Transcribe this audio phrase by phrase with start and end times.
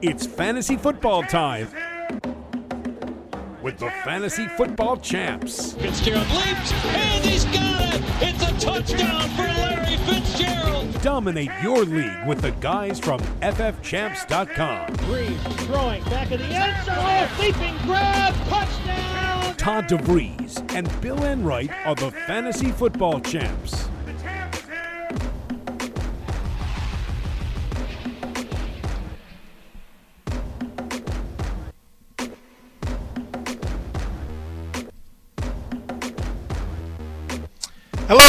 [0.00, 1.68] It's fantasy football time
[3.60, 5.72] with the fantasy football champs.
[5.72, 8.02] Fitzgerald leaps, and he's got it!
[8.20, 11.02] It's a touchdown for Larry Fitzgerald!
[11.02, 14.86] Dominate your league with the guys from FFChamps.com.
[14.98, 17.44] Brees throwing back of the end zone.
[17.44, 19.56] Leaping grab, touchdown!
[19.56, 23.77] Todd DeVries and Bill Enright are the fantasy football champs.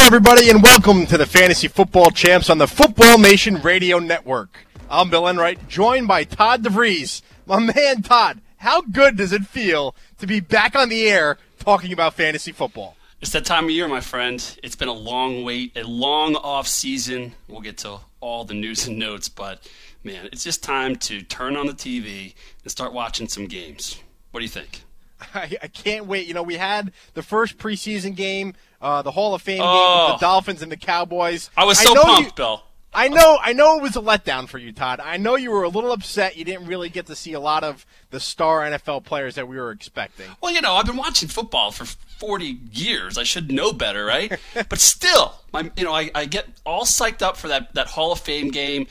[0.10, 4.66] Everybody, and welcome to the Fantasy Football Champs on the Football Nation Radio Network.
[4.90, 7.22] I'm Bill Enright, joined by Todd DeVries.
[7.46, 11.94] My man, Todd, how good does it feel to be back on the air talking
[11.94, 12.98] about fantasy football?
[13.22, 14.44] It's that time of year, my friend.
[14.64, 17.36] It's been a long wait, a long off season.
[17.48, 19.70] We'll get to all the news and notes, but
[20.04, 24.02] man, it's just time to turn on the TV and start watching some games.
[24.32, 24.82] What do you think?
[25.36, 26.28] I, I can't wait.
[26.28, 30.12] You know, we had the first preseason game, uh, the Hall of Fame game Oh.
[30.12, 31.50] with the Dolphins and the Cowboys.
[31.58, 32.64] I was so know pumped, you- Bill.
[32.92, 35.00] I know, I know it was a letdown for you, Todd.
[35.00, 36.38] I know you were a little upset.
[36.38, 39.58] You didn't really get to see a lot of the star NFL players that we
[39.58, 40.26] were expecting.
[40.42, 43.16] Well, you know, I've been watching football for 40 years.
[43.16, 44.40] I should know better, right?
[44.70, 48.12] but still, my, you know, I, I get all psyched up for that, that Hall
[48.12, 48.88] of Fame game.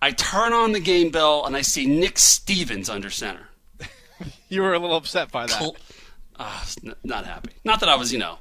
[0.00, 3.48] I turn on the game, Bill, and I see Nick Stephens under center.
[4.48, 5.58] You were a little upset by that.
[5.58, 5.76] Col-
[6.84, 7.50] n- not happy.
[7.64, 8.38] Not that I was, you know,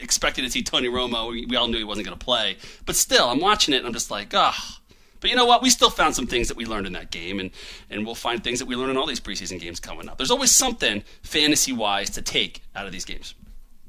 [0.00, 1.30] expecting to see Tony Romo.
[1.30, 2.56] We, we all knew he wasn't going to play.
[2.86, 4.80] But still, I'm watching it and I'm just like, ah.
[5.20, 5.62] But you know what?
[5.62, 7.50] We still found some things that we learned in that game, and,
[7.88, 10.18] and we'll find things that we learn in all these preseason games coming up.
[10.18, 13.34] There's always something fantasy wise to take out of these games.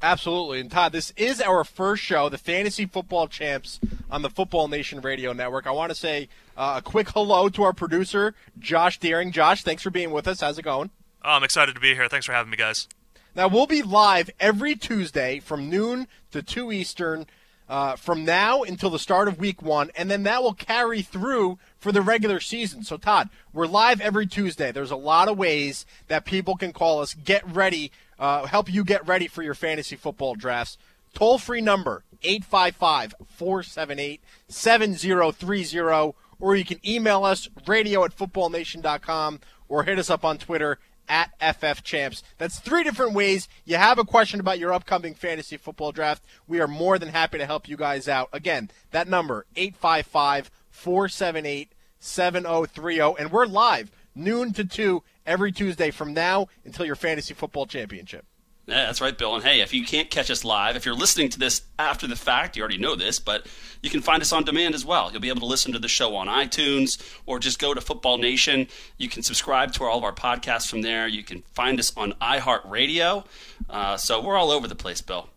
[0.02, 0.60] Absolutely.
[0.60, 5.00] And Todd, this is our first show, the Fantasy Football Champs on the Football Nation
[5.00, 5.66] Radio Network.
[5.66, 9.32] I want to say uh, a quick hello to our producer, Josh Deering.
[9.32, 10.40] Josh, thanks for being with us.
[10.40, 10.90] How's it going?
[11.24, 12.08] Oh, I'm excited to be here.
[12.08, 12.88] Thanks for having me, guys.
[13.34, 17.26] Now, we'll be live every Tuesday from noon to 2 Eastern
[17.68, 21.58] uh, from now until the start of week one, and then that will carry through
[21.78, 22.82] for the regular season.
[22.82, 24.72] So, Todd, we're live every Tuesday.
[24.72, 28.84] There's a lot of ways that people can call us, get ready, uh, help you
[28.84, 30.78] get ready for your fantasy football drafts.
[31.12, 39.82] Toll free number 855 478 7030, or you can email us radio at footballnation.com or
[39.82, 40.78] hit us up on Twitter
[41.08, 42.22] at FF Champs.
[42.38, 43.48] That's three different ways.
[43.64, 46.24] You have a question about your upcoming fantasy football draft.
[46.46, 48.28] We are more than happy to help you guys out.
[48.32, 53.14] Again, that number, 855 478 7030.
[53.18, 58.24] And we're live noon to 2 every Tuesday from now until your fantasy football championship.
[58.66, 59.36] Yeah, that's right, Bill.
[59.36, 62.16] And hey, if you can't catch us live, if you're listening to this after the
[62.16, 63.46] fact, you already know this, but
[63.80, 65.10] you can find us on demand as well.
[65.12, 68.18] You'll be able to listen to the show on iTunes or just go to Football
[68.18, 68.66] Nation.
[68.98, 71.06] You can subscribe to all of our podcasts from there.
[71.06, 73.24] You can find us on iHeartRadio.
[73.70, 75.28] Uh, so we're all over the place, Bill.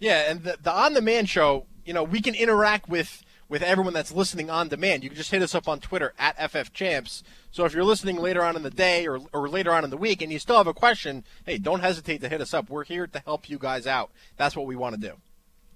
[0.00, 3.92] Yeah, and the, the on demand show, you know, we can interact with with everyone
[3.92, 5.02] that's listening on demand.
[5.02, 7.22] You can just hit us up on Twitter at FFChamps.
[7.50, 9.96] So if you're listening later on in the day or, or later on in the
[9.96, 12.68] week and you still have a question, hey, don't hesitate to hit us up.
[12.68, 14.10] We're here to help you guys out.
[14.36, 15.14] That's what we want to do.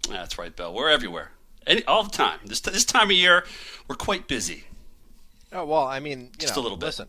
[0.09, 0.73] That's right, Bill.
[0.73, 1.33] We're everywhere.
[1.67, 2.41] Any, all the time.
[2.47, 3.45] This, this time of year,
[3.87, 4.65] we're quite busy.
[5.53, 6.87] Oh well, I mean, you Just know, a little bit.
[6.87, 7.09] Listen,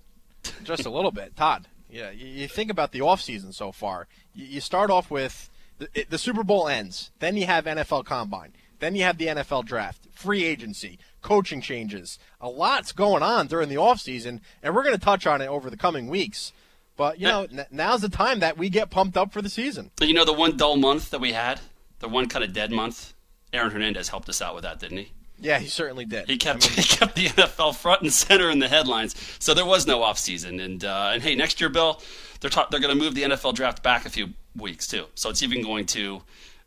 [0.63, 1.67] just a little bit, Todd.
[1.89, 4.07] Yeah, you, you think about the off season so far.
[4.33, 8.05] You, you start off with the, it, the Super Bowl ends, then you have NFL
[8.05, 12.19] Combine, then you have the NFL Draft, free agency, coaching changes.
[12.41, 15.47] A lot's going on during the off season, and we're going to touch on it
[15.47, 16.53] over the coming weeks.
[16.97, 19.91] But you know, n- now's the time that we get pumped up for the season.
[20.01, 21.62] You know the one dull month that we had?
[22.00, 23.13] The one kind of dead month?
[23.53, 25.12] Aaron Hernandez helped us out with that, didn't he?
[25.41, 26.28] Yeah, he certainly did.
[26.28, 29.16] He kept he kept the NFL front and center in the headlines.
[29.39, 30.62] So there was no offseason.
[30.63, 32.01] And uh, and hey, next year, Bill,
[32.41, 35.06] they're ta- they're going to move the NFL draft back a few weeks too.
[35.16, 36.22] So it's even going to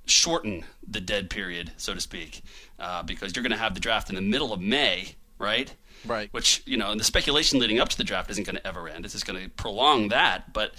[0.06, 2.42] shorten the dead period, so to speak,
[2.78, 5.74] uh, because you're going to have the draft in the middle of May, right?
[6.04, 6.28] Right.
[6.32, 8.88] Which you know, and the speculation leading up to the draft isn't going to ever
[8.88, 9.04] end.
[9.04, 10.74] This is going to prolong that, but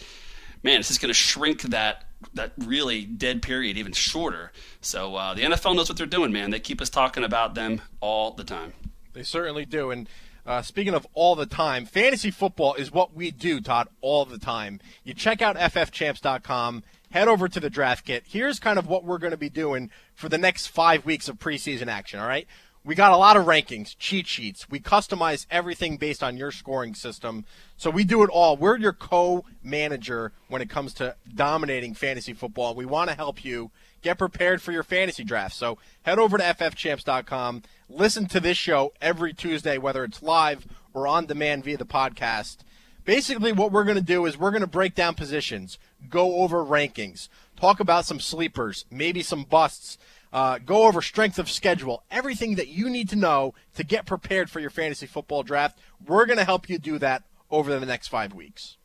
[0.64, 4.52] man, this is going to shrink that that really dead period even shorter.
[4.81, 6.52] So uh, the NFL knows what they're doing, man.
[6.52, 8.74] They keep us talking about them all the time.
[9.14, 9.92] They certainly do.
[9.92, 10.08] And
[10.46, 14.38] uh, speaking of all the time, fantasy football is what we do, Todd, all the
[14.38, 14.80] time.
[15.04, 18.24] You check out ffchamps.com, head over to the draft kit.
[18.25, 21.38] Here's kind of what we're going to be doing for the next five weeks of
[21.38, 22.48] preseason action, all right?
[22.83, 24.68] We got a lot of rankings, cheat sheets.
[24.68, 27.45] We customize everything based on your scoring system.
[27.77, 28.57] So we do it all.
[28.57, 32.74] We're your co manager when it comes to dominating fantasy football.
[32.74, 33.69] We want to help you
[34.01, 35.56] get prepared for your fantasy draft.
[35.56, 37.62] So head over to ffchamps.com.
[37.89, 42.57] Listen to this show every Tuesday, whether it's live or on demand via the podcast.
[43.06, 45.77] Basically, what we're going to do is we're going to break down positions,
[46.10, 47.30] go over rankings,
[47.60, 49.98] talk about some sleepers, maybe some busts,
[50.32, 54.50] uh, go over strength of schedule, everything that you need to know to get prepared
[54.50, 55.78] for your fantasy football draft.
[56.06, 58.78] We're going to help you do that over the next five weeks.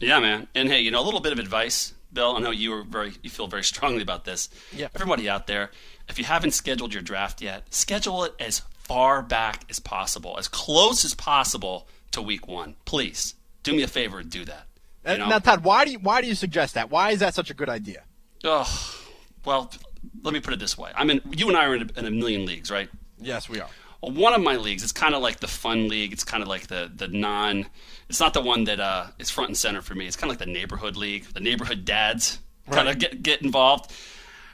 [0.00, 0.48] Yeah, man.
[0.54, 2.36] And hey, you know, a little bit of advice, Bill.
[2.36, 4.48] I know you were very, you feel very strongly about this.
[4.72, 4.88] Yeah.
[4.94, 5.70] Everybody out there,
[6.08, 10.48] if you haven't scheduled your draft yet, schedule it as far back as possible, as
[10.48, 12.74] close as possible to week one.
[12.84, 14.66] Please do me a favor and do that.
[15.06, 15.28] You know?
[15.28, 16.90] Now, Todd, why do you why do you suggest that?
[16.90, 18.02] Why is that such a good idea?
[18.44, 18.94] Oh,
[19.44, 19.72] well,
[20.22, 20.90] let me put it this way.
[20.94, 22.88] I mean, you and I are in a, in a million leagues, right?
[23.18, 23.68] Yes, we are.
[24.00, 26.12] Well, one of my leagues, it's kind of like the fun league.
[26.12, 27.66] It's kind of like the the non.
[28.08, 30.06] It's not the one that uh, is front and center for me.
[30.06, 31.24] It's kind of like the neighborhood league.
[31.32, 32.38] The neighborhood dads
[32.70, 32.98] kind of Right.
[32.98, 33.92] get get involved,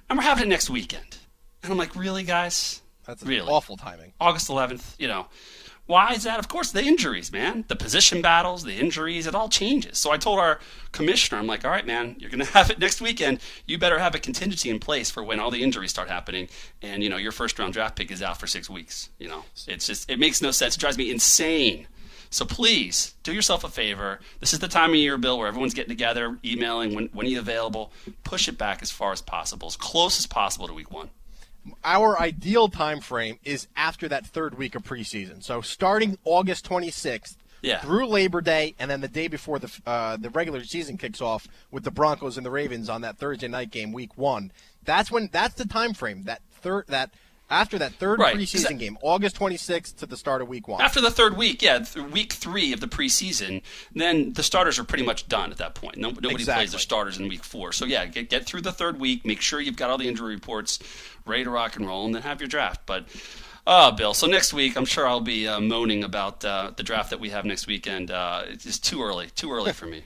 [0.09, 1.19] and we're having it next weekend.
[1.63, 2.83] And I'm like, really, guys?
[3.07, 4.13] That's really awful timing.
[4.21, 4.95] August 11th.
[4.99, 5.27] You know,
[5.89, 6.39] why is that?
[6.39, 7.65] Of course, the injuries, man.
[7.67, 9.97] The position battles, the injuries, it all changes.
[9.97, 10.61] So I told our
[10.93, 13.41] commissioner, I'm like, all right, man, you're going to have it next weekend.
[13.65, 16.49] You better have a contingency in place for when all the injuries start happening.
[16.83, 19.09] And, you know, your first round draft pick is out for six weeks.
[19.19, 20.77] You know, it's just, it makes no sense.
[20.77, 21.87] It drives me insane.
[22.29, 24.21] So please do yourself a favor.
[24.41, 27.31] This is the time of year, Bill, where everyone's getting together, emailing when, when are
[27.31, 27.93] you available.
[28.25, 31.09] Push it back as far as possible, as close as possible to week one.
[31.85, 35.43] Our ideal time frame is after that third week of preseason.
[35.43, 37.81] So starting August 26th Yeah.
[37.81, 41.49] through Labor Day, and then the day before the uh, the regular season kicks off
[41.71, 44.53] with the Broncos and the Ravens on that Thursday night game, Week One.
[44.85, 46.23] That's when that's the time frame.
[46.25, 47.11] That third that
[47.51, 50.81] after that third Right, preseason that- game, August 26th to the start of Week One.
[50.83, 53.63] After the third week, yeah, th- week three of the preseason,
[53.95, 55.97] then the starters are pretty much done at that point.
[55.97, 56.67] No, nobody plays Exactly.
[56.67, 57.73] their starters in week four.
[57.73, 59.25] So yeah, get, get through the third week.
[59.25, 60.79] Make sure you've got all the injury reports
[61.25, 62.83] ready to rock and roll, and then have your draft.
[62.87, 63.07] But
[63.67, 67.11] oh, Bill, so next week I'm sure I'll be uh, moaning about uh, the draft
[67.11, 68.11] that we have next weekend.
[68.11, 70.05] Uh, it's just too early, too early for me.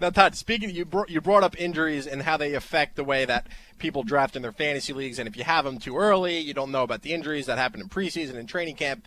[0.00, 3.26] Now, Todd, speaking, you brought, you brought up injuries and how they affect the way
[3.26, 3.46] that
[3.78, 5.18] people draft in their fantasy leagues.
[5.18, 7.80] And if you have them too early, you don't know about the injuries that happen
[7.80, 9.06] in preseason and training camp.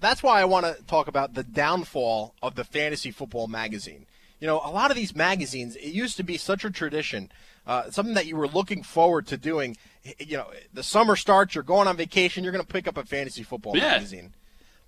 [0.00, 4.06] That's why I want to talk about the downfall of the fantasy football magazine.
[4.38, 7.30] You know, a lot of these magazines, it used to be such a tradition,
[7.66, 9.76] uh, something that you were looking forward to doing.
[10.18, 13.04] You know, the summer starts, you're going on vacation, you're going to pick up a
[13.04, 13.90] fantasy football Yeah.
[13.90, 14.32] magazine.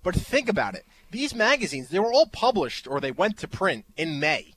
[0.03, 0.85] But think about it.
[1.11, 4.53] These magazines, they were all published or they went to print in May.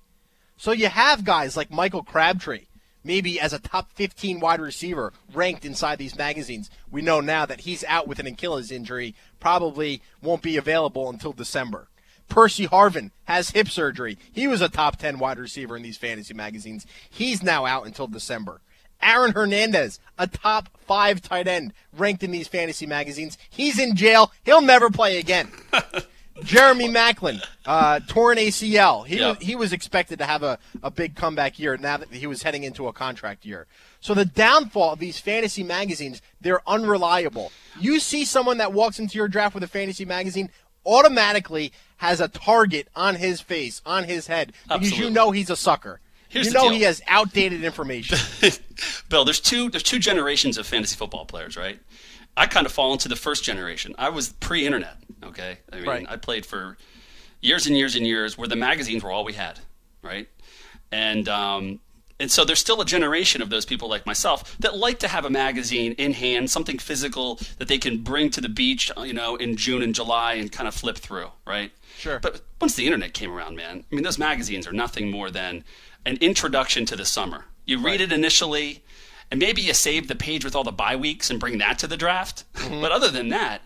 [0.60, 2.66] So you have guys like Michael Crabtree,
[3.02, 6.68] maybe as a top 15 wide receiver ranked inside these magazines.
[6.90, 11.32] We know now that he's out with an Achilles injury, probably won't be available until
[11.32, 11.88] December.
[12.28, 14.18] Percy Harvin has hip surgery.
[14.30, 16.84] He was a top 10 wide receiver in these fantasy magazines.
[17.08, 18.60] He's now out until December.
[19.00, 23.38] Aaron Hernandez, a top five tight end ranked in these fantasy magazines.
[23.48, 24.30] He's in jail.
[24.44, 25.50] He'll never play again.
[26.44, 29.06] Jeremy Maclin, uh, torn ACL.
[29.06, 29.38] He, Yep.
[29.38, 32.42] was, he was expected to have a, a big comeback year now that he was
[32.42, 33.66] heading into a contract year.
[34.00, 37.52] So the downfall of these fantasy magazines, they're unreliable.
[37.78, 40.50] You see someone that walks into your draft with a fantasy magazine,
[40.87, 45.56] automatically has a target on his face, on his head, because you know he's a
[45.56, 46.00] sucker.
[46.28, 48.16] Here's you know he has outdated information.
[49.08, 51.78] Bill, there's two there's two generations of fantasy football players, right?
[52.37, 53.94] I kind of fall into the first generation.
[53.99, 55.59] I was pre-internet, okay?
[55.73, 56.06] I mean, Right.
[56.09, 56.77] I played for
[57.41, 59.58] years and years and years where the magazines were all we had,
[60.03, 60.29] right?
[60.93, 61.81] And um,
[62.19, 65.25] and so there's still a generation of those people like myself that like to have
[65.25, 69.37] a magazine in hand, something physical that they can bring to the beach, you know,
[69.37, 71.72] in June and July and kind of flip through, right?
[71.96, 72.19] Sure.
[72.20, 75.65] But once the internet came around, man, I mean, those magazines are nothing more than
[76.05, 77.46] an introduction to the summer.
[77.65, 78.82] You read it initially,
[79.31, 81.87] and maybe you save the page with all the bye weeks and bring that to
[81.87, 82.44] the draft.
[82.69, 83.63] but other than that,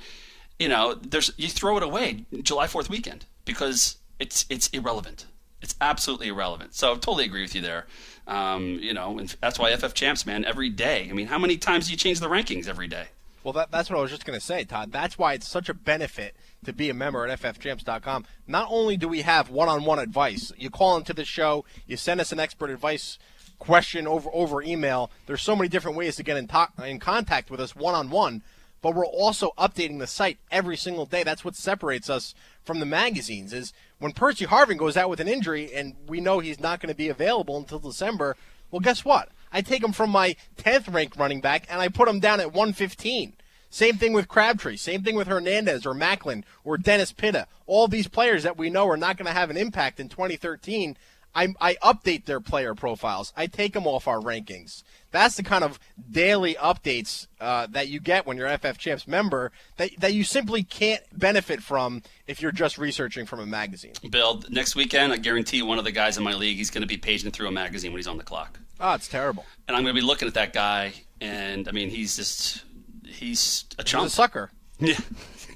[0.58, 5.26] you know, there's you throw it away July Fourth weekend because it's it's irrelevant.
[5.62, 6.74] It's absolutely irrelevant.
[6.74, 7.86] So I totally agree with you there.
[8.26, 11.08] Um, you know, and that's why FF Champs, man, every day.
[11.10, 13.06] I mean, how many times do you change the rankings every day?
[13.42, 14.90] Well, that, that's what I was just going to say, Todd.
[14.90, 18.24] That's why it's such a benefit to be a member at ffchamps.com.
[18.46, 22.32] Not only do we have one-on-one advice, you call into the show, you send us
[22.32, 23.18] an expert advice
[23.64, 25.10] question over over email.
[25.26, 28.42] There's so many different ways to get in, to- in contact with us one-on-one,
[28.82, 31.22] but we're also updating the site every single day.
[31.22, 33.52] That's what separates us from the magazines.
[33.52, 36.92] Is when Percy Harvin goes out with an injury and we know he's not going
[36.92, 38.36] to be available until December.
[38.70, 39.30] Well, guess what?
[39.52, 42.52] I take him from my 10th ranked running back and I put him down at
[42.52, 43.34] 115.
[43.70, 44.76] Same thing with Crabtree.
[44.76, 47.46] Same thing with Hernandez or Maclin or Dennis Pitta.
[47.66, 50.96] All these players that we know are not going to have an impact in 2013.
[51.34, 53.32] I, I update their player profiles.
[53.36, 54.82] I take them off our rankings.
[55.10, 55.78] That's the kind of
[56.10, 60.24] daily updates uh, that you get when you're an FF Champs member that that you
[60.24, 63.92] simply can't benefit from if you're just researching from a magazine.
[64.10, 66.88] Bill, next weekend, I guarantee one of the guys in my league, he's going to
[66.88, 68.58] be paging through a magazine when he's on the clock.
[68.80, 69.46] Oh, it's terrible.
[69.68, 72.64] And I'm going to be looking at that guy, and I mean, he's just,
[73.06, 74.04] he's a chump.
[74.04, 74.50] He's a sucker.
[74.80, 74.98] Yeah.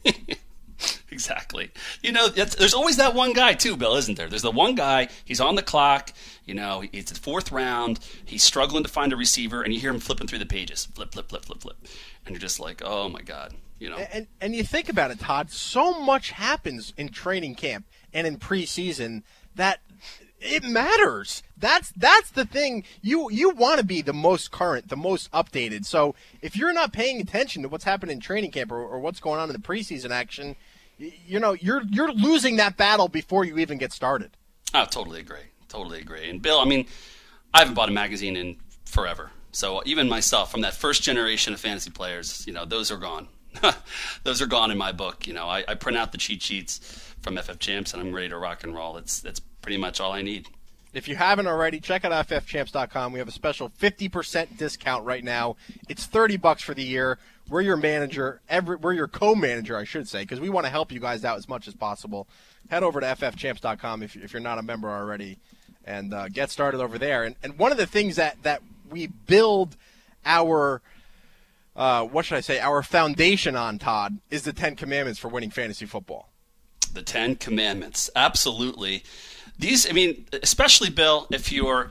[1.11, 1.71] exactly.
[2.03, 4.29] You know, there's always that one guy too, Bill, isn't there?
[4.29, 5.09] There's the one guy.
[5.25, 6.13] He's on the clock.
[6.45, 8.01] You know, it's the fourth round.
[8.25, 11.13] He's struggling to find a receiver, and you hear him flipping through the pages, flip,
[11.13, 11.77] flip, flip, flip, flip,
[12.25, 13.97] and you're just like, oh my god, you know.
[13.97, 15.51] And and you think about it, Todd.
[15.51, 19.23] So much happens in training camp and in preseason
[19.55, 19.81] that
[20.41, 21.43] it matters.
[21.57, 22.85] That's that's the thing.
[23.03, 25.85] You you want to be the most current, the most updated.
[25.85, 29.21] So if you're not paying attention to what's happening in training camp or, or what's
[29.21, 30.57] going on in the preseason action,
[30.99, 34.37] you, know you're you're losing that battle before you even get started.
[34.75, 35.39] I totally agree.
[35.69, 36.29] Totally agree.
[36.29, 36.87] And Bill, I mean,
[37.55, 39.31] I haven't bought a magazine in forever.
[39.53, 43.29] So even myself, from that first generation of fantasy players, you know, those are gone.
[44.25, 45.27] those are gone in my book.
[45.27, 46.79] You know, I, I print out the cheat sheets
[47.21, 48.97] from FF Champs, and I'm ready to rock and roll.
[48.97, 50.49] It's that's pretty much all I need.
[50.95, 53.13] If you haven't already, check out ffchamps.com.
[53.13, 55.57] We have a special 50% discount right now.
[55.89, 57.19] It's 30 bucks for the year.
[57.49, 60.93] We're your manager, every, we're your co-manager, I should say, because we want to help
[60.93, 62.29] you guys out as much as possible.
[62.69, 65.39] Head over to ffchamps.com if, if you're not a member already,
[65.85, 67.25] and uh, get started over there.
[67.25, 69.77] And, and one of the things that that we build
[70.25, 70.83] our
[71.75, 75.51] uh, what should I say, our foundation on Todd is the Ten Commandments for winning
[75.51, 76.29] fantasy football.
[76.93, 79.05] The Ten Commandments, absolutely
[79.59, 81.91] these, I mean, especially Bill, if you're,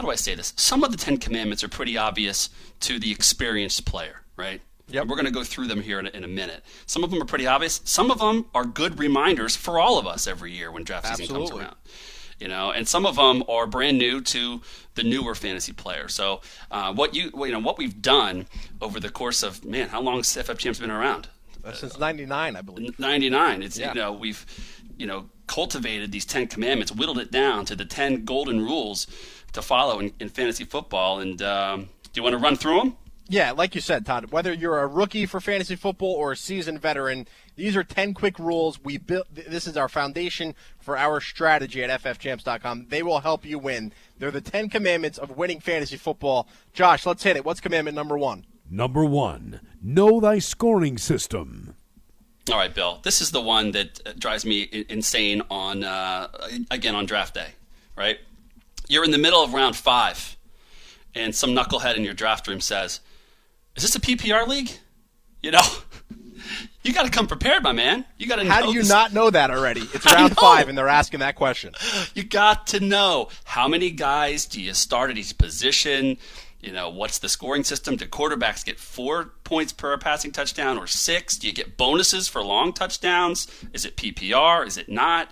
[0.00, 0.54] how do I say this?
[0.56, 2.48] Some of the Ten Commandments are pretty obvious
[2.80, 4.62] to the experienced player, right?
[4.88, 5.08] Yep.
[5.08, 6.64] We're going to go through them here in a, in a, minute.
[6.86, 7.82] Some of them are pretty obvious.
[7.84, 11.24] Some of them are good reminders for all of us every year when draft season
[11.24, 11.50] Absolutely.
[11.50, 11.76] comes around.
[12.38, 14.62] You know, and some of them are brand new to
[14.94, 16.08] the newer fantasy player.
[16.08, 16.40] So,
[16.70, 18.46] uh, what you you know what we've done
[18.80, 21.28] over the course of man, how long has FF Champs been around?
[21.62, 22.98] Uh, since '99, I believe.
[22.98, 23.62] '99.
[23.62, 23.88] It's yeah.
[23.92, 24.46] you know we've
[24.96, 29.08] you know cultivated these 10 commandments whittled it down to the 10 golden rules
[29.52, 31.20] to follow in, in fantasy football.
[31.20, 32.96] And um, do you want to run through them
[33.28, 36.80] yeah like you said todd whether you're a rookie for fantasy football or a seasoned
[36.80, 37.24] veteran
[37.60, 38.82] these are 10 quick rules.
[38.82, 43.58] We built this is our foundation for our strategy at ffchamps.com they will help you
[43.58, 43.92] win.
[44.18, 46.48] They're the 10 commandments of winning fantasy football.
[46.72, 47.44] Josh let's hit it.
[47.44, 48.46] What's commandment number one?
[48.70, 51.74] Number one know thy scoring system.
[52.50, 53.00] All right, Bill.
[53.02, 56.28] This is the one that uh, drives me insane on uh,
[56.70, 57.48] again on draft day.
[57.94, 58.18] Right?
[58.90, 60.36] You're in the middle of round five,
[61.14, 63.00] and some knucklehead in your draft room says,
[63.76, 64.70] "Is this a PPR league?"
[65.42, 65.62] You know,
[66.82, 68.04] you got to come prepared, my man.
[68.18, 68.44] You got to.
[68.46, 68.88] How do you this.
[68.88, 69.82] not know that already?
[69.94, 71.72] It's round five, and they're asking that question.
[72.14, 76.18] You got to know how many guys do you start at each position
[76.60, 77.96] you know, what's the scoring system?
[77.96, 81.38] Do quarterbacks get four points per passing touchdown or six?
[81.38, 83.46] Do you get bonuses for long touchdowns?
[83.72, 84.66] Is it PPR?
[84.66, 85.30] Is it not?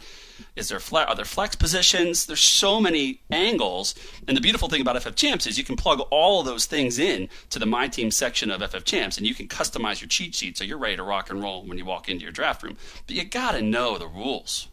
[0.57, 2.27] Is there flex, are there flex positions?
[2.27, 3.95] There's so many angles,
[4.27, 6.99] and the beautiful thing about FF Champs is you can plug all of those things
[6.99, 10.35] in to the My Team section of FF Champs, and you can customize your cheat
[10.35, 12.77] sheet so you're ready to rock and roll when you walk into your draft room.
[13.07, 14.69] But you got to know the rules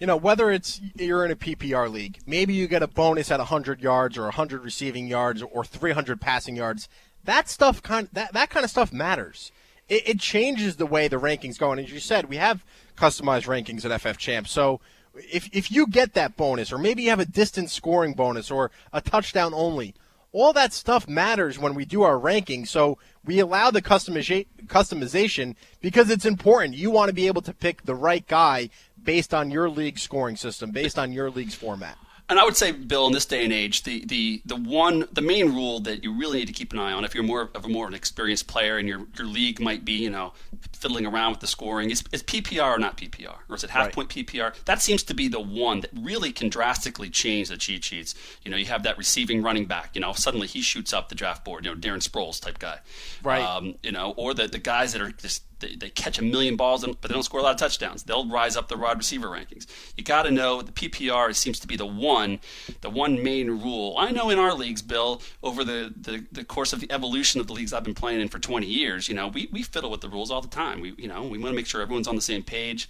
[0.00, 3.38] you know, whether it's you're in a PPR league, maybe you get a bonus at
[3.38, 6.88] 100 yards or 100 receiving yards or 300 passing yards.
[7.24, 9.50] That stuff kind that that kind of stuff matters.
[9.88, 11.72] It, it changes the way the rankings go.
[11.72, 12.64] And as you said, we have
[12.96, 14.48] customized rankings at FF Champ.
[14.48, 14.80] So
[15.14, 18.70] if if you get that bonus, or maybe you have a distance scoring bonus or
[18.92, 19.94] a touchdown only,
[20.32, 22.66] all that stuff matters when we do our ranking.
[22.66, 26.74] So we allow the customization because it's important.
[26.74, 28.70] You want to be able to pick the right guy
[29.02, 31.96] based on your league scoring system, based on your league's format.
[32.28, 35.20] And I would say, Bill, in this day and age, the, the, the one the
[35.20, 37.66] main rule that you really need to keep an eye on if you're more of
[37.66, 40.32] a more an experienced player and your your league might be, you know,
[40.72, 43.36] fiddling around with the scoring, is, is PPR or not PPR?
[43.48, 43.94] Or is it half right.
[43.94, 44.54] point PPR?
[44.64, 48.14] That seems to be the one that really can drastically change the cheat sheets.
[48.42, 51.14] You know, you have that receiving running back, you know, suddenly he shoots up the
[51.14, 52.80] draft board, you know, Darren Sproles type guy.
[53.22, 53.42] Right.
[53.42, 56.56] Um, you know, or the, the guys that are just they, they catch a million
[56.56, 58.04] balls, but they don't score a lot of touchdowns.
[58.04, 59.66] They'll rise up the wide receiver rankings.
[59.96, 62.40] You got to know the PPR seems to be the one,
[62.80, 63.96] the one main rule.
[63.98, 67.46] I know in our leagues, Bill, over the, the, the course of the evolution of
[67.46, 70.00] the leagues I've been playing in for 20 years, you know, we, we fiddle with
[70.00, 70.80] the rules all the time.
[70.80, 72.88] We you know we want to make sure everyone's on the same page,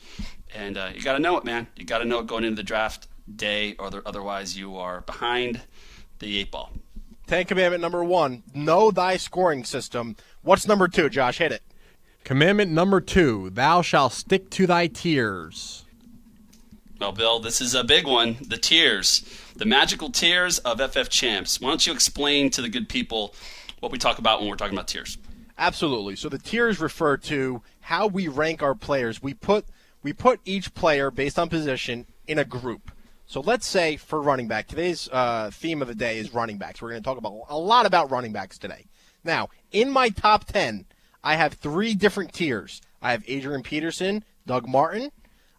[0.54, 1.66] and uh, you got to know it, man.
[1.76, 5.62] You got to know it going into the draft day, or otherwise you are behind
[6.18, 6.70] the eight ball.
[7.26, 10.16] Ten commandment number one: know thy scoring system.
[10.42, 11.38] What's number two, Josh?
[11.38, 11.62] Hit it.
[12.24, 15.84] Commandment number two Thou shalt stick to thy tiers.
[16.98, 18.38] Well, Bill, this is a big one.
[18.40, 19.22] The tiers,
[19.54, 21.60] the magical tiers of FF Champs.
[21.60, 23.34] Why don't you explain to the good people
[23.80, 25.18] what we talk about when we're talking about tiers?
[25.58, 26.16] Absolutely.
[26.16, 29.22] So the tiers refer to how we rank our players.
[29.22, 29.66] We put
[30.02, 32.90] we put each player based on position in a group.
[33.26, 36.80] So let's say for running back, today's uh, theme of the day is running backs.
[36.80, 38.86] We're going to talk about a lot about running backs today.
[39.24, 40.86] Now, in my top ten,
[41.24, 42.82] I have three different tiers.
[43.00, 45.10] I have Adrian Peterson, Doug Martin,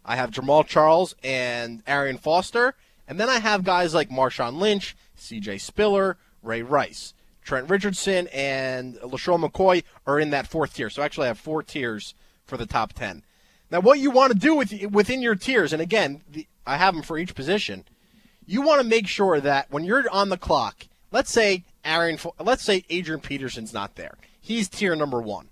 [0.04, 2.74] I have Jamaal Charles and Arian Foster,
[3.08, 5.58] and then I have guys like Marshawn Lynch, C.J.
[5.58, 7.12] Spiller, Ray Rice.
[7.42, 10.90] Trent Richardson and LeSean McCoy are in that fourth tier.
[10.90, 13.22] So actually, I have four tiers for the top 10.
[13.70, 16.94] Now, what you want to do with, within your tiers, and again, the, I have
[16.94, 17.84] them for each position,
[18.46, 22.62] you want to make sure that when you're on the clock, let's say Aaron, let's
[22.62, 24.14] say Adrian Peterson's not there.
[24.40, 25.48] He's tier number one.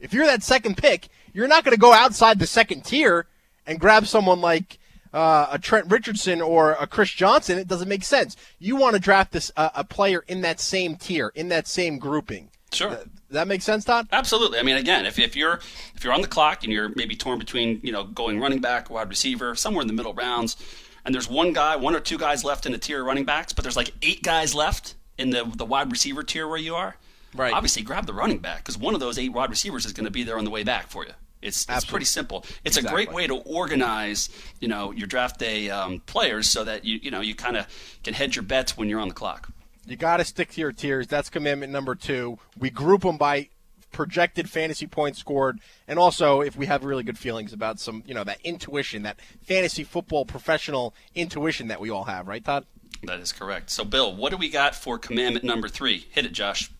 [0.00, 3.26] If you're that second pick, you're not going to go outside the second tier
[3.66, 4.78] and grab someone like
[5.12, 8.36] uh, a Trent Richardson or a Chris Johnson, it doesn't make sense.
[8.58, 11.98] You want to draft this uh, a player in that same tier, in that same
[11.98, 12.50] grouping.
[12.72, 12.90] Sure.
[12.90, 14.08] Does that makes sense, Todd?
[14.12, 14.58] Absolutely.
[14.58, 15.60] I mean, again, if, if you're
[15.94, 18.90] if you're on the clock and you're maybe torn between you know going running back,
[18.90, 20.56] wide receiver, somewhere in the middle rounds,
[21.04, 23.52] and there's one guy, one or two guys left in the tier of running backs,
[23.52, 26.96] but there's like eight guys left in the the wide receiver tier where you are.
[27.36, 27.52] Right.
[27.52, 30.10] Obviously, grab the running back because one of those eight wide receivers is going to
[30.10, 31.12] be there on the way back for you.
[31.42, 32.44] It's, it's pretty simple.
[32.64, 33.02] It's exactly.
[33.02, 36.98] a great way to organize, you know, your draft day um, players so that you
[37.02, 37.66] you know you kind of
[38.02, 39.48] can hedge your bets when you're on the clock.
[39.86, 41.06] You got to stick to your tiers.
[41.06, 42.38] That's commandment number two.
[42.58, 43.50] We group them by
[43.92, 48.12] projected fantasy points scored, and also if we have really good feelings about some, you
[48.12, 52.66] know, that intuition, that fantasy football professional intuition that we all have, right, Todd?
[53.04, 53.70] That is correct.
[53.70, 56.06] So, Bill, what do we got for commandment number three?
[56.10, 56.70] Hit it, Josh.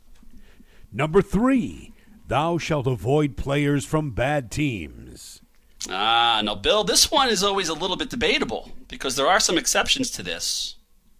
[0.97, 1.93] Number three
[2.27, 5.43] Thou shalt avoid players from bad teams.
[5.91, 9.59] Ah, now, Bill, this one is always a little bit debatable because there are some
[9.59, 10.77] exceptions to this,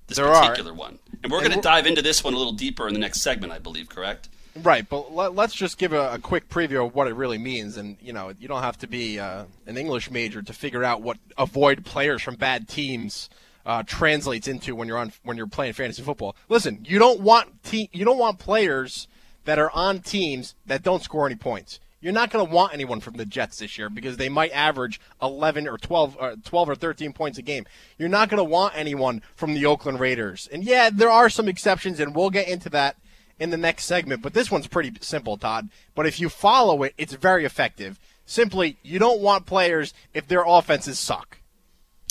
[0.07, 0.75] this there particular are.
[0.75, 0.99] one.
[1.23, 3.53] And we're going to dive into this one a little deeper in the next segment,
[3.53, 4.31] I believe, correct?
[4.57, 7.77] Right, but let, us just give a, a, quick preview of what it really means.
[7.77, 11.03] And, you know, you don't have to be uh, an English major to figure out
[11.03, 13.29] what avoid players from bad teams
[13.67, 16.35] uh, translates into when you're on when you're playing fantasy football.
[16.49, 19.07] Listen, you don't want te- you don't want players
[19.47, 21.81] that are on teams that don't score any points.
[22.01, 25.01] You're not going to want anyone from the Jets this year because they might average
[25.23, 27.65] 11 or 12, or uh, 12 or 13 points a game.
[27.99, 30.49] You're not going to want anyone from the Oakland Raiders.
[30.53, 32.97] And yeah, there are some exceptions, and we'll get into that
[33.41, 34.23] in the next segment.
[34.23, 35.69] But this one's pretty simple, Todd.
[35.95, 37.99] But if you follow it, it's very effective.
[38.27, 41.39] Simply, you don't want players if their offenses suck.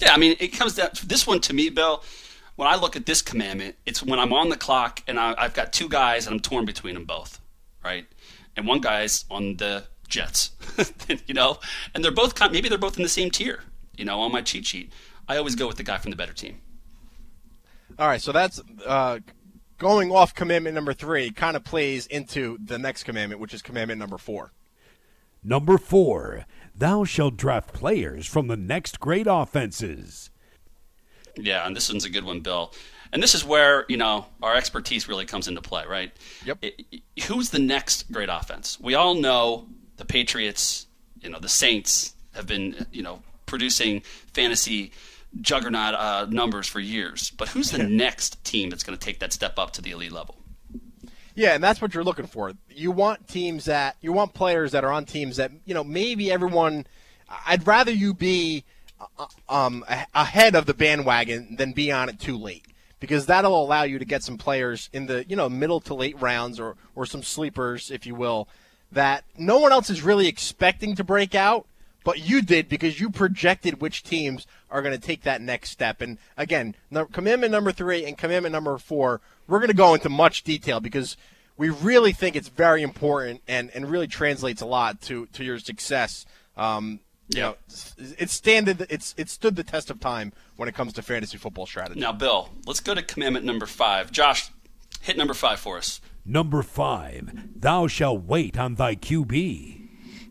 [0.02, 0.90] Yeah, I mean, it comes down.
[1.06, 2.04] This one to me, Bill
[2.56, 5.54] when I look at this commandment, it's when I'm on the clock and I, have
[5.54, 7.40] got two guys and I'm torn between them both,
[7.84, 8.06] right?
[8.56, 10.52] And one guy's on the Jets,
[11.28, 11.60] you know,
[11.94, 13.64] and they're both maybe they're both in the same tier,
[13.98, 14.92] you know, on my cheat sheet.
[15.28, 16.62] I always go with the guy from the better team.
[17.98, 19.20] All right, so that's uh,
[19.78, 21.32] going off commandment number three.
[21.32, 24.52] Kind of plays into the next commandment, which is commandment number four.
[25.44, 30.30] Number four, thou shalt draft players from the next great offenses.
[31.38, 32.74] Yeah, and this one's a good one, Bill.
[33.12, 36.12] And this is where you know our expertise really comes into play, right?
[36.46, 36.58] Yep.
[36.62, 38.80] It, it, who's the next great offense?
[38.80, 39.68] We all know
[39.98, 40.88] the Patriots,
[41.22, 44.02] you know, the Saints have been, you know, producing
[44.34, 44.92] fantasy
[45.42, 47.32] juggernaut uh, numbers for years.
[47.32, 50.12] But who's the next team that's going to take that step up to the elite
[50.12, 50.38] level?
[51.36, 52.54] Yeah, and that's what you're looking for.
[52.70, 56.32] You want teams that you want players that are on teams that you know maybe
[56.32, 56.88] everyone.
[57.46, 58.64] I'd rather you be
[59.50, 62.66] um, ahead of the bandwagon than be on it too late.
[63.00, 66.20] Because that'll allow you to get some players in the you know middle to late
[66.20, 68.48] rounds or or some sleepers if you will
[68.92, 71.68] that no one else is really expecting to break out
[72.04, 76.02] but you did because you projected which teams are going to take that next step.
[76.02, 80.44] And again no, number 3 and commandment number 4 we're going to go into much
[80.44, 81.18] detail because
[81.58, 85.60] we really think it's very important and, and really translates a lot to, to your
[85.60, 86.26] success.
[86.58, 88.86] Um, you know, it's standard.
[88.90, 92.00] It's it stood the test of time when it comes to fantasy football strategy.
[92.00, 94.12] Now, Bill, let's go to commandment number five.
[94.12, 94.50] Josh,
[95.02, 96.02] hit number five for us.
[96.26, 99.82] Number five, thou shalt wait on thy QB.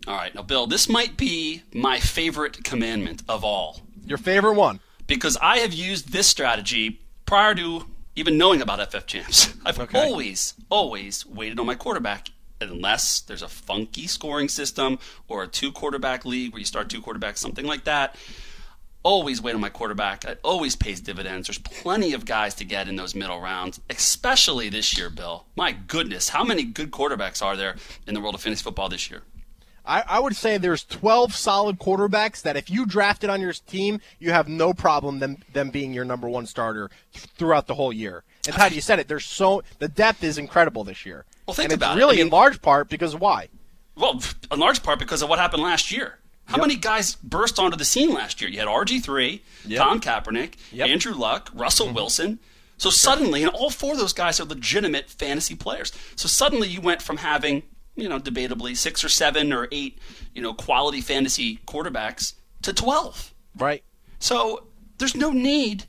[0.06, 3.80] All right, now, Bill, this might be my favorite commandment of all.
[4.04, 4.80] Your favorite one?
[5.06, 9.54] Because I have used this strategy prior to even knowing about FF Champs.
[9.64, 9.98] I've okay.
[9.98, 12.28] always, always waited on my quarterback
[12.70, 14.98] unless there's a funky scoring system
[15.28, 18.16] or a two quarterback league where you start two quarterbacks, something like that.
[19.02, 20.24] Always wait on my quarterback.
[20.24, 21.48] It always pays dividends.
[21.48, 25.44] There's plenty of guys to get in those middle rounds, especially this year, Bill.
[25.56, 29.10] My goodness, how many good quarterbacks are there in the world of fantasy football this
[29.10, 29.22] year?
[29.86, 34.00] I, I would say there's 12 solid quarterbacks that if you drafted on your team,
[34.18, 37.92] you have no problem them them being your number one starter th- throughout the whole
[37.92, 38.24] year.
[38.46, 39.08] And Todd, you said it.
[39.08, 41.24] There's so the depth is incredible this year.
[41.46, 41.98] Well, think and about it's it.
[42.00, 43.48] really I mean- in large part because why.
[43.96, 46.18] Well, in large part because of what happened last year.
[46.46, 48.50] How many guys burst onto the scene last year?
[48.50, 49.78] You had RG3, Yep.
[49.80, 50.88] Tom Kaepernick, Yep.
[50.88, 51.94] Andrew Luck, Russell mm-hmm.
[51.94, 52.38] Wilson.
[52.76, 55.90] So suddenly, and all four of those guys are legitimate fantasy players.
[56.16, 57.62] So suddenly you went from having,
[57.96, 59.98] you know, debatably six or seven or eight,
[60.34, 63.32] you know, quality fantasy quarterbacks to 12.
[63.56, 63.82] Right.
[64.18, 64.66] So
[64.98, 65.84] there's no need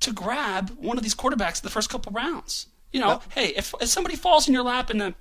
[0.00, 2.68] to grab one of these quarterbacks in the first couple rounds.
[2.92, 3.22] You know, No.
[3.34, 5.14] hey, if, if somebody falls in your lap in the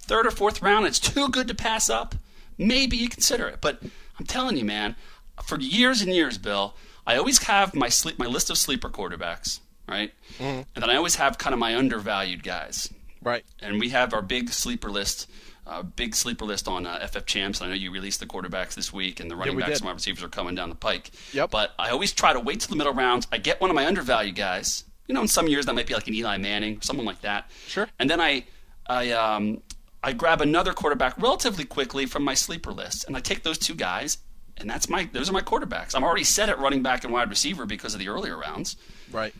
[0.00, 2.14] third or fourth round, it's too good to pass up.
[2.58, 3.60] Maybe you consider it.
[3.60, 3.82] But
[4.18, 4.94] I'm telling you, man,
[5.44, 6.74] for years and years, Bill,
[7.06, 10.12] I always have my sleep my list of sleeper quarterbacks, right?
[10.38, 12.88] And then I always have kind of my undervalued guys
[13.20, 13.44] Right.
[13.60, 15.28] and we have our big sleeper list,
[15.66, 17.60] uh, big sleeper list on uh, FF Champs.
[17.62, 19.78] I know you released the quarterbacks this week, and the running we backs did.
[19.80, 21.10] and wide receivers are coming down the pike.
[21.32, 21.50] Yep.
[21.50, 23.26] But I always try to wait till the middle rounds.
[23.32, 24.84] I get one of my undervalued guys.
[25.06, 27.50] You know, in some years that might be like an Eli Manning, someone like that.
[27.66, 27.88] Sure.
[27.98, 28.44] And then I,
[28.86, 29.60] I, um,
[30.02, 33.74] I grab another quarterback relatively quickly from my sleeper list, and I take those two
[33.74, 34.18] guys,
[34.56, 35.94] and that's my those are my quarterbacks.
[35.94, 38.76] I'm already set at running back and wide receiver because of the earlier rounds.
[39.12, 39.34] Right.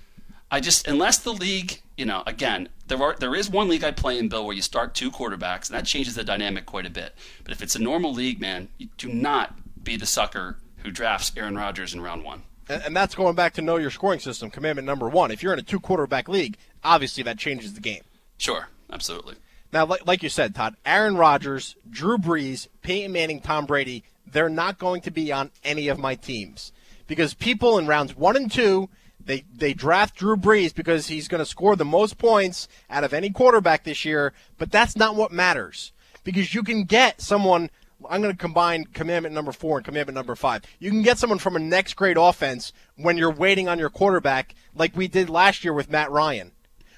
[0.51, 3.90] I just unless the league, you know, again, there are there is one league I
[3.90, 6.90] play in, Bill, where you start two quarterbacks, and that changes the dynamic quite a
[6.90, 7.14] bit.
[7.42, 11.33] But if it's a normal league, man, you do not be the sucker who drafts
[11.37, 12.42] Aaron Rodgers in round one.
[12.68, 15.31] And, that's going back to know your scoring system, commandment number one.
[15.31, 18.03] If you're in a two quarterback league, obviously that changes the game.
[18.38, 19.35] Sure, absolutely.
[19.72, 24.48] Now, like, like you said, Todd, Aaron Rodgers, Drew Brees, Peyton Manning, Tom Brady, they're
[24.48, 26.72] not going to be on any of my teams
[27.07, 28.88] because people in rounds one and two,
[29.25, 33.12] they they draft Drew Brees because he's going to score the most points out of
[33.12, 34.33] any quarterback this year.
[34.59, 35.92] But that's not what matters
[36.25, 37.70] because you can get someone.
[38.08, 40.62] I'm going to combine commandment number four and commandment number five.
[40.78, 44.54] You can get someone from a next grade offense when you're waiting on your quarterback,
[44.74, 46.52] like we did last year with Matt Ryan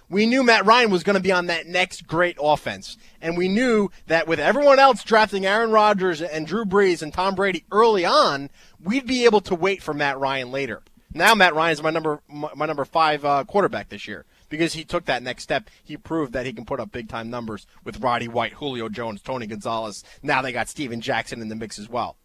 [0.09, 2.97] we knew Matt Ryan was going to be on that next great offense.
[3.21, 7.35] And we knew that with everyone else drafting Aaron Rodgers and Drew Brees and Tom
[7.35, 8.51] Brady early on,
[8.83, 10.83] we'd be able to wait for Matt Ryan later.
[11.13, 15.05] Now Matt Ryan's my number my, number 5 uh, quarterback this year because he took
[15.07, 15.69] that next step.
[15.83, 19.23] He proved that he can put up big time numbers with Roddy White, Julio Jones,
[19.23, 20.05] Tony Gonzalez.
[20.23, 22.17] Now they got Steven Jackson in the mix as well.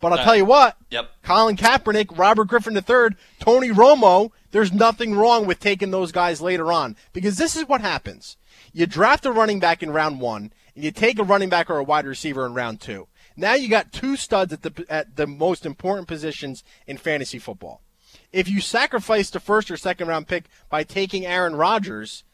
[0.00, 1.10] But I'll Uh, tell you what, yep.
[1.22, 6.72] Colin Kaepernick, Robert Griffin III, Tony Romo, there's nothing wrong with taking those guys later
[6.72, 8.36] on because this is what happens.
[8.72, 11.78] You draft a running back in round one, and you take a running back or
[11.78, 13.06] a wide receiver in round two.
[13.36, 17.81] Now you got two studs at the at the most important positions in fantasy football.
[18.32, 22.24] If you sacrifice the first or second round pick by taking Aaron Rodgers,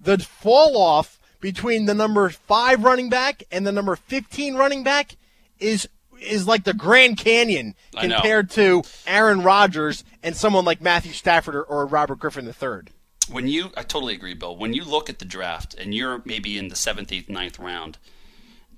[0.00, 5.16] the fall off between the number five running back and the number 15 running back
[5.58, 5.88] is
[6.20, 11.62] is like the Grand Canyon compared to Aaron Rodgers and someone like Matthew Stafford or,
[11.62, 12.90] or Robert Griffin III.
[13.30, 14.56] When you, I totally agree, Bill.
[14.56, 17.98] When you look at the draft and you're maybe in the seventh, eighth, ninth round,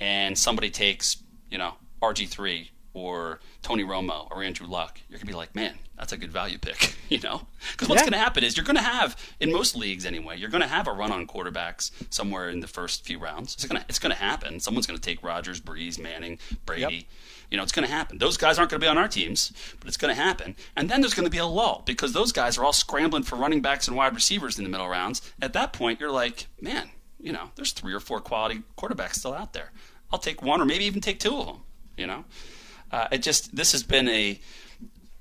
[0.00, 5.26] and somebody takes, you know, RG three or Tony Romo or Andrew Luck, you're gonna
[5.30, 7.46] be like, man, that's a good value pick, you know?
[7.72, 8.06] Because what's Yeah.
[8.10, 11.12] gonna happen is you're gonna have, in most leagues anyway, you're gonna have a run
[11.12, 13.54] on quarterbacks somewhere in the first few rounds.
[13.54, 14.60] It's gonna, it's gonna happen.
[14.60, 16.80] Someone's gonna take Rodgers, Brees, Manning, Brady.
[16.96, 17.04] Yep.
[17.50, 18.18] You know, it's going to happen.
[18.18, 20.54] Those guys aren't going to be on our teams, but it's going to happen.
[20.76, 23.36] And then there's going to be a lull because those guys are all scrambling for
[23.36, 25.22] running backs and wide receivers in the middle rounds.
[25.40, 29.32] At that point, you're like, man, you know, there's three or four quality quarterbacks still
[29.32, 29.72] out there.
[30.12, 31.56] I'll take one or maybe even take two of them.
[31.96, 32.26] You know,
[32.90, 34.40] uh, it just this has been a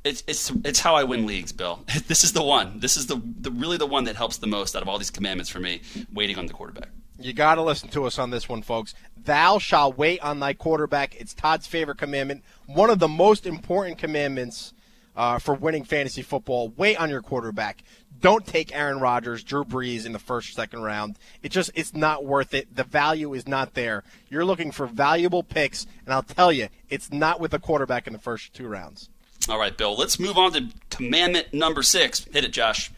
[0.03, 1.83] it's it's it's how I win leagues, Bill.
[2.07, 2.79] This is the one.
[2.79, 5.11] This is the, the really the one that helps the most out of all these
[5.11, 5.81] commandments for me.
[6.13, 6.89] Waiting on the quarterback.
[7.19, 8.93] You got to listen to us on this one, folks.
[9.17, 11.15] Thou shalt wait on thy quarterback.
[11.15, 12.43] It's Todd's favorite commandment.
[12.67, 14.73] One of the most important commandments
[15.17, 16.69] uh, for winning fantasy football.
[16.77, 17.83] Wait on your quarterback.
[18.21, 21.17] Don't take Aaron Rodgers, Drew Brees in the first or second round.
[21.41, 22.73] It just it's not worth it.
[22.75, 24.03] The value is not there.
[24.29, 28.13] You're looking for valuable picks, and I'll tell you, it's not with a quarterback in
[28.13, 29.09] the first two rounds.
[29.49, 29.95] All right, Bill.
[29.95, 32.25] Let's move on to commandment number six.
[32.25, 32.91] Hit it, Josh.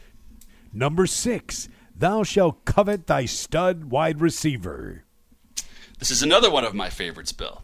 [0.72, 5.04] Number six, thou shalt covet thy stud wide receiver.
[5.98, 7.62] This is another one of my favorites, Bill.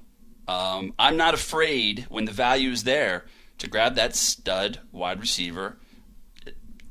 [0.48, 3.24] Um, I'm not afraid when the value is there
[3.58, 5.76] to grab that stud wide receiver,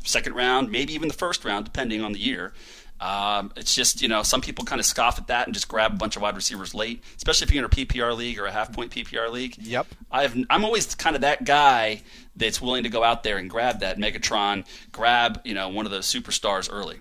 [0.03, 2.53] second round, maybe even the first round, depending on the year.
[2.99, 5.93] Um, it's just, you know, some people kind of scoff at that and just grab
[5.93, 8.51] a bunch of wide receivers late, especially if you're in a PPR league or a
[8.51, 9.57] half point PPR league.
[9.57, 9.87] Yep.
[10.09, 12.03] I've, I'm always kind of that guy
[12.37, 15.91] that's willing to go out there and grab that Megatron, grab, you know, one of
[15.91, 16.99] those superstars early.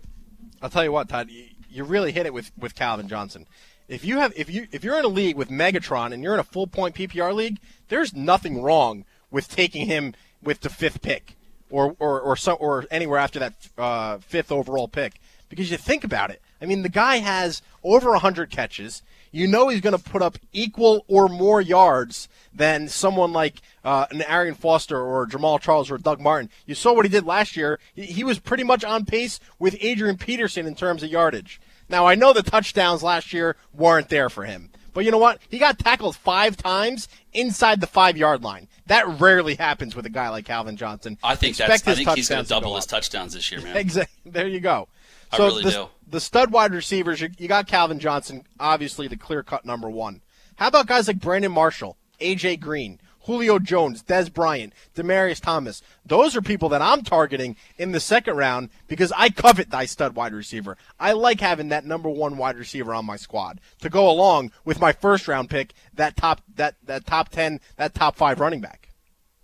[0.60, 3.46] I'll tell you what, Todd, you, you really hit it with, with Calvin Johnson.
[3.86, 6.40] If you have if you if you're in a league with Megatron and you're in
[6.40, 11.36] a full point PPR league, there's nothing wrong with taking him with the fifth pick
[11.68, 16.04] or or or, so, or anywhere after that uh, fifth overall pick because you think
[16.04, 16.40] about it.
[16.62, 19.02] I mean, the guy has over 100 catches.
[19.32, 24.06] You know he's going to put up equal or more yards than someone like uh,
[24.12, 26.48] an Arian Foster or Jamaal Charles or Doug Martin.
[26.64, 27.80] You saw what he did last year.
[27.92, 31.60] He, he was pretty much on pace with Adrian Peterson in terms of yardage.
[31.88, 34.70] Now, I know the touchdowns last year weren't there for him.
[34.94, 35.40] But you know what?
[35.48, 38.68] He got tackled five times inside the five yard line.
[38.86, 41.18] That rarely happens with a guy like Calvin Johnson.
[41.22, 41.88] I think Expect that's.
[41.88, 43.76] I think he's going to double go his touchdowns this year, man.
[43.84, 44.30] Exactly.
[44.30, 44.88] There you go.
[45.32, 45.86] I so really the, do.
[46.08, 50.22] the stud wide receivers, you, you got Calvin Johnson, obviously the clear cut number one.
[50.56, 55.82] How about guys like Brandon Marshall, AJ Green, Julio Jones, Dez Bryant, Demaryius Thomas?
[56.04, 60.14] Those are people that I'm targeting in the second round because I covet thy stud
[60.14, 60.76] wide receiver.
[60.98, 64.80] I like having that number one wide receiver on my squad to go along with
[64.80, 68.88] my first round pick, that top that that top ten, that top five running back.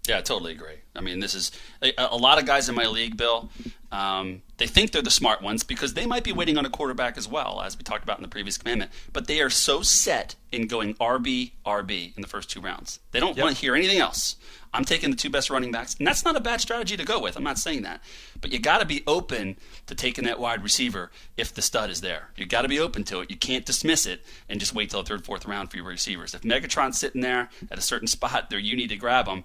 [0.09, 0.77] Yeah, I totally agree.
[0.97, 3.51] I mean, this is a, a lot of guys in my league, Bill.
[3.93, 7.17] Um, they think they're the smart ones because they might be waiting on a quarterback
[7.17, 8.91] as well, as we talked about in the previous commandment.
[9.11, 13.01] But they are so set in going RB, RB in the first two rounds.
[13.13, 14.37] They don't want to hear anything else.
[14.75, 17.19] I'm taking the two best running backs, and that's not a bad strategy to go
[17.19, 17.39] with.
[17.39, 18.03] I'm not saying that,
[18.43, 22.03] but you got to be open to taking that wide receiver if the stud is
[22.03, 22.29] there.
[22.37, 23.31] You got to be open to it.
[23.31, 26.35] You can't dismiss it and just wait till the third, fourth round for your receivers.
[26.35, 29.45] If Megatron's sitting there at a certain spot, there you need to grab him.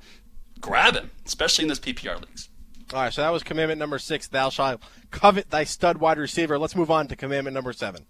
[0.60, 2.50] Grab him, especially in those PPR leagues.
[2.94, 4.28] All right, so that was commandment number six.
[4.28, 6.60] Thou shalt covet thy stud wide receiver.
[6.60, 8.06] Let's move on to commandment number seven.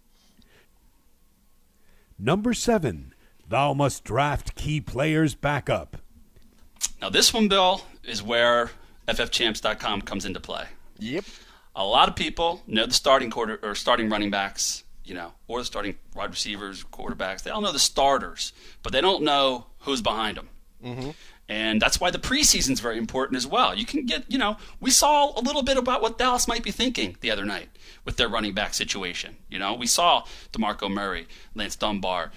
[2.19, 3.13] Number seven,
[3.47, 5.97] thou must draft key players back up.
[7.01, 8.71] Now, this one, Bill, is where
[9.07, 10.65] FFChamps.com comes into play.
[10.99, 11.25] Yep.
[11.75, 15.59] A lot of people know the starting quarter or starting running backs, you know, or
[15.59, 17.43] the starting wide receivers, quarterbacks.
[17.43, 20.49] They all know the starters, but they don't know who's behind them.
[20.83, 21.09] Mm-hmm.
[21.47, 23.75] And that's why the preseason is very important as well.
[23.75, 26.71] You can get, you know, we saw a little bit about what Dallas might be
[26.71, 27.69] thinking the other night
[28.03, 29.37] with their running back situation.
[29.49, 32.31] You know, we saw DeMarco Murray, Lance Dunbar,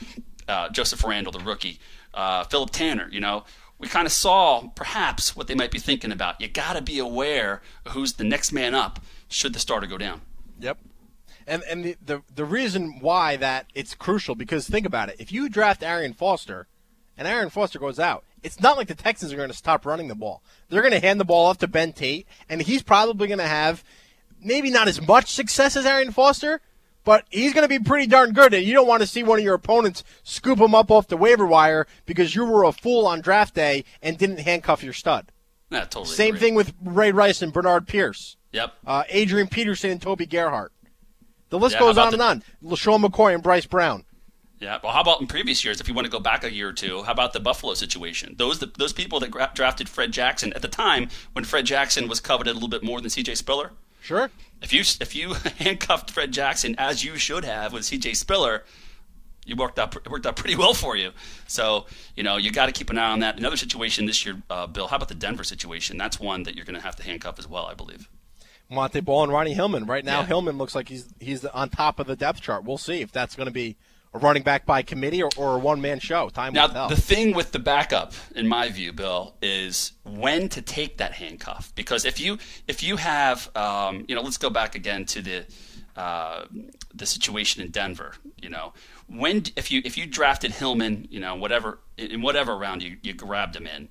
[0.46, 1.78] uh, Joseph Randle, the rookie,
[2.12, 3.44] uh, Philip Tanner, you know.
[3.78, 6.40] We kind of saw perhaps what they might be thinking about.
[6.40, 10.20] You got to be aware who's the next man up should the starter go down.
[10.58, 10.78] Yep.
[11.46, 15.16] And and the, the the reason why that it's crucial because think about it.
[15.18, 16.66] If you draft Arian Foster
[17.16, 20.08] and Aaron Foster goes out, it's not like the Texans are going to stop running
[20.08, 20.42] the ball.
[20.68, 23.46] They're going to hand the ball off to Ben Tate, and he's probably going to
[23.46, 23.82] have
[24.42, 26.60] maybe not as much success as Aaron Foster,
[27.04, 28.52] but he's going to be pretty darn good.
[28.54, 31.16] And you don't want to see one of your opponents scoop him up off the
[31.16, 35.32] waiver wire because you were a fool on draft day and didn't handcuff your stud.
[35.70, 36.06] Yeah, totally.
[36.14, 36.40] Same agree.
[36.48, 38.72] thing with Ray Rice and Bernard Pierce, Yep.
[38.86, 40.72] uh, Adrian Peterson and Toby Gerhart.
[41.50, 42.70] The list Yeah, goes on about and on.
[42.72, 44.04] LeSean McCoy and Bryce Brown.
[44.60, 44.78] Yeah.
[44.82, 45.80] Well, how about in previous years?
[45.80, 48.34] If you want to go back a year or two, how about the Buffalo situation?
[48.38, 52.08] Those the, those people that gra- drafted Fred Jackson at the time when Fred Jackson
[52.08, 53.36] was coveted a little bit more than C.J.
[53.36, 53.72] Spiller.
[54.00, 54.30] Sure.
[54.62, 58.14] If you if you handcuffed Fred Jackson as you should have with C.J.
[58.14, 58.64] Spiller,
[59.46, 61.12] you worked out it worked out pretty well for you.
[61.46, 63.38] So you know you got to keep an eye on that.
[63.38, 64.88] Another situation this year, uh, Bill.
[64.88, 65.96] How about the Denver situation?
[65.98, 68.08] That's one that you're going to have to handcuff as well, I believe.
[68.70, 69.86] Montee Ball and Ronnie Hillman.
[69.86, 70.26] Right now, Yeah.
[70.26, 72.64] Hillman looks like he's he's on top of the depth chart.
[72.64, 73.76] We'll see if that's going to be
[74.14, 76.28] a running back by committee or, or a one man show.
[76.28, 76.88] Time will Now, tell.
[76.88, 81.72] the thing with the backup, in my view, Bill, is when to take that handcuff.
[81.74, 85.46] Because if you if you have, um, you know, let's go back again to the
[85.96, 86.44] uh,
[86.94, 88.14] the situation in Denver.
[88.40, 88.72] You know,
[89.08, 93.12] when if you if you drafted Hillman, you know, whatever in whatever round you you
[93.14, 93.88] grabbed him in,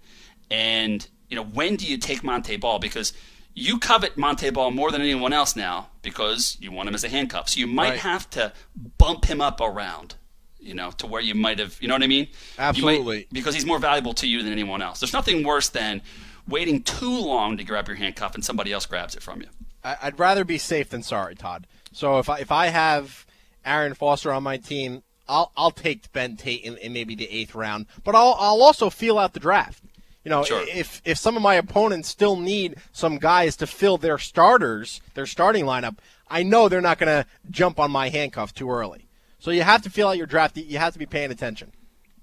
[0.50, 2.80] and you know, when do you take Montee Ball?
[2.80, 3.14] Because
[3.60, 7.10] you covet Montee Ball more than anyone else now because you want him as a
[7.10, 7.50] handcuff.
[7.50, 8.00] So you might Right.
[8.00, 8.54] have to
[9.00, 10.14] bump him up around,
[10.60, 12.26] you know, to where you might have, you know what I mean?
[12.28, 13.28] You might- Absolutely.
[13.32, 15.00] because he's more valuable to you than anyone else.
[15.00, 16.04] There's nothing worse than
[16.48, 19.48] waiting too long to grab your handcuff and somebody else grabs it from you.
[19.84, 21.66] I'd rather be safe than sorry, Todd.
[21.92, 23.26] So if I, if I have
[23.66, 27.56] Aaron Foster on my team, I'll I'll take Ben Tate in, in maybe the eighth
[27.56, 29.84] round, but I'll I'll also feel out the draft.
[30.28, 30.62] You know, Sure.
[30.68, 35.26] if if some of my opponents still need some guys to fill their starters, their
[35.26, 39.08] starting lineup, I know they're not going to jump on my handcuff too early.
[39.40, 40.58] So you have to feel out your draft.
[40.58, 41.72] You have to be paying attention.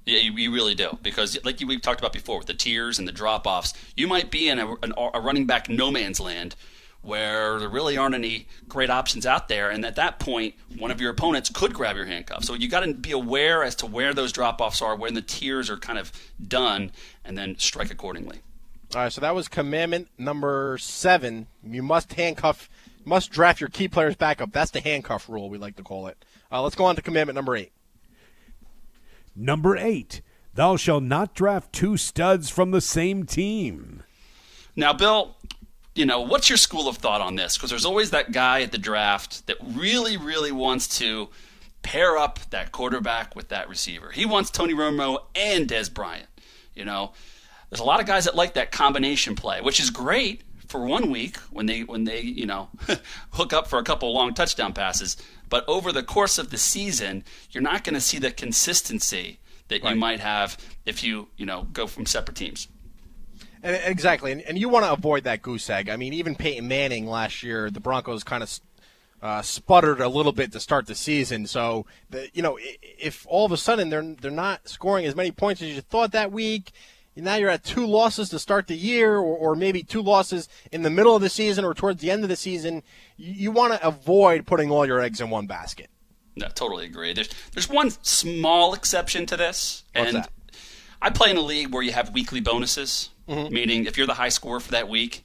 [0.04, 3.08] Yeah, you, you really do because, like we've talked about before, with the tiers and
[3.08, 6.56] the drop offs, you might be in a, an, a running back no man's land
[7.04, 11.00] where there really aren't any great options out there, and at that point, one of
[11.00, 12.44] your opponents could grab your handcuff.
[12.44, 15.22] So you got to be aware as to where those drop offs are, when the
[15.22, 16.12] tiers are kind of
[16.46, 16.90] done,
[17.24, 18.40] and then strike accordingly.
[18.94, 21.46] All right, so that was commandment number seven.
[21.62, 22.68] You must handcuff,
[23.04, 24.52] must draft your key players back up.
[24.52, 26.24] That's the handcuff rule, we like to call it.
[26.50, 27.72] Uh, let's go on to commandment number eight.
[29.36, 30.22] Number 8.
[30.54, 34.04] Thou shalt not draft two studs from the same team.
[34.76, 35.33] Now, Bill,
[35.94, 37.56] you know, what's your school of thought on this?
[37.56, 41.28] Because there's always that guy at the draft that really, really wants to
[41.82, 44.10] pair up that quarterback with that receiver.
[44.10, 46.26] He wants Tony Romo and Dez Bryant.
[46.74, 47.12] You know,
[47.70, 51.10] there's a lot of guys that like that combination play, which is great for one
[51.10, 52.70] week when they when they you know
[53.32, 55.16] hook up for a couple long touchdown passes.
[55.48, 59.82] But over the course of the season, you're not going to see the consistency that
[59.82, 59.94] Right.
[59.94, 62.66] you might have if you you know go from separate teams.
[63.64, 65.88] And, exactly, and, and you want to avoid that goose egg.
[65.88, 68.60] I mean, even Peyton Manning last year, the Broncos kind of
[69.22, 71.46] uh, sputtered a little bit to start the season.
[71.46, 75.30] So, the, you know, if all of a sudden they're they're not scoring as many
[75.30, 76.72] points as you thought that week,
[77.16, 80.82] now you're at two losses to start the year, or, or maybe two losses in
[80.82, 82.82] the middle of the season or towards the end of the season.
[83.16, 85.88] You, you want to avoid putting all your eggs in one basket.
[86.36, 87.14] No, totally agree.
[87.14, 90.30] There's there's one small exception to this, What's and that?
[91.04, 93.54] I play in a league where you have weekly bonuses, Mm-hmm.
[93.54, 95.24] meaning if you're the high scorer for that week,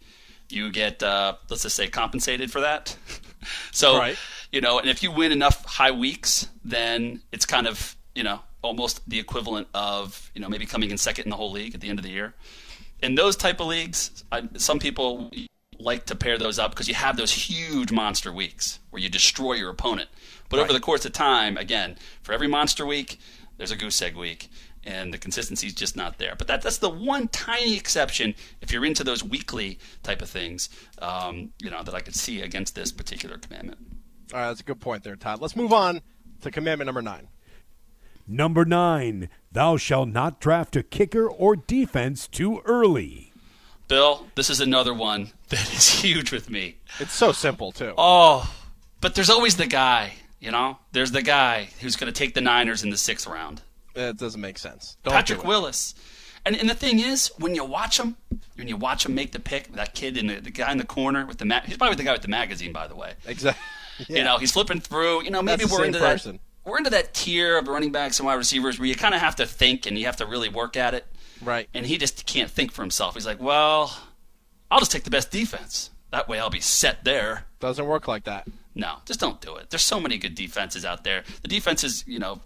[0.49, 2.95] you get uh, let's just say compensated for that.
[3.71, 4.17] so Right.
[4.53, 8.39] you know, and if you win enough high weeks, then it's kind of you know
[8.61, 11.81] almost the equivalent of you know maybe coming in second in the whole league at
[11.81, 12.33] the end of the year.
[13.01, 15.29] In those type of leagues, I, some people
[15.77, 19.53] like to pair those up because you have those huge monster weeks where you destroy
[19.53, 20.09] your opponent.
[20.49, 23.19] But over the course of time, again, for every monster week,
[23.57, 24.49] there's a goose egg week,
[24.89, 26.33] and the consistency is just not there.
[26.35, 30.69] But that, that's the one tiny exception if you're into those weekly type of things,
[30.99, 33.77] um, you know, that I could see against this particular commandment.
[34.33, 35.41] All right, that's a good point there, Todd.
[35.41, 36.01] Let's move on
[36.41, 37.27] to commandment number nine.
[38.27, 39.27] Number 9.
[39.51, 43.33] Thou shalt not draft a kicker or defense too early.
[43.87, 46.77] Bill, this is another one that is huge with me.
[46.99, 47.93] It's so simple too.
[47.97, 48.51] Oh,
[49.01, 50.77] but there's always the guy, you know?
[50.91, 53.63] There's the guy who's going to take the Niners in the sixth round.
[53.93, 54.97] That doesn't make sense.
[55.03, 55.43] Don't Patrick.
[55.43, 55.95] Willis.
[56.45, 58.15] And, and the thing is, when you watch him,
[58.55, 60.85] when you watch him make the pick, that kid in the, the guy in the
[60.85, 63.13] corner with the ma- he's probably the guy with the magazine, by the way.
[63.25, 63.61] Exactly.
[64.07, 65.25] You know, he's flipping through.
[65.25, 66.39] You know, maybe we're into person.
[66.63, 66.69] that.
[66.71, 69.35] We're into that tier of running backs and wide receivers where you kind of have
[69.35, 71.05] to think and you have to really work at it.
[71.41, 71.67] Right.
[71.73, 73.15] And he just can't think for himself.
[73.15, 73.97] He's like, well,
[74.71, 75.89] I'll just take the best defense.
[76.11, 77.45] That way, I'll be set there.
[77.59, 78.47] Doesn't work like that.
[78.75, 79.69] No, just don't do it.
[79.71, 81.23] There's so many good defenses out there.
[81.41, 82.39] The defenses, you know,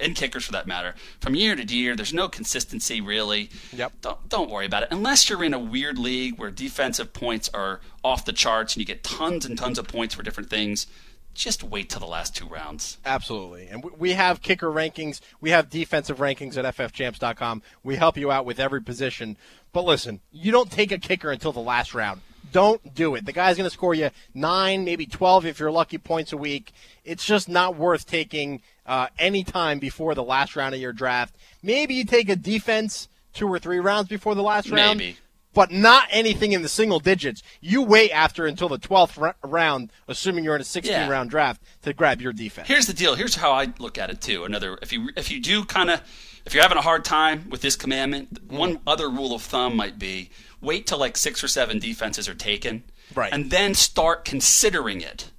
[0.00, 3.50] and kickers for that matter, from year to year, there's no consistency really.
[3.74, 3.92] Yep.
[4.00, 7.80] Don't don't worry about it unless you're in a weird league where defensive points are
[8.04, 10.86] off the charts and you get tons and tons of points for different things.
[11.34, 12.96] Just wait till the last two rounds.
[13.04, 13.66] Absolutely.
[13.66, 15.20] And we- we have kicker rankings.
[15.40, 17.62] We have defensive rankings at ffchamps.com.
[17.82, 19.36] We help you out with every position.
[19.74, 22.22] But listen, you don't take a kicker until the last round.
[22.56, 23.26] Don't do it.
[23.26, 26.72] The guy's going to score you nine, maybe 12 if you're lucky points a week.
[27.04, 31.36] It's just not worth taking uh, any time before the last round of your draft.
[31.62, 35.00] Maybe you take a defense two or three rounds before the last round.
[35.00, 35.18] Maybe.
[35.52, 37.42] But not anything in the single digits.
[37.60, 41.08] You wait after until the 12th ra- round, assuming you're in a 16 Yeah.
[41.10, 42.68] round draft, to grab your defense.
[42.68, 43.16] Here's the deal.
[43.16, 44.44] Here's how I look at it too.
[44.44, 46.00] Another, if you if you do kind of,
[46.46, 48.56] if you're having a hard time with this commandment, Mm.
[48.56, 50.30] one other rule of thumb might be
[50.66, 52.82] wait till like six or seven defenses are taken,
[53.14, 53.32] Right.
[53.32, 55.30] and then start considering it.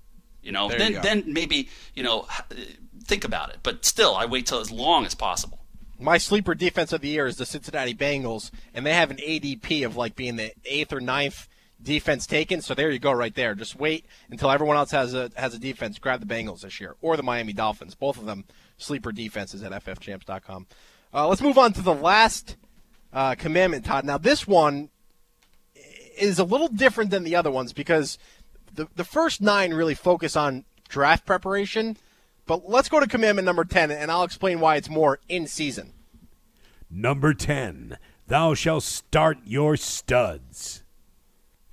[0.41, 1.01] You know, There you then go.
[1.01, 2.25] then maybe you know
[3.05, 3.57] think about it.
[3.63, 5.59] But still, I wait till as long as possible.
[5.99, 9.83] My sleeper defense of the year is the Cincinnati Bengals, and they have an ADP
[9.85, 11.47] of like being the eighth or ninth
[11.81, 12.61] defense taken.
[12.61, 13.55] So there you go, right there.
[13.55, 15.97] Just wait until everyone else has a has a defense.
[15.99, 17.95] Grab the Bengals this year or the Miami Dolphins.
[17.95, 18.45] Both of them
[18.77, 20.67] sleeper defenses at ffchamps.com.
[21.13, 22.57] Uh, let's move on to the last
[23.13, 24.05] uh, commandment, Todd.
[24.05, 24.89] Now this one
[26.17, 28.17] is a little different than the other ones because
[28.73, 31.97] the the first nine really focus on draft preparation.
[32.45, 35.93] But let's go to commandment number ten, and I'll explain why it's more in season.
[36.89, 37.97] Number 10.
[38.27, 40.83] Thou shalt start your studs.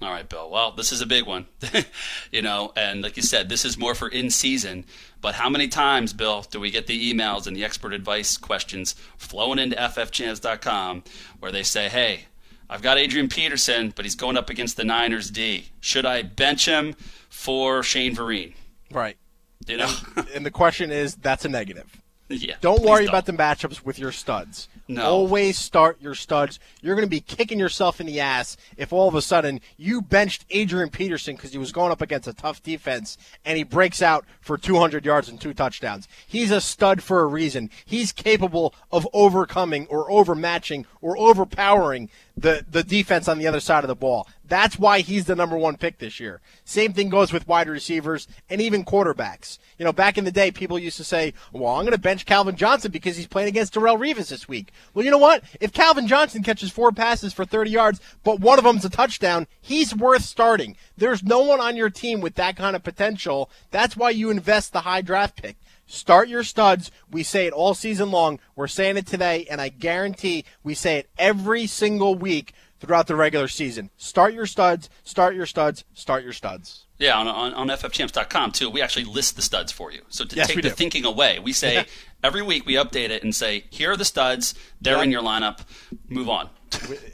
[0.03, 0.51] All right, Bill.
[0.51, 1.47] Well, this is a big one,
[2.33, 4.85] you know, and like you said, this is more for in season.
[5.21, 8.95] But how many times, Bill, do we get the emails and the expert advice questions
[9.17, 11.05] flowing into ffchamps.com
[11.39, 12.27] where they say, "Hey,
[12.75, 15.67] I've got Adrian Peterson, but he's going up against the Niners D.
[15.79, 16.97] Should I bench him
[17.29, 18.55] for Shane Vereen?"
[18.91, 19.17] Right.
[19.69, 19.95] You know,
[20.35, 22.03] and the question is that's a negative.
[22.29, 22.57] yeah.
[22.61, 24.69] Don't worry about the matchups with your studs.
[24.89, 25.03] No.
[25.03, 26.59] Always start your studs.
[26.83, 30.03] You're going to be kicking yourself in the ass if all of a sudden you
[30.03, 34.03] benched Adrian Peterson because he was going up against a tough defense and he breaks
[34.03, 36.07] out for 200 yards and two touchdowns.
[36.27, 37.71] He's a stud for a reason.
[37.85, 43.85] He's capable of overcoming or overmatching or overpowering the, the defense on the other side
[43.85, 44.29] of the ball.
[44.47, 46.41] That's why he's the number one pick this year.
[46.65, 49.59] Same thing goes with wide receivers and even quarterbacks.
[49.79, 52.27] You know, back in the day, people used to say, well, I'm going to bench
[52.27, 54.73] Calvin Johnson because he's playing against Darrelle Revis this week.
[54.93, 55.45] Well, you know what?
[55.61, 59.47] If Calvin Johnson catches four passes for 30 yards, but one of them's a touchdown,
[59.61, 60.77] he's worth starting.
[60.97, 63.51] There's no one on your team with that kind of potential.
[63.71, 65.57] That's why you invest the high draft pick.
[65.87, 66.91] Start your studs.
[67.11, 68.41] We say it all season long.
[68.57, 73.17] We're saying it today, and I guarantee we say it every single week throughout the
[73.17, 73.91] regular season.
[73.97, 76.87] Start your studs, start your studs, start your studs.
[76.99, 80.03] Yeah, on, on, on ffchamps.com too, we actually list the studs for you.
[80.09, 80.71] So to Yes, take the do.
[80.71, 81.87] thinking away, we say
[82.23, 85.03] every week we update it and say, here are the studs, they're Yeah.
[85.03, 85.61] in your lineup,
[86.09, 86.51] move on.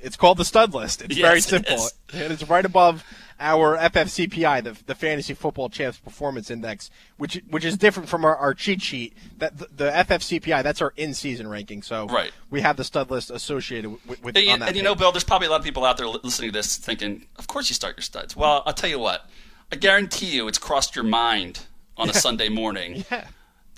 [0.02, 1.02] It's called the stud list.
[1.02, 1.74] It's Yes, very simple.
[1.86, 1.94] is.
[2.12, 3.04] And it's right above
[3.40, 8.36] our FFCPI, the, the Fantasy Football Champs Performance Index, which which is different from our,
[8.36, 9.14] our cheat sheet.
[9.38, 11.82] That the, the FFCPI, that's our in-season ranking.
[11.82, 12.30] So Right.
[12.50, 14.94] we have the stud list associated with, with And, on that and you know.
[14.94, 17.68] Bill, there's probably a lot of people out there listening to this thinking, of course
[17.70, 18.36] you start your studs.
[18.36, 19.28] Well, I'll tell you what,
[19.72, 21.60] I guarantee you it's crossed your mind
[21.96, 23.04] on a Sunday morning.
[23.10, 23.26] Yeah.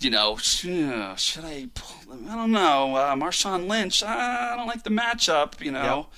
[0.00, 1.68] You know, should I?
[2.28, 2.96] I don't know.
[2.96, 4.02] Uh, Marshawn Lynch.
[4.02, 5.60] I don't like the matchup.
[5.60, 6.16] You know, Uh,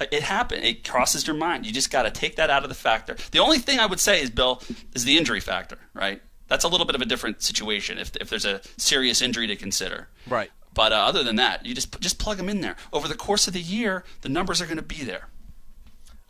[0.00, 0.64] it happened.
[0.64, 1.66] It crosses your mind.
[1.66, 3.16] You just got to take that out of the factor.
[3.32, 4.62] The only thing I would say is, Bill,
[4.94, 5.78] is the injury factor.
[5.94, 6.22] Right.
[6.46, 9.56] That's a little bit of a different situation if if there's a serious injury to
[9.56, 10.08] consider.
[10.26, 10.50] Right.
[10.72, 12.76] But uh, other than that, you just just plug them in there.
[12.92, 15.28] Over the course of the year, the numbers are going to be there.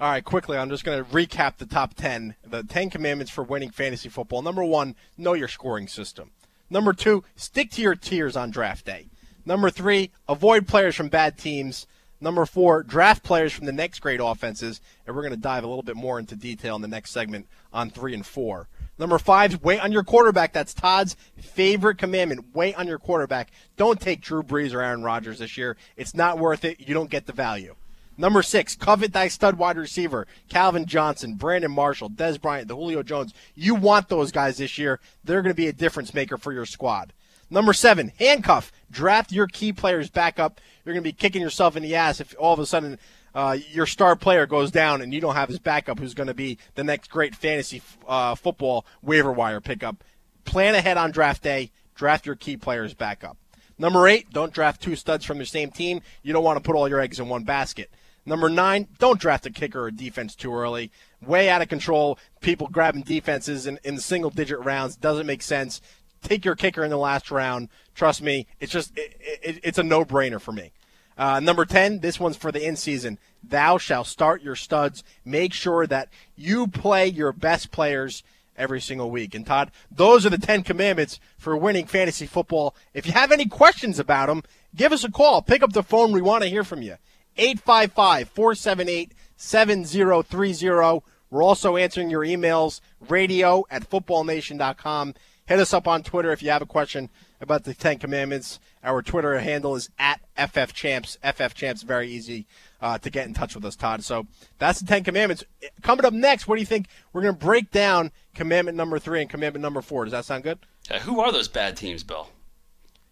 [0.00, 2.36] All right, quickly, I'm just going to recap the top 10.
[2.46, 4.42] The 10 commandments for winning fantasy football.
[4.42, 6.30] Number one, know your scoring system.
[6.70, 9.08] Number two, stick to your tiers on draft day.
[9.44, 11.86] Number three, avoid players from bad teams.
[12.20, 14.80] Number four, draft players from the next great offenses.
[15.06, 17.46] And we're going to dive a little bit more into detail in the next segment
[17.72, 18.68] on three and four.
[18.98, 20.52] Number five, wait on your quarterback.
[20.52, 22.46] That's Todd's favorite commandment.
[22.52, 23.52] Wait on your quarterback.
[23.76, 25.76] Don't take Drew Brees or Aaron Rodgers this year.
[25.96, 26.80] It's not worth it.
[26.80, 27.76] You don't get the value.
[28.20, 33.04] Number six, covet thy stud wide receiver, Calvin Johnson, Brandon Marshall, Dez Bryant, the Julio
[33.04, 33.32] Jones.
[33.54, 34.98] You want those guys this year.
[35.22, 37.12] They're going to be a difference maker for your squad.
[37.50, 38.72] Number seven, handcuff.
[38.90, 40.60] Draft your key players back up.
[40.84, 42.98] You're going to be kicking yourself in the ass if all of a sudden
[43.34, 46.34] uh, your star player goes down and you don't have his backup who's going to
[46.34, 50.02] be the next great fantasy uh, football waiver wire pickup.
[50.44, 51.70] Plan ahead on draft day.
[51.94, 53.36] Draft your key players back up.
[53.78, 56.00] Number eight, don't draft two studs from the same team.
[56.22, 57.90] You don't want to put all your eggs in one basket.
[58.26, 60.90] Number nine, don't draft a kicker or defense too early.
[61.24, 62.18] Way out of control.
[62.40, 65.80] People grabbing defenses in, in single digit rounds doesn't make sense.
[66.22, 67.68] Take your kicker in the last round.
[67.94, 70.72] Trust me, it's just it, it, it's a no brainer for me.
[71.16, 73.18] Uh, number 10, this one's for the in season.
[73.42, 75.02] Thou shalt start your studs.
[75.24, 78.22] Make sure that you play your best players
[78.56, 79.34] every single week.
[79.34, 82.74] And Todd, those are the 10 commandments for winning fantasy football.
[82.94, 84.42] If you have any questions about them,
[84.76, 85.42] give us a call.
[85.42, 86.12] Pick up the phone.
[86.12, 86.96] We want to hear from you.
[87.36, 91.02] 855 478 7030.
[91.30, 95.14] We're also answering your emails, radio at footballnation.com.
[95.48, 97.08] Hit us up on Twitter if you have a question
[97.40, 98.60] about the Ten Commandments.
[98.84, 101.16] Our Twitter handle is at FFChamps.
[101.20, 102.46] FFChamps, very easy
[102.82, 104.04] uh, to get in touch with us, Todd.
[104.04, 104.26] So
[104.58, 105.44] that's the Ten Commandments.
[105.80, 106.88] Coming up next, what do you think?
[107.14, 110.04] We're going to break down commandment number three and commandment number four.
[110.04, 110.58] Does that sound good?
[110.90, 112.28] Yeah, who are those bad teams, Bill?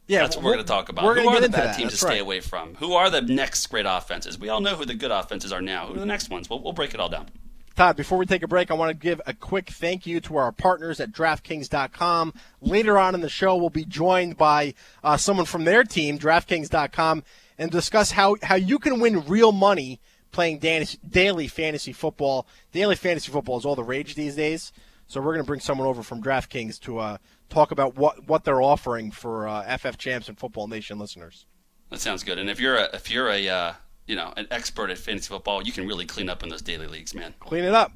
[0.07, 1.07] Yeah, That's what we're going to talk about.
[1.07, 1.77] We're who are the bad that.
[1.79, 2.75] teams That's to stay away from?
[2.75, 4.39] Who are the next great offenses?
[4.39, 5.87] We all know who the good offenses are now.
[5.87, 6.51] Who are the next ones?
[6.51, 7.29] We'll, we'll break it all down.
[7.77, 10.39] Todd, before we take a break, I want to give a quick thank you to
[10.39, 12.33] our partners at DraftKings.com.
[12.63, 14.73] Later on in the show, we'll be joined by
[15.05, 17.23] uh, someone from their team, DraftKings.com,
[17.59, 20.01] and discuss how, how you can win real money
[20.33, 22.47] playing daily fantasy football.
[22.73, 24.73] Daily fantasy football is all the rage these days.
[25.07, 27.19] So we're going to bring someone over from DraftKings to uh,
[27.51, 31.45] talk about what, what they're offering for uh, FF Champs and Football Nation listeners.
[31.91, 32.39] That sounds good.
[32.39, 33.73] And if you're a if you're a uh,
[34.07, 36.87] you know an expert at fantasy football, you can really clean up in those daily
[36.87, 37.35] leagues, man.
[37.41, 37.93] clean it up.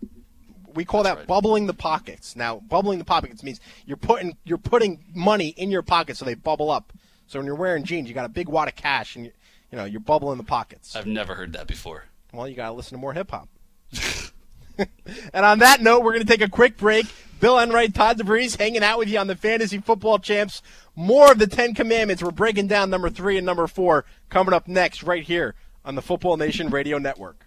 [0.74, 1.26] We call That's that right.
[1.26, 2.36] bubbling the pockets.
[2.36, 6.34] Now, bubbling the pockets means you're putting you're putting money in your pockets so they
[6.34, 6.92] bubble up.
[7.26, 9.32] So when you're wearing jeans, you got a big wad of cash, and you,
[9.70, 10.94] you know you're bubbling the pockets.
[10.94, 12.04] I've never heard that before.
[12.32, 13.48] Well, you got to listen to more hip hop.
[15.32, 17.06] and on that note, we're going to take a quick break.
[17.40, 20.62] Bill Enright, Todd DeVries hanging out with you on the Fantasy Football Champs.
[20.94, 22.22] More of the Ten Commandments.
[22.22, 25.54] We're breaking down number three and number four coming up next, right here
[25.84, 27.46] on the Football Nation Radio Network.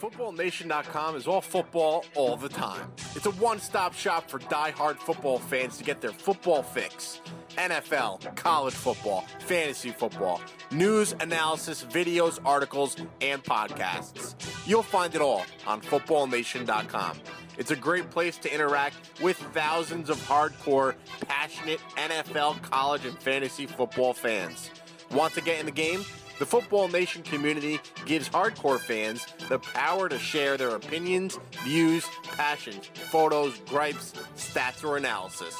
[0.00, 2.90] FootballNation.com is all football all the time.
[3.14, 7.20] It's a one stop shop for die-hard football fans to get their football fix.
[7.56, 10.40] NFL, college football, fantasy football,
[10.70, 14.34] news, analysis, videos, articles, and podcasts.
[14.66, 17.18] You'll find it all on FootballNation.com.
[17.58, 20.94] It's a great place to interact with thousands of hardcore,
[21.28, 24.70] passionate NFL, college, and fantasy football fans.
[25.12, 26.04] Want to get in the game?
[26.38, 32.86] The Football Nation community gives hardcore fans the power to share their opinions, views, passions,
[33.10, 35.54] photos, gripes, stats, or analysis.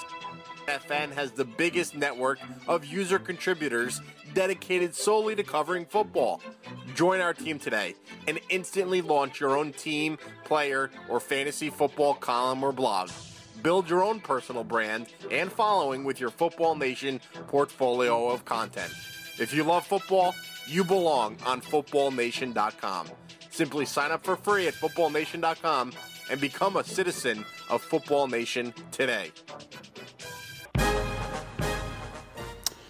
[0.66, 2.38] FN has the biggest network
[2.68, 4.00] of user contributors
[4.34, 6.40] dedicated solely to covering football.
[6.94, 7.96] Join our team today
[8.28, 13.10] and instantly launch your own team, player, or fantasy football column or blog.
[13.62, 18.92] Build your own personal brand and following with your Football Nation portfolio of content.
[19.40, 20.34] If you love football,
[20.66, 23.08] you belong on footballnation.com.
[23.50, 25.92] Simply sign up for free at footballnation.com
[26.30, 29.32] and become a citizen of Football Nation today.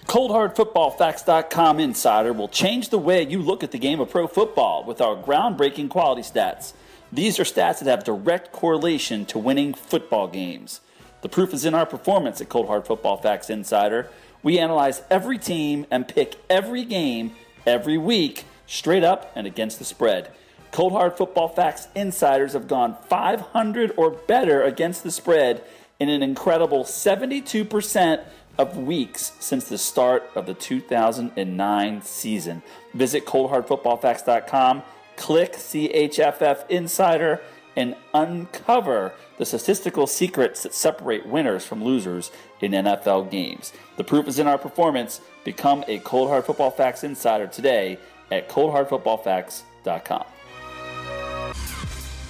[0.06, 5.00] ColdHardFootballFacts.com Insider will change the way you look at the game of pro football with
[5.00, 6.72] our groundbreaking quality stats.
[7.12, 10.80] These are stats that have direct correlation to winning football games.
[11.22, 14.10] The proof is in our performance at Cold Hard Football Facts Insider.
[14.42, 17.32] We analyze every team and pick every game
[17.66, 20.32] every week, straight up and against the spread.
[20.72, 25.64] Cold Hard Football Facts Insiders have gone 500 or better against the spread
[25.98, 28.24] in an incredible 72%
[28.56, 32.62] of weeks since the start of the 2009 season.
[32.94, 34.82] Visit coldhardfootballfacts.com,
[35.16, 37.40] click CHFF Insider,
[37.76, 42.30] and uncover the statistical secrets that separate winners from losers
[42.60, 43.72] in NFL games.
[43.96, 45.22] The proof is in our performance.
[45.44, 47.98] Become a Cold Hard Football Facts Insider today
[48.30, 50.24] at coldhardfootballfacts.com.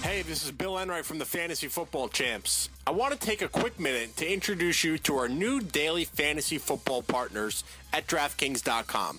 [0.03, 2.69] Hey, this is Bill Enright from the Fantasy Football Champs.
[2.87, 6.59] I want to take a quick minute to introduce you to our new daily fantasy
[6.59, 9.19] football partners at DraftKings.com.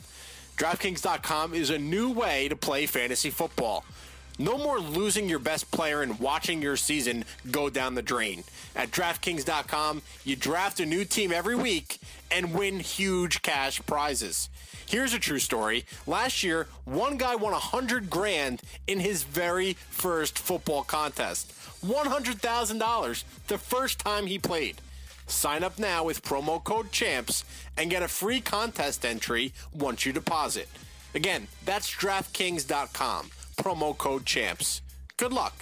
[0.55, 3.83] DraftKings.com is a new way to play fantasy football.
[4.39, 8.43] No more losing your best player and watching your season go down the drain.
[8.75, 11.99] At DraftKings.com, you draft a new team every week
[12.31, 14.49] and win huge cash prizes.
[14.87, 15.85] Here's a true story.
[16.05, 21.53] Last year, one guy won 100 grand in his very first football contest.
[21.85, 24.81] $100,000 the first time he played.
[25.27, 27.45] Sign up now with promo code CHAMPS
[27.77, 30.67] and get a free contest entry once you deposit.
[31.13, 33.31] Again, that's DraftKings.com.
[33.61, 34.81] Promo code CHAMPS.
[35.17, 35.53] Good luck.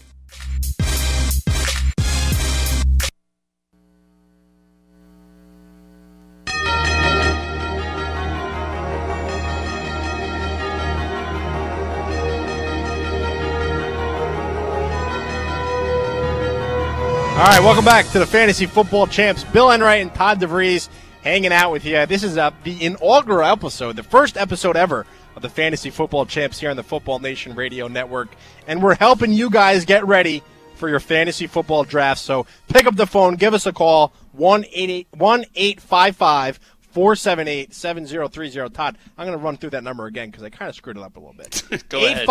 [17.39, 19.43] All right, welcome back to the Fantasy Football Champs.
[19.43, 20.88] Bill Enright and Todd DeVries
[21.22, 22.06] hanging out with you.
[22.06, 25.06] This is uh, the inaugural episode, the first episode ever
[25.40, 28.28] of the Fantasy Football Champs here on the Football Nation Radio Network.
[28.68, 30.44] And we're helping you guys get ready
[30.76, 32.20] for your fantasy football draft.
[32.20, 36.60] So pick up the phone, give us a call, 1 855
[36.92, 38.70] 478 7030.
[38.70, 41.04] Todd, I'm going to run through that number again because I kind of screwed it
[41.04, 41.64] up a little bit.
[41.90, 42.28] Go ahead.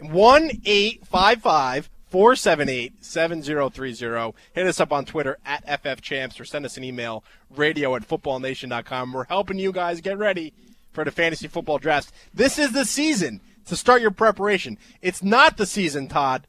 [0.00, 4.34] 1 855 478 7030.
[4.52, 7.22] Hit us up on Twitter at FFChamps or send us an email,
[7.54, 9.12] radio at footballnation.com.
[9.12, 10.52] We're helping you guys get ready
[10.92, 12.12] for the fantasy football draft.
[12.32, 14.78] This is the season to start your preparation.
[15.00, 16.46] It's not the season, Todd,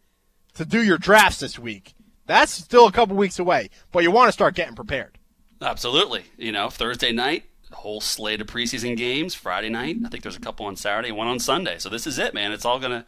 [0.56, 1.94] to do your drafts this week.
[2.26, 5.18] That's still a couple weeks away, but you want to start getting prepared.
[5.62, 6.24] Absolutely.
[6.38, 9.36] You know, Thursday night, whole slate of preseason games.
[9.36, 11.78] Friday night, I think there's a couple on Saturday, one on Sunday.
[11.78, 12.52] So this is it, man.
[12.52, 13.06] It's all gonna,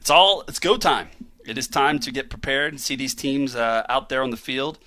[0.00, 1.08] it's all, it's go time.
[1.44, 4.36] It is time to get prepared and see these teams uh, out there on the
[4.36, 4.78] field,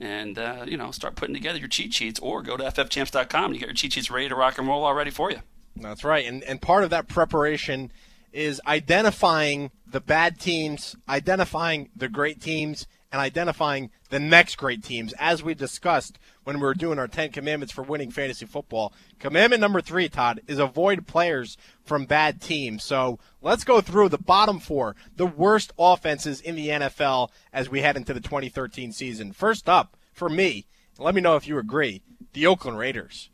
[0.00, 3.54] and uh, you know, start putting together your cheat sheets, or go to ffchamps.com and
[3.54, 5.40] you get your cheat sheets ready to rock and roll already for you.
[5.76, 6.26] That's right.
[6.26, 7.92] And and part of that preparation
[8.32, 15.12] is identifying the bad teams, identifying the great teams, and identifying the next great teams,
[15.18, 18.92] as we discussed when we were doing our 10 commandments for winning fantasy football.
[19.18, 22.84] Commandment number three, Todd, is avoid players from bad teams.
[22.84, 27.80] So let's go through the bottom four, the worst offenses in the NFL as we
[27.80, 29.32] head into the 2013 season.
[29.32, 30.66] First up, for me,
[30.98, 32.02] let me know if you agree,
[32.32, 33.30] the Oakland Raiders.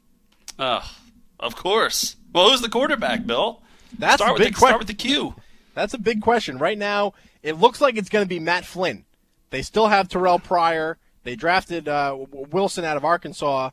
[0.58, 0.82] Uh,
[1.40, 2.16] of course.
[2.32, 3.62] Well, who's the quarterback, Bill?
[3.98, 5.34] That's start with big the, start with the Q.
[5.74, 6.58] That's a big question.
[6.58, 9.05] Right now, it looks like it's going to be Matt Flynn.
[9.50, 10.98] They still have Terrell Pryor.
[11.24, 13.70] They drafted uh, Wilson out of Arkansas.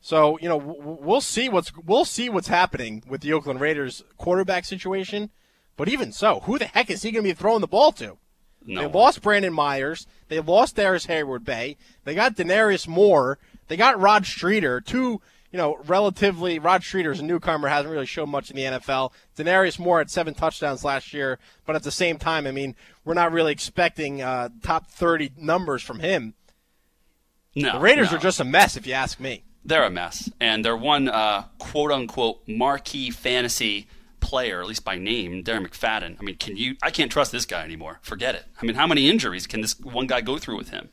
[0.00, 4.64] So you know we'll see what's we'll see what's happening with the Oakland Raiders quarterback
[4.64, 5.30] situation.
[5.76, 8.18] But even so, who the heck is he going to be throwing the ball to?
[8.64, 8.80] No.
[8.82, 10.06] They lost Brandon Myers.
[10.28, 11.76] They lost Darrius Heyward-Bey.
[12.04, 13.38] They got Denarius Moore.
[13.68, 14.80] They got Rod Streater.
[14.80, 15.20] Two,
[15.52, 16.58] you know, relatively.
[16.58, 19.12] Rod Streater's a newcomer, hasn't really shown much in the NFL.
[19.36, 22.74] Denarius Moore had seven touchdowns last year, but at the same time, I mean,
[23.04, 26.34] we're not really expecting uh, top 30 numbers from him.
[27.54, 28.16] No, The Raiders no.
[28.16, 29.44] are just a mess, if you ask me.
[29.64, 33.86] they're a mess, and they're one uh, quote unquote marquee fantasy
[34.20, 36.16] player, at least by name, Darren McFadden.
[36.18, 36.76] I mean, can you?
[36.82, 37.98] I can't trust this guy anymore.
[38.02, 38.44] Forget it.
[38.60, 40.88] I mean, how many injuries can this one guy go through with him?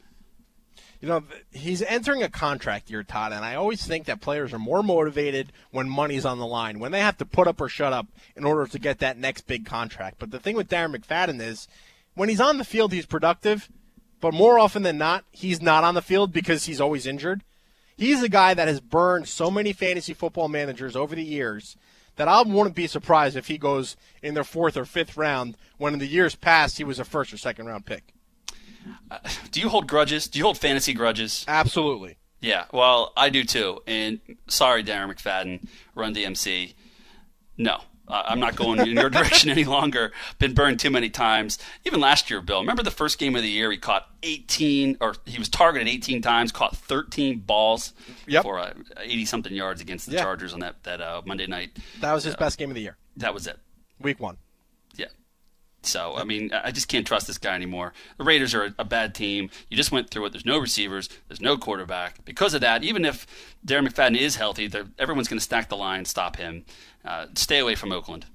[1.02, 4.60] You know, he's entering a contract year, Todd, and I always think that players are
[4.60, 7.94] more motivated when money's on the line, when they have to put up or shut
[7.94, 10.18] up in order to get that next big contract.
[10.20, 11.70] But the thing with Darren McFadden is
[12.16, 13.70] when he's on the field, he's productive,
[14.20, 17.44] but more often than not, he's not on the field because he's always injured.
[17.96, 21.78] He's a guy that has burned so many fantasy football managers over the years
[22.18, 25.94] that I wouldn't be surprised if he goes in their fourth or fifth round when
[25.94, 28.14] in the years past he was a first or second round pick.
[29.52, 30.28] Do you hold grudges?
[30.28, 31.46] Do you hold fantasy grudges?
[31.48, 32.18] Absolutely.
[32.42, 33.82] Yeah, well, I do too.
[33.86, 36.74] And sorry, Darren McFadden, Run DMC.
[37.58, 40.14] No, uh, I'm not going in your direction any longer.
[40.38, 41.60] Been burned too many times.
[41.86, 42.62] Even last year, Bill.
[42.62, 43.70] Remember the first game of the year?
[43.72, 47.92] He caught 18, or he was targeted 18 times, caught 13 balls
[48.28, 48.44] Yep.
[48.44, 50.22] for uh, 80 something yards against the Yeah.
[50.24, 51.72] Chargers on that that uh, Monday night.
[52.00, 53.58] That was his best game of the year, That was it.
[54.00, 54.38] week one.
[55.82, 57.94] So I mean, I I just can't trust this guy anymore.
[58.18, 59.50] The Raiders are a, a bad team.
[59.70, 60.32] You just went through it.
[60.32, 61.10] There's no receivers.
[61.28, 62.24] There's no quarterback.
[62.26, 63.26] Because of that, even if
[63.66, 66.66] Darren McFadden is healthy, everyone's going to stack the line, stop him.
[67.04, 68.26] Uh, stay away from Oakland.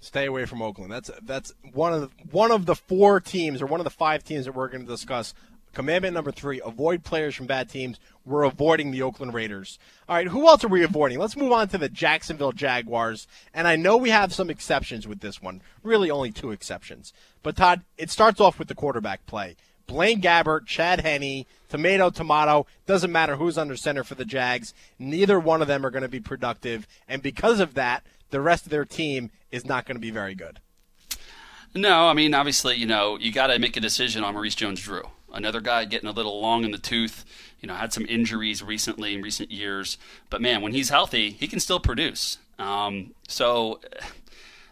[0.00, 0.92] Stay away from Oakland.
[0.92, 4.22] That's that's one of the, one of the four teams or one of the five
[4.22, 5.34] teams that we're going to discuss.
[5.72, 7.98] Commandment number three: avoid players from bad teams.
[8.24, 9.78] We're avoiding the Oakland Raiders.
[10.08, 11.18] All right, who else are we avoiding?
[11.18, 13.26] Let's move on to the Jacksonville Jaguars.
[13.54, 15.62] And I know we have some exceptions with this one.
[15.82, 17.12] Really, only two exceptions.
[17.42, 19.56] But Todd, it starts off with the quarterback play.
[19.86, 22.66] Blaine Gabbert, Chad Henne, tomato, tomato.
[22.84, 24.74] Doesn't matter who's under center for the Jags.
[24.98, 26.86] Neither one of them are going to be productive.
[27.08, 30.34] And because of that, the rest of their team is not going to be very
[30.34, 30.60] good.
[31.74, 35.04] No, I mean, obviously, you know, you got to make a decision on Maurice Jones-Drew.
[35.32, 37.24] Another guy getting a little long in the tooth.
[37.60, 39.98] You know, had some injuries recently in recent years,
[40.30, 42.38] but man, when he's healthy, he can still produce.
[42.58, 43.80] Um, so,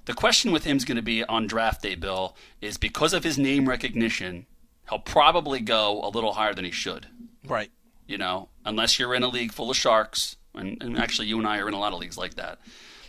[0.07, 3.25] the question with him is going to be on draft day, Bill, is because of
[3.25, 4.47] his name recognition,
[4.89, 7.07] he'll probably go a little higher than he should.
[7.45, 7.71] Right.
[8.07, 11.47] You know, unless you're in a league full of sharks, and, and actually, you and
[11.47, 12.59] I are in a lot of leagues like that.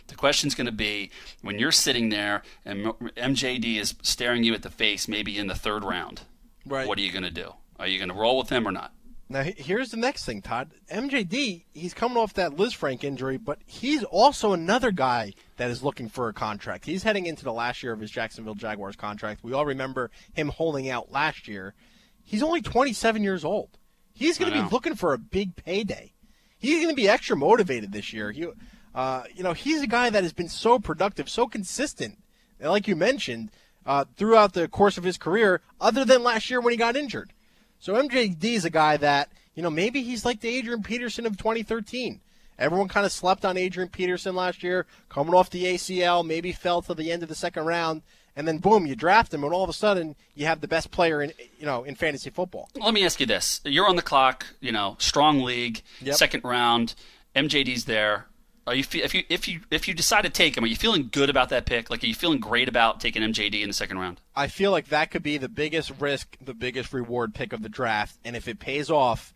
[0.08, 1.10] The question's going to be
[1.42, 5.54] when you're sitting there and MJD is staring you at the face, maybe in the
[5.54, 6.22] third round.
[6.68, 6.86] Right.
[6.86, 7.52] What are you going to do?
[7.78, 8.92] Are you going to roll with him or not?
[9.30, 10.70] Now, here's the next thing, Todd.
[10.90, 16.08] MJD, he's coming off that Lisfranc injury, but he's also another guy that is looking
[16.08, 16.86] for a contract.
[16.86, 19.44] He's heading into the last year of his Jacksonville Jaguars contract.
[19.44, 21.74] We all remember him holding out last year.
[22.24, 23.76] He's only 27 years old.
[24.14, 26.14] He's going to be looking for a big payday.
[26.58, 28.32] He's going to be extra motivated this year.
[28.32, 28.46] He,
[28.94, 32.18] uh, you know, he's a guy that has been so productive, so consistent,
[32.58, 33.50] and like you mentioned,
[33.88, 37.32] uh, throughout the course of his career, other than last year when he got injured.
[37.80, 41.36] So MJD is a guy that, you know, maybe he's like the Adrian Peterson of
[41.38, 42.20] 2013.
[42.58, 46.82] Everyone kind of slept on Adrian Peterson last year, coming off the ACL, maybe fell
[46.82, 48.02] to the end of the second round,
[48.36, 50.90] and then boom, you draft him, and all of a sudden you have the best
[50.90, 52.68] player in, you know, in fantasy football.
[52.74, 56.16] Let me ask you this: You're on the clock, you know, strong league, Yep.
[56.16, 56.94] second round.
[57.34, 58.26] MJD's there.
[58.68, 60.64] Are you if you if you if you decide to take him?
[60.64, 61.90] Are you feeling good about that pick?
[61.90, 64.20] Like, are you feeling great about taking MJD in the second round?
[64.36, 67.68] I feel like that could be the biggest risk, the biggest reward pick of the
[67.68, 69.32] draft, and if it pays off,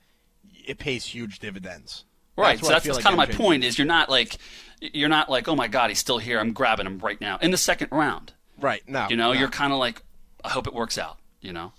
[0.66, 2.05] it pays huge dividends.
[2.37, 2.59] Right.
[2.59, 3.64] what so that's, that's like kind of my point.
[3.64, 4.37] Is you're not like
[4.80, 6.39] you're not like oh my god he's still here.
[6.39, 8.33] I'm grabbing him right now in the second round.
[8.61, 8.83] Right.
[8.87, 9.07] No.
[9.09, 9.39] You know, no.
[9.39, 10.03] you're kind of like
[10.45, 11.18] I hope it works out.
[11.41, 11.72] You know.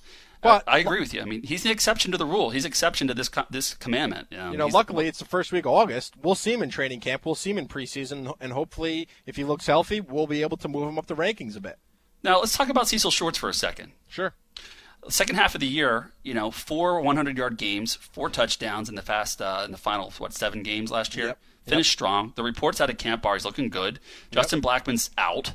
[0.44, 1.22] But- I, I agree with you.
[1.22, 2.50] I mean, he's an exception to the rule.
[2.52, 4.28] He's an exception to this co- this commandment.
[4.32, 6.16] You know, luckily it's the first week of August.
[6.22, 7.26] We'll see him in training camp.
[7.26, 10.68] We'll see him in preseason, and hopefully, if he looks healthy, we'll be able to
[10.68, 11.78] move him up the rankings a bit.
[12.24, 13.92] Now let's talk about Cecil Shorts for a second.
[14.08, 14.34] Sure.
[15.10, 19.02] second half of the year, you know, four 100 yard games, four touchdowns in the
[19.02, 21.28] fast uh, in the final what seven games last year.
[21.28, 21.40] Yep.
[21.66, 22.34] Finished strong.
[22.36, 24.00] The reports out of camp are he's looking good.
[24.32, 25.54] Justin Blackmon's out.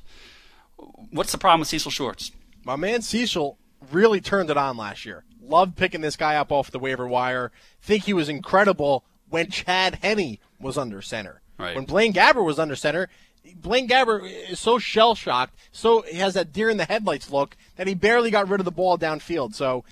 [1.11, 2.31] What's the problem with Cecil Shorts?
[2.65, 3.59] My man Cecil
[3.91, 5.25] really turned it on last year.
[5.43, 7.53] Loved picking this guy up off the waiver wire.
[7.81, 11.41] Think he was incredible when Chad Henne was under center.
[11.59, 11.75] Right.
[11.75, 13.09] When Blaine Gabbert was under center,
[13.57, 17.57] Blaine Gabbert is so shell shocked, so he has that deer in the headlights look
[17.77, 19.55] that he barely got rid of the ball downfield.
[19.55, 19.85] So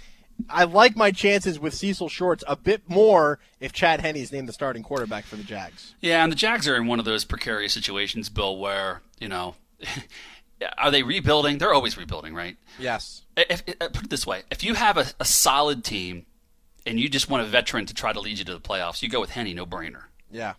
[0.51, 4.53] I like my chances with Cecil Shorts a bit more if Chad Henne's named the
[4.53, 5.95] starting quarterback for the Jags.
[6.01, 9.55] Yeah, and the Jags are in one of those precarious situations, Bill, where you know,
[10.79, 11.59] are they rebuilding?
[11.59, 12.57] They're always rebuilding, right?
[12.79, 13.23] Yes.
[13.37, 16.27] If, if, put it this way: if you have a, a solid team
[16.87, 19.09] and you just want a veteran to try to lead you to the playoffs, you
[19.09, 20.05] go with Henne, no brainer.
[20.31, 20.55] Yeah.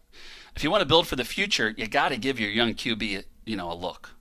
[0.56, 3.24] if you want to build for the future, you got to give your young QB,
[3.46, 4.12] you know, a look.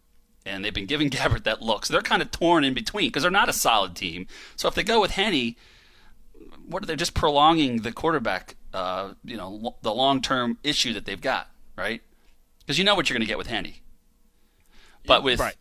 [0.45, 3.23] And they've been giving Gabbert that look, so they're kind of torn in between because
[3.23, 4.27] they're not a solid team.
[4.57, 5.57] So if they go with Henne,
[6.67, 11.05] what are they just prolonging the quarterback, uh, you know, lo- the long-term issue that
[11.07, 12.03] they've got, right?
[12.61, 13.75] Because you know what you're going to get with Henne.
[15.07, 15.55] But with Right.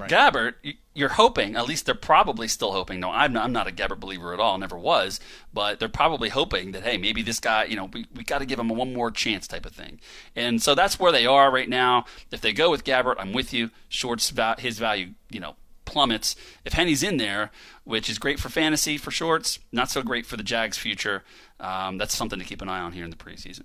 [0.00, 0.10] Right.
[0.10, 0.54] Gabbert,
[0.94, 3.00] you're hoping, at least they're probably still hoping.
[3.00, 5.20] No, I'm not, I'm not a Gabbert believer at all, never was,
[5.52, 8.46] but they're probably hoping that, hey, maybe this guy, you know, we, we got to
[8.46, 10.00] give him one more chance type of thing.
[10.34, 12.06] And so that's where they are right now.
[12.30, 13.70] If they go with Gabbert, I'm with you.
[13.88, 16.36] Short's, his value, you know, plummets.
[16.64, 17.50] If Henne's in there,
[17.84, 21.24] which is great for fantasy for shorts, not so great for the Jags' future,
[21.58, 23.64] um, that's something to keep an eye on here in the preseason.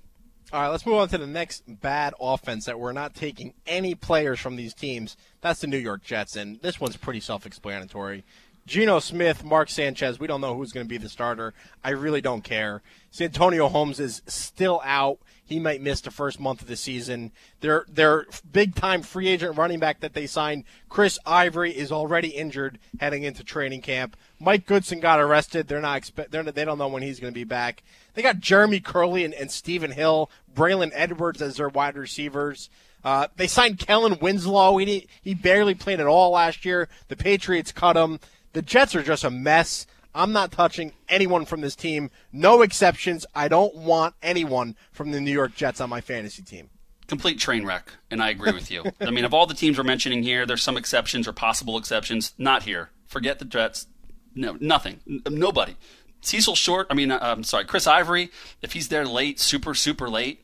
[0.55, 3.93] All right, let's move on to the next bad offense that we're not taking any
[3.93, 5.17] players from these teams.
[5.41, 8.23] That's the New York Jets, and this one's pretty self-explanatory.
[8.65, 11.53] Geno Smith, Mark Sanchez, we don't know who's going to be the starter.
[11.83, 12.81] I really don't care.
[13.11, 15.19] Santonio Holmes is still out.
[15.47, 17.31] He might miss the first month of the season.
[17.61, 22.29] Their their big time free agent running back that they signed, Chris Ivory, is already
[22.29, 24.17] injured heading into training camp.
[24.39, 25.67] Mike Goodson got arrested.
[25.67, 27.83] They're not they're, they don't know when he's going to be back.
[28.15, 32.69] They got Jeremy Kerley and, and Stephen Hill, Braylon Edwards as their wide receivers.
[33.03, 34.77] Uh, they signed Kellen Winslow.
[34.77, 36.89] He he barely played at all last year.
[37.07, 38.19] The Patriots cut him.
[38.53, 39.85] The Jets are just a mess.
[40.15, 42.09] I'm not touching anyone from this team.
[42.31, 43.25] No exceptions.
[43.35, 46.69] I don't want anyone from the New York Jets on my fantasy team.
[47.07, 48.83] complete train wreck, and I agree with you.
[49.01, 52.33] I mean, of all the teams we're mentioning here, there's some exceptions or possible exceptions.
[52.37, 52.89] Not here.
[53.05, 53.85] Forget the Jets.
[54.33, 55.01] No, nothing.
[55.07, 55.75] N- nobody.
[56.21, 56.87] Cecil Short.
[56.89, 58.31] I mean, uh, I'm sorry, Chris Ivory.
[58.61, 60.43] If he's there late, super super late,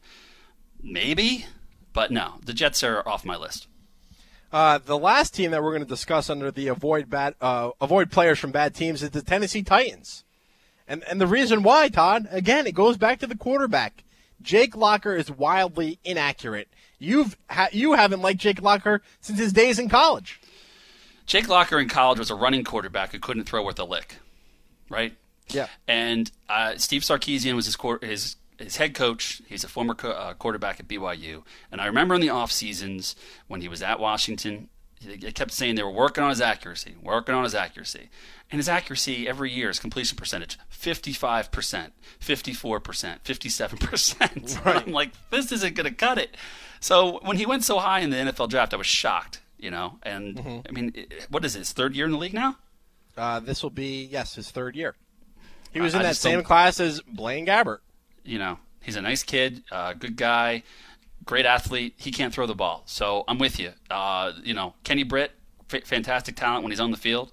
[0.84, 1.46] maybe.
[1.94, 3.68] But no, the Jets are off my list.
[4.52, 8.12] Uh, the last team that we're going to discuss under the avoid bad uh, avoid
[8.12, 10.24] players from bad teams is the Tennessee Titans,
[10.88, 14.04] and and the reason why, Todd, again, it goes back to the quarterback.
[14.42, 16.68] Jake Locker is wildly inaccurate.
[17.00, 20.42] You've ha- you haven't liked Jake Locker since his days in college.
[21.26, 24.18] Jake Locker in college was a running quarterback who couldn't throw worth a lick,
[24.90, 25.14] right?
[25.48, 25.68] Yeah.
[25.88, 29.42] And uh, Steve Sarkisian was his quar- his his head coach.
[29.48, 31.44] He's a former co- uh, quarterback at BYU.
[31.72, 33.16] And I remember in the off seasons
[33.48, 34.70] when he was at Washington,
[35.04, 38.10] they kept saying they were working on his accuracy, working on his accuracy.
[38.52, 44.66] And his accuracy every year is completion percentage 55%, 54%, 57%.
[44.66, 44.76] Right.
[44.88, 46.36] I'm like, this isn't going to cut it.
[46.80, 50.00] So when he went so high in the NFL draft, I was shocked, you know.
[50.04, 52.58] And I mean, it- what is his third year in the league now?
[53.18, 54.96] Uh, this will be yes his third year.
[55.72, 57.80] He was I- in I that same don't- class as Blaine Gabbert.
[58.24, 60.64] You know, he's a nice kid, uh, good guy,
[61.26, 61.94] great athlete.
[61.98, 63.72] He can't throw the ball, so I'm with you.
[63.90, 65.32] Uh, you know, Kenny Britt,
[65.72, 67.32] f- fantastic talent when he's on the field.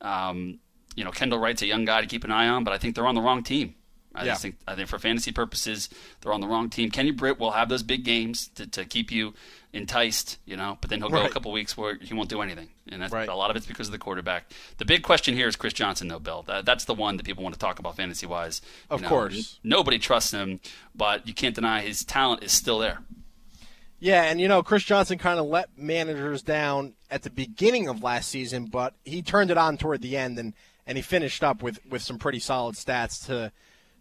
[0.00, 0.58] Um,
[0.94, 2.94] you know, Kendall Wright's a young guy to keep an eye on, but I think
[2.94, 3.74] they're on the wrong team.
[4.14, 4.32] I Yeah.
[4.32, 6.90] just think I think for fantasy purposes, they're on the wrong team.
[6.90, 9.34] Kenny Britt will have those big games to, to keep you
[9.76, 12.68] enticed, you know, but then he'll go a couple weeks where he won't do anything,
[12.90, 13.28] and that's Right.
[13.28, 14.50] a lot of it's because of the quarterback.
[14.78, 16.42] The big question here is Chris Johnson, though, Bill.
[16.46, 18.62] That, that's the one that people want to talk about fantasy wise.
[18.90, 19.58] Of course.
[19.62, 20.60] nobody trusts him,
[20.94, 23.00] but you can't deny his talent is still there.
[23.98, 28.02] Yeah, and you know, Chris Johnson kind of let managers down at the beginning of
[28.02, 30.52] last season, but he turned it on toward the end and,
[30.86, 33.52] and he finished up with, with some pretty solid stats to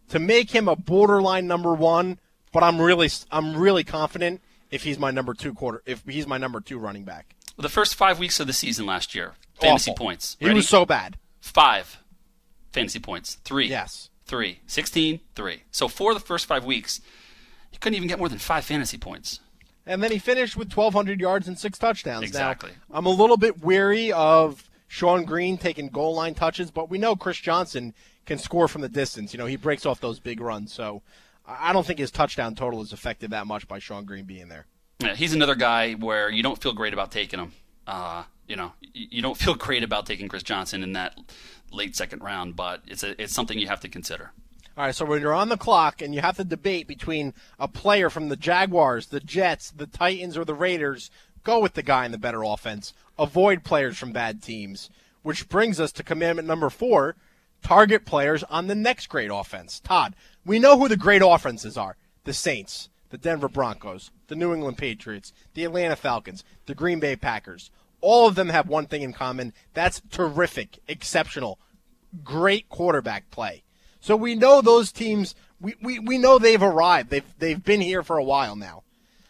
[0.09, 2.19] to make him a borderline number one,
[2.51, 4.41] but I'm really I'm really confident
[4.71, 7.35] if he's my number two quarter if he's my number two running back.
[7.57, 10.05] The first five weeks of the season last year, fantasy Awful.
[10.05, 10.35] points.
[10.39, 11.17] He was so bad.
[11.39, 12.01] five
[12.73, 13.35] fantasy points.
[13.45, 13.67] Three.
[13.67, 14.09] Yes.
[14.25, 14.59] Three.
[14.67, 15.63] 16, three.
[15.71, 16.99] So for the first five weeks,
[17.71, 19.39] he couldn't even get more than five fantasy points.
[19.85, 22.21] And then he finished with 1,200 yards and six touchdowns.
[22.23, 22.71] Now, Exactly.
[22.91, 27.15] I'm a little bit weary of Shonn Greene taking goal line touches, but we know
[27.15, 27.93] Chris Johnson
[28.25, 29.31] can score from the distance.
[29.31, 30.73] You know, he breaks off those big runs.
[30.73, 31.03] So
[31.47, 34.65] I don't think his touchdown total is affected that much by Shonn Greene being there.
[34.99, 37.51] Yeah, he's another guy where you don't feel great about taking him.
[37.85, 41.17] Uh, you know, you don't feel great about taking Chris Johnson in that
[41.71, 44.31] late second round, but it's a, it's something you have to consider.
[44.77, 47.67] All right, so when you're on the clock and you have to debate between a
[47.67, 51.09] player from the Jaguars, the Jets, the Titans, or the Raiders,
[51.43, 52.93] go with the guy in the better offense.
[53.17, 54.89] Avoid players from bad teams.
[55.21, 57.15] Which brings us to commandment number four
[57.63, 59.79] target players on the next great offense.
[59.79, 60.13] Todd,
[60.45, 64.77] we know who the great offenses are the Saints, the Denver Broncos, the New England
[64.77, 67.71] Patriots, the Atlanta Falcons, the Green Bay Packers.
[68.01, 71.59] All of them have one thing in common that's terrific, exceptional,
[72.23, 73.63] great quarterback play.
[73.99, 75.33] So we know those teams.
[75.59, 77.09] We, we, we know they've arrived.
[77.09, 78.83] They've they've been here for a while now.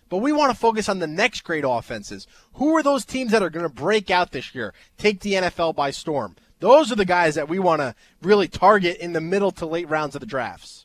[0.10, 2.28] But we want to focus on the next great offenses.
[2.54, 4.74] Who are those teams that are going to break out this year?
[4.98, 6.36] Take the NFL by storm.
[6.60, 9.90] Those are the guys that we want to really target in the middle to late
[9.90, 10.85] rounds of the drafts.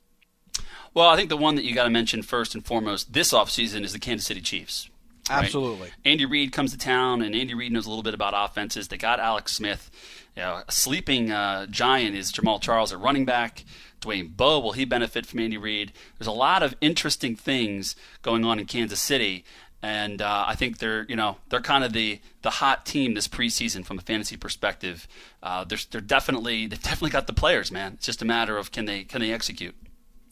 [0.94, 3.84] Well, I think the one that you got to mention first and foremost this offseason
[3.84, 4.88] is the Kansas City Chiefs.
[5.28, 5.44] right?
[5.44, 5.90] Absolutely.
[6.04, 8.88] Andy Reid comes to town, and Andy Reid knows a little bit about offenses.
[8.88, 9.90] They got Alex Smith.
[10.36, 13.64] You know, a sleeping uh, giant is Jamaal Charles a running back.
[14.00, 15.92] Dwayne Bowe, will he benefit from Andy Reid?
[16.18, 19.44] There's a lot of interesting things going on in Kansas City.
[19.82, 23.28] and uh, I think they're you know they're kind of the the hot team this
[23.28, 25.06] preseason from a fantasy perspective.
[25.42, 27.94] Uh, they're they're definitely they've definitely got the players, man.
[27.94, 29.74] It's just a matter of can they can they execute.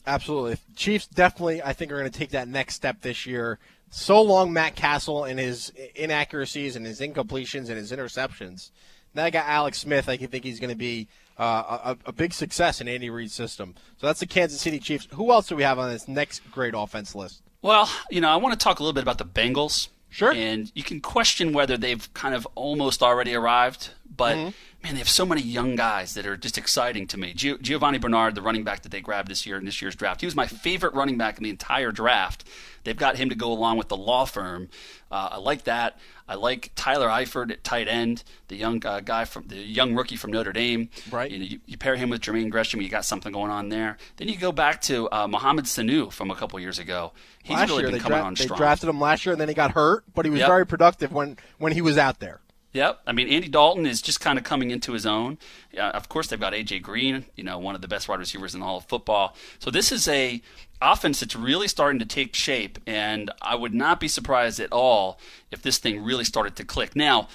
[0.09, 0.57] Absolutely.
[0.75, 3.59] Chiefs definitely, I think, are going to take that next step this year.
[3.91, 8.71] So long, Matt Cassel and his inaccuracies and his incompletions and his interceptions.
[9.13, 10.09] Now I got Alex Smith.
[10.09, 11.07] I think he's going to be
[11.37, 13.75] uh, a, a, big success in Andy Reid's system.
[13.97, 15.07] So that's the Kansas City Chiefs.
[15.13, 17.41] Who else do we have on this next great offense list?
[17.61, 19.89] Well, you know, I want to talk a little bit about the Bengals.
[20.09, 20.33] Sure.
[20.33, 24.49] And you can question whether they've kind of almost already arrived, but mm-hmm.
[24.83, 27.33] man, they have so many young guys that are just exciting to me.
[27.33, 30.27] Giovani Bernard, the running back that they grabbed this year in this year's draft, he
[30.27, 32.43] was my favorite running back in the entire draft.
[32.83, 34.69] They've got him to go along with the law firm.
[35.11, 35.99] Uh, I like that.
[36.27, 40.15] I like Tyler Eifert at tight end, the young uh, guy from the young rookie
[40.15, 40.89] from Notre Dame.
[41.11, 41.29] Right.
[41.29, 43.97] You, know, you, you, pair him with Jermaine Gresham, you got something going on there.
[44.17, 47.13] Then you go back to uh, Mohamed Sanu from a couple years ago.
[47.43, 48.59] He's last really year, been coming dra- on they strong.
[48.59, 50.49] They drafted him last year, and then he got hurt, but he was yep.
[50.49, 52.41] very productive when when he was out there.
[52.73, 52.99] Yep.
[53.07, 55.39] I mean, Andy Dalton is just kind of coming into his own.
[55.75, 58.53] Uh, of course, they've got AJ Green, you know, one of the best wide receivers
[58.53, 59.35] in all of football.
[59.57, 60.41] So this is a
[60.81, 65.19] offense that's really starting to take shape, and I would not be surprised at all
[65.51, 66.95] if this thing really started to click.
[66.95, 67.27] Now,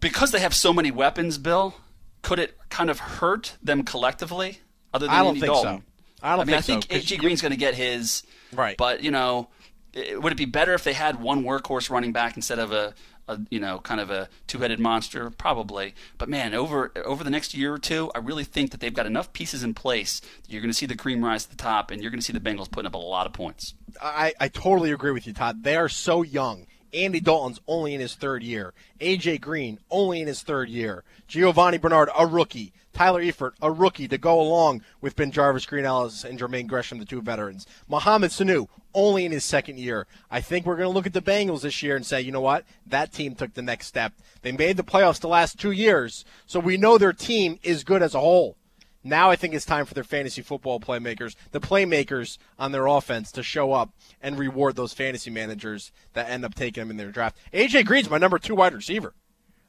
[0.00, 1.76] because they have so many weapons, Bill,
[2.22, 4.58] could it kind of hurt them collectively?
[4.92, 5.78] Other than I don't Andy think Dalton?
[5.78, 5.84] so.
[6.22, 8.24] I don't I mean, think I think so, AJ Green's going to get his.
[8.52, 8.76] Right.
[8.76, 9.48] But you know,
[9.94, 12.94] would it be better if they had one workhorse running back instead of a,
[13.28, 15.30] a you know kind of a two-headed monster?
[15.30, 15.94] Probably.
[16.16, 19.06] But man, over over the next year or two, I really think that they've got
[19.06, 20.20] enough pieces in place.
[20.48, 22.32] You're going to see the cream rise to the top, and you're going to see
[22.32, 23.74] the Bengals putting up a lot of points.
[24.02, 25.62] I, I totally agree with you, Todd.
[25.62, 26.66] They are so young.
[26.94, 28.72] Andy Dalton's only in his third year.
[29.00, 31.04] AJ Green only in his third year.
[31.26, 32.72] Giovani Bernard, a rookie.
[32.98, 37.04] Tyler Eifert, a rookie to go along with BenJarvus, Green Ellis and Jermaine Gresham, the
[37.04, 37.64] two veterans.
[37.86, 40.08] Mohamed Sanu, only in his second year.
[40.32, 42.40] I think we're going to look at the Bengals this year and say, you know
[42.40, 42.64] what?
[42.84, 44.14] That team took the next step.
[44.42, 48.02] They made the playoffs the last two years, so we know their team is good
[48.02, 48.56] as a whole.
[49.04, 53.30] Now I think it's time for their fantasy football playmakers, the playmakers on their offense,
[53.30, 53.90] to show up
[54.20, 57.38] and reward those fantasy managers that end up taking them in their draft.
[57.54, 59.14] AJ Green's my number two wide receiver.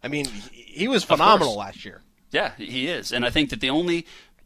[0.02, 2.02] I mean, he was phenomenal last year.
[2.32, 3.12] Yeah, he is.
[3.12, 4.06] And I think that the only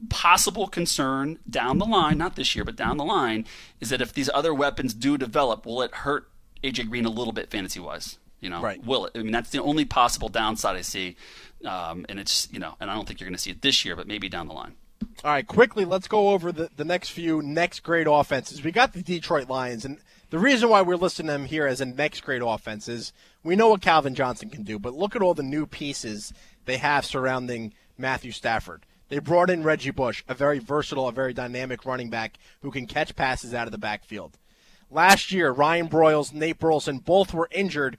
[0.10, 3.46] possible concern down the line, not this year, but down the line,
[3.80, 6.30] is that if these other weapons do develop, will it hurt
[6.64, 8.18] AJ Green a little bit fantasy wise?
[8.40, 8.84] You know, right.
[8.84, 9.14] will it?
[9.16, 11.16] I mean, that's the only possible downside I see.
[11.66, 13.86] Um, and it's, you know, and I don't think you're going to see it this
[13.86, 14.74] year, but maybe down the line.
[15.24, 18.64] All right, quickly, let's go over the, the next few next grade offenses.
[18.64, 19.98] We got the Detroit Lions, and
[20.30, 23.14] the reason why we're listing them here as a next grade offense is
[23.44, 26.34] we know what Calvin Johnson can do, but look at all the new pieces
[26.66, 28.86] they have surrounding Matthew Stafford.
[29.10, 32.88] They brought in Reggie Bush, a very versatile, a very dynamic running back who can
[32.88, 34.38] catch passes out of the backfield.
[34.90, 37.98] Last year, Ryan Broyles, Nate Burleson, both were injured.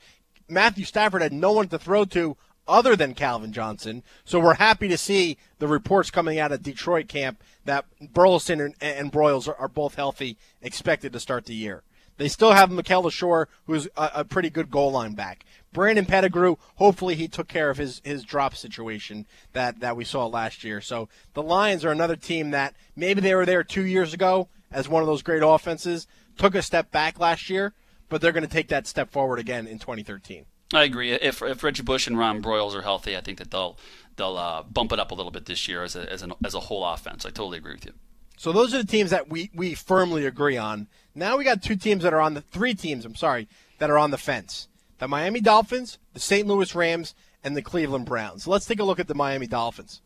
[0.49, 2.37] Matthew Stafford had no one to throw to
[2.67, 4.03] other than Calvin Johnson.
[4.25, 8.75] So we're happy to see the reports coming out of Detroit camp that Burleson and,
[8.81, 11.83] and Broyles are, are, both healthy, expected to start the year.
[12.17, 15.45] They still have Mikel Leshoure, who's a, a, pretty good goal line back.
[15.75, 20.25] Brandon Pettigrew, hopefully he took care of his, his drop situation that, that we saw
[20.27, 20.81] last year.
[20.81, 24.89] So the Lions are another team that maybe they were there two years ago as
[24.89, 26.07] one of those great offenses,
[26.39, 27.75] took a step back last year,
[28.09, 30.47] but they're going to take that step forward again in 2013.
[30.73, 31.13] I agree.
[31.13, 33.79] If if Reggie Bush and Ron Broyles are healthy, I think that they'll
[34.17, 36.55] they'll uh, bump it up a little bit this year as a as, an, as
[36.55, 37.25] a whole offense.
[37.25, 37.93] I totally agree with you.
[38.37, 40.89] So those are the teams that we we firmly agree on.
[41.15, 43.05] Now we got two teams that are on the three teams.
[43.05, 43.47] I'm sorry
[43.79, 44.69] that are on the fence:
[44.99, 46.47] the Miami Dolphins, the St.
[46.47, 48.47] Louis Rams, and the Cleveland Browns.
[48.47, 50.01] let's take a look at the Miami Dolphins.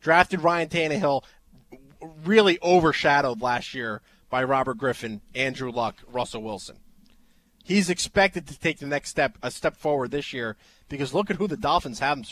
[0.00, 1.22] Drafted Ryan Tannehill,
[2.24, 6.78] really overshadowed last year by Robert Griffin, Andrew Luck, Russell Wilson
[7.62, 10.56] he's expected to take the next step, a step forward this year,
[10.88, 12.22] because look at who the Dolphins have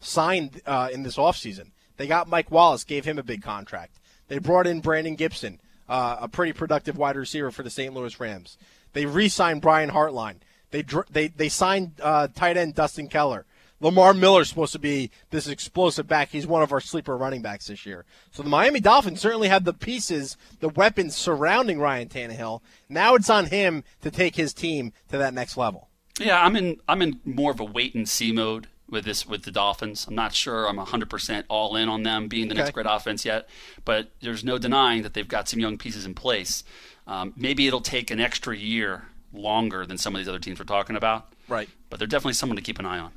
[0.00, 1.70] signed uh, in this offseason.
[1.96, 3.98] They got Mike Wallace, gave him a big contract.
[4.28, 7.94] They brought in Brandon Gibson, uh, a pretty productive wide receiver for the St.
[7.94, 8.56] Louis Rams.
[8.92, 10.36] They re-signed Brian Hartline.
[10.74, 13.46] They they they signed uh, tight end Dustin Keller.
[13.80, 16.30] Lamar Miller's supposed to be this explosive back.
[16.30, 18.04] He's one of our sleeper running backs this year.
[18.32, 22.60] So the Miami Dolphins certainly have the pieces, the weapons surrounding Ryan Tannehill.
[22.88, 25.90] Now it's on him to take his team to that next level.
[26.18, 29.44] Yeah, I'm in I'm in more of a wait and see mode with this with
[29.44, 30.06] the Dolphins.
[30.08, 32.62] I'm not sure I'm 100% all in on them being the okay.
[32.62, 33.48] next great offense yet,
[33.84, 36.64] but there's no denying that they've got some young pieces in place.
[37.06, 40.64] Um, maybe it'll take an extra year longer than some of these other teams we're
[40.64, 41.28] talking about.
[41.48, 41.68] Right.
[41.90, 43.12] But they're definitely someone to keep an eye on.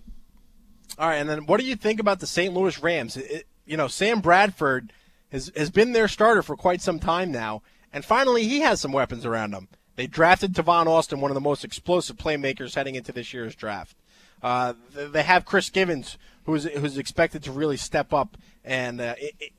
[0.98, 2.54] All right, and then what do you think about the St.
[2.54, 3.18] Louis Rams?
[3.18, 4.92] It, you know, Sam Bradford
[5.32, 7.62] has has been their starter for quite some time now,
[7.94, 9.68] and finally he has some weapons around him.
[9.96, 13.96] They drafted Tavon Austin, one of the most explosive playmakers heading into this year's draft.
[14.42, 19.16] Uh, they have Chris Givens, who's who's expected to really step up and uh,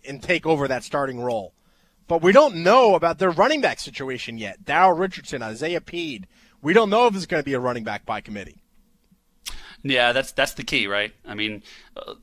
[0.06, 1.52] and take over that starting role.
[2.06, 4.64] But we don't know about their running back situation yet.
[4.64, 6.26] Daryl Richardson, Isaiah Pead.
[6.62, 8.62] We don't know if it's going to be a running back by committee.
[9.82, 11.12] Yeah, that's that's the key, right?
[11.24, 11.62] I mean,
[11.96, 12.14] uh,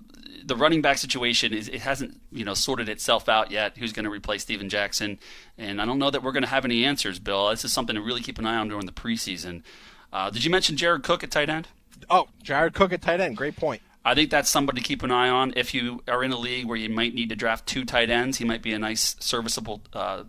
[0.43, 3.77] the running back situation is it hasn't you know sorted itself out yet.
[3.77, 5.19] Who's going to replace Steven Jackson?
[5.57, 7.49] And I don't know that we're going to have any answers, Bill.
[7.49, 9.63] This is something to really keep an eye on during the preseason.
[10.11, 11.67] Uh, did you mention Jared Cook at tight end?
[12.09, 13.37] Oh, Jared Cook at tight end.
[13.37, 13.81] Great point.
[14.03, 15.53] I think that's somebody to keep an eye on.
[15.55, 18.37] If you are in a league where you might need to draft two tight ends,
[18.37, 20.23] he might be a nice, serviceable uh,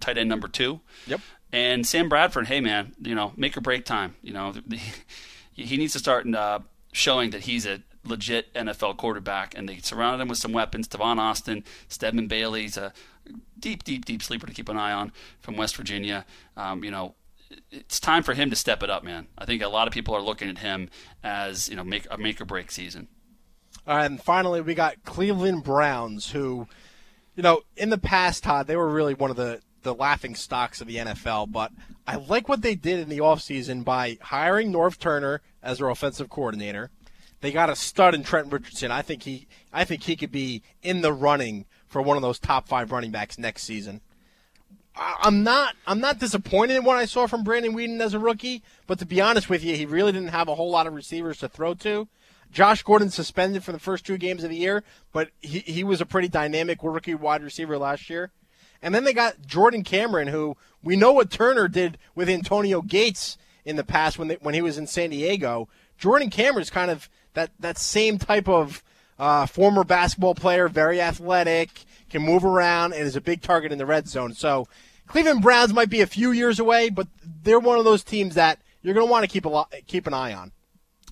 [0.00, 0.80] tight end number two.
[1.06, 1.20] Yep.
[1.52, 4.16] And Sam Bradford, hey man, you know, make or break time.
[4.22, 4.54] You know,
[5.52, 6.60] he needs to start uh,
[6.92, 10.88] showing that he's a legit NFL quarterback, and they surrounded him with some weapons.
[10.88, 12.92] Tavon Austin, Stedman Bailey's a
[13.58, 16.24] deep, deep, deep sleeper to keep an eye on from West Virginia.
[16.56, 17.14] Um, you know,
[17.70, 19.26] it's time for him to step it up, man.
[19.36, 20.90] I think a lot of people are looking at him
[21.22, 23.08] as you know make a make or break season.
[23.86, 26.68] And finally, we got Cleveland Browns, who,
[27.34, 30.80] you know, in the past, Todd, they were really one of the, the laughing stocks
[30.80, 31.52] of the NFL.
[31.52, 31.72] But
[32.06, 36.30] I like what they did in the offseason by hiring Norv Turner as their offensive
[36.30, 36.90] coordinator.
[37.40, 38.90] They got a stud in Trent Richardson.
[38.90, 42.38] I think he I think he could be in the running for one of those
[42.38, 44.00] top five running backs next season.
[44.96, 48.62] I'm not I'm not disappointed in what I saw from Brandon Weeden as a rookie,
[48.86, 51.38] but to be honest with you, he really didn't have a whole lot of receivers
[51.38, 52.08] to throw to.
[52.50, 56.00] Josh Gordon suspended for the first two games of the year, but he, he was
[56.00, 58.30] a pretty dynamic rookie wide receiver last year.
[58.82, 63.36] And then they got Jordan Cameron, who we know what Turner did with Antonio Gates
[63.64, 65.68] in the past when they, when he was in San Diego.
[65.98, 68.82] Jordan Cameron's kind of that that same type of
[69.18, 73.78] uh, former basketball player, very athletic, can move around, and is a big target in
[73.78, 74.32] the red zone.
[74.32, 74.68] So
[75.08, 77.08] Cleveland Browns might be a few years away, but
[77.42, 80.14] they're one of those teams that you're going to want to keep a keep an
[80.14, 80.52] eye on.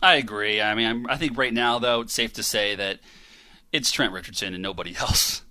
[0.02, 0.60] I agree.
[0.60, 3.00] I mean, I'm, i think right now, though, it's safe to say that
[3.72, 5.42] it's Trent Richardson and nobody else.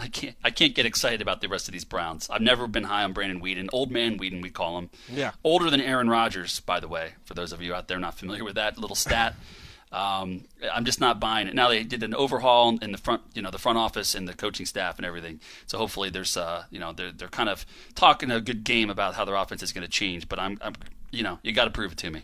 [0.00, 0.36] I can't.
[0.42, 2.28] I can't get excited about the rest of these Browns.
[2.30, 4.90] I've never been high on Brandon Weeden, old man Weeden, we call him.
[5.08, 5.32] Yeah.
[5.44, 7.12] Older than Aaron Rodgers, by the way.
[7.24, 9.34] For those of you out there not familiar with that little stat,
[9.92, 11.54] um, I'm just not buying it.
[11.54, 14.34] Now they did an overhaul in the front, you know, the front office and the
[14.34, 15.40] coaching staff and everything.
[15.66, 19.14] So hopefully there's, uh, you know, they're they're kind of talking a good game about
[19.14, 20.28] how their offense is going to change.
[20.28, 20.74] But I'm, I'm,
[21.10, 22.22] you know, you got to prove it to me.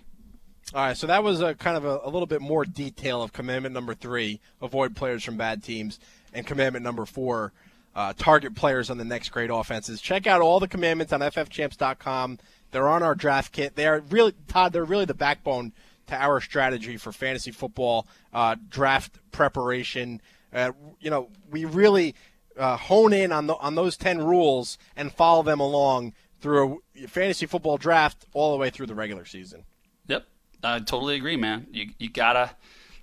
[0.75, 3.33] All right, so that was a kind of a, a, little bit more detail of
[3.33, 6.01] commandment number three: avoid players from bad teams,
[6.33, 7.53] and commandment number four:
[7.97, 10.03] uh, target players on the next great offenses.
[10.03, 12.39] Check out all the commandments on ffchamps.com.
[12.71, 13.75] They're on our draft kit.
[13.75, 14.75] They are really Todd.
[14.75, 15.73] They're really the backbone
[16.09, 20.21] to our strategy for fantasy football uh, draft preparation.
[20.53, 22.15] Uh, you know, we really
[22.59, 27.09] uh, hone in on the, on those ten rules and follow them along through a
[27.09, 29.65] fantasy football draft all the way through the regular season.
[30.07, 30.27] Yep.
[30.63, 31.67] I totally agree, man.
[31.71, 32.51] You you gotta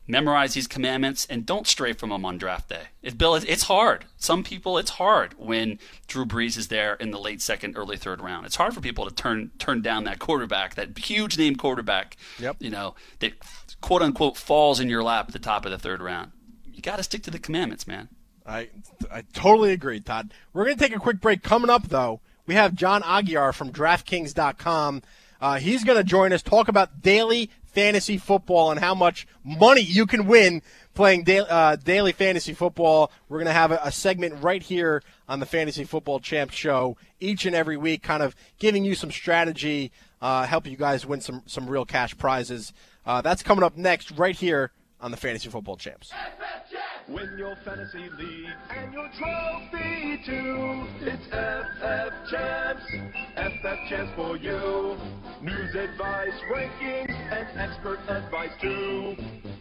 [0.08, 2.84] memorize these commandments and don't stray from them on draft day.
[3.01, 4.06] It, Bill, it's hard.
[4.18, 8.22] Some people, it's hard when Drew Brees is there in the late second, early third
[8.22, 8.45] round.
[8.45, 12.18] It's hard for people to turn turn down that quarterback, that huge name quarterback.
[12.39, 12.58] Yep.
[12.60, 13.34] You know that
[13.82, 16.32] quote unquote falls in your lap at the top of the third round.
[16.72, 18.10] You got to stick to the commandments, man.
[18.45, 18.70] I
[19.12, 20.34] I totally agree, Todd.
[20.51, 21.43] We're gonna take a quick break.
[21.43, 25.01] Coming up though, we have John Aguiar from DraftKings.com.
[25.39, 29.82] Uh, he's going to join us, talk about daily fantasy football and how much money
[29.82, 30.61] you can win
[30.93, 33.11] playing da- uh, daily fantasy football.
[33.28, 36.97] We're going to have a, a, segment right here on the Fantasy Football Champ show
[37.19, 41.21] each and every week, kind of giving you some strategy, uh, helping you guys win
[41.21, 42.74] some, some real cash prizes.
[43.05, 44.71] Uh, that's coming up next, right here
[45.04, 46.12] on the Fantasy Football Champs.
[47.10, 50.88] Win your fantasy league and your trophy too.
[51.01, 52.86] It's FF Champs,
[53.36, 54.95] FF Champs for you.
[55.41, 59.16] News, advice, rankings, and expert advice too.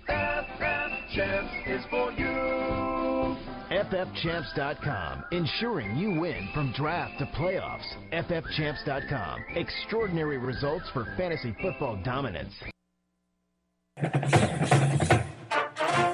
[0.07, 3.37] FF Champs is for you.
[3.73, 7.87] FFChamps.com, ensuring you win from draft to playoffs.
[8.13, 12.53] FFChamps.com, extraordinary results for fantasy football dominance.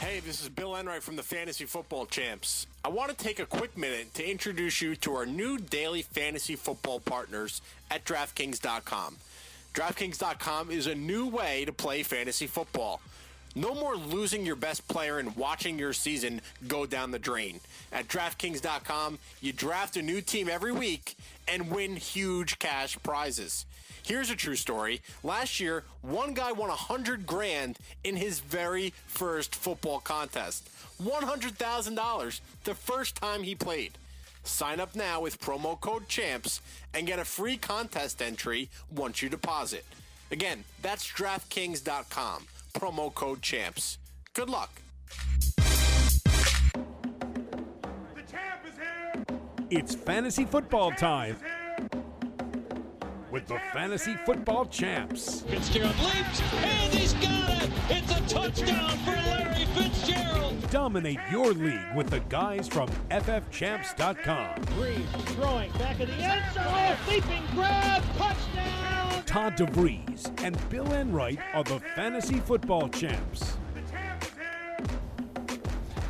[0.00, 2.66] Hey, this is Bill Enright from the Fantasy Football Champs.
[2.84, 6.54] I want to take a quick minute to introduce you to our new daily fantasy
[6.54, 9.16] football partners at DraftKings.com.
[9.74, 13.00] DraftKings.com is a new way to play fantasy football.
[13.54, 17.60] No more losing your best player and watching your season go down the drain.
[17.90, 21.16] At DraftKings.com, you draft a new team every week
[21.48, 23.64] and win huge cash prizes.
[24.02, 25.00] Here's a true story.
[25.22, 30.68] Last year, one guy won 100 grand in his very first football contest.
[31.02, 33.92] $100,000 the first time he played.
[34.44, 36.60] Sign up now with promo code CHAMPS
[36.94, 39.84] and get a free contest entry once you deposit.
[40.30, 42.46] Again, that's DraftKings.com.
[42.74, 43.98] Promo code CHAMPS.
[44.34, 44.70] Good luck.
[45.56, 45.62] The
[48.30, 49.24] champ is here.
[49.70, 51.36] It's fantasy football time
[53.36, 55.42] with the Fantasy Football Champs.
[55.42, 57.70] Fitzgerald leaps, and he's got it!
[57.90, 60.70] It's a touchdown for Larry Fitzgerald!
[60.70, 64.64] Dominate your league with the guys from FFChamps.com.
[64.64, 66.96] Brees throwing back of the end zone.
[67.10, 69.22] Leaping grab, touchdown!
[69.26, 73.58] Todd DeVries and Bill Enright are the Fantasy Football Champs.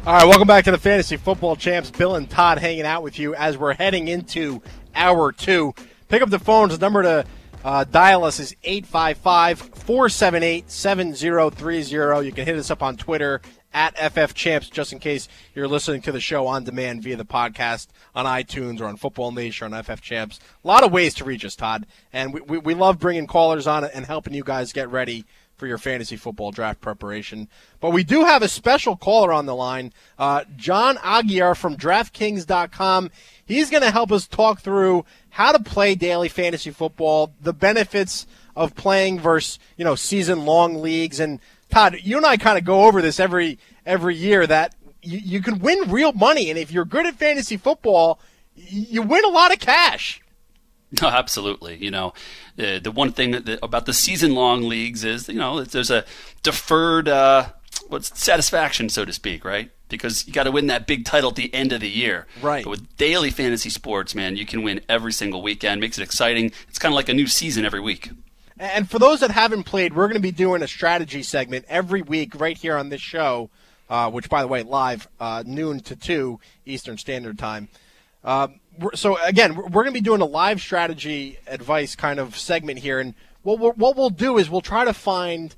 [0.07, 1.91] All right, welcome back to the Fantasy Football Champs.
[1.91, 4.63] Bill and Todd hanging out with you as we're heading into
[4.95, 5.75] hour two.
[6.09, 6.77] Pick up the phones.
[6.77, 7.25] The number to
[7.65, 12.27] uh, dial us is 855 478 7030.
[12.27, 13.41] You can hit us up on Twitter
[13.73, 17.25] at FF Champs just in case you're listening to the show on demand via the
[17.25, 20.39] podcast on iTunes or on Football Nation or on FF Champs.
[20.65, 21.87] A lot of ways to reach us, Todd.
[22.13, 25.25] And we, we, we love bringing callers on and helping you guys get ready
[25.57, 27.49] for your fantasy football draft preparation.
[27.81, 33.11] But we do have a special caller on the line, uh, John Aguiar from DraftKings.com.
[33.45, 35.05] He's going to help us talk through
[35.37, 38.27] how to play daily fantasy football, the benefits
[38.57, 41.21] of playing versus you know season long leagues.
[41.21, 45.19] And Todd, you and I kind of go over this every every year that you,
[45.19, 48.19] you can win real money, and if you're good at fantasy football,
[48.55, 50.23] you win a lot of cash.
[51.03, 51.77] No, absolutely.
[51.77, 52.15] You know,
[52.61, 56.05] uh, the one thing that, about the season-long leagues is, you know, there's a
[56.45, 57.49] deferred, uh,
[57.89, 59.73] what's satisfaction, so to speak, right?
[59.89, 62.27] Because you got to win that big title at the end of the year.
[62.43, 62.65] Right.
[62.65, 65.81] But with daily fantasy sports, man, you can win every single weekend.
[65.81, 66.53] Makes it exciting.
[66.69, 68.11] It's kind of like a new season every week.
[68.59, 72.03] And for those that haven't played, we're going to be doing a strategy segment every
[72.03, 73.51] week right here on this show,
[73.91, 77.69] uh, which, by the way, live uh, noon to 2 Eastern Standard Time.
[78.25, 78.49] Uh,
[78.95, 82.99] so, again, we're going to be doing a live strategy advice kind of segment here.
[82.99, 85.55] And what, what we'll do is we'll try to find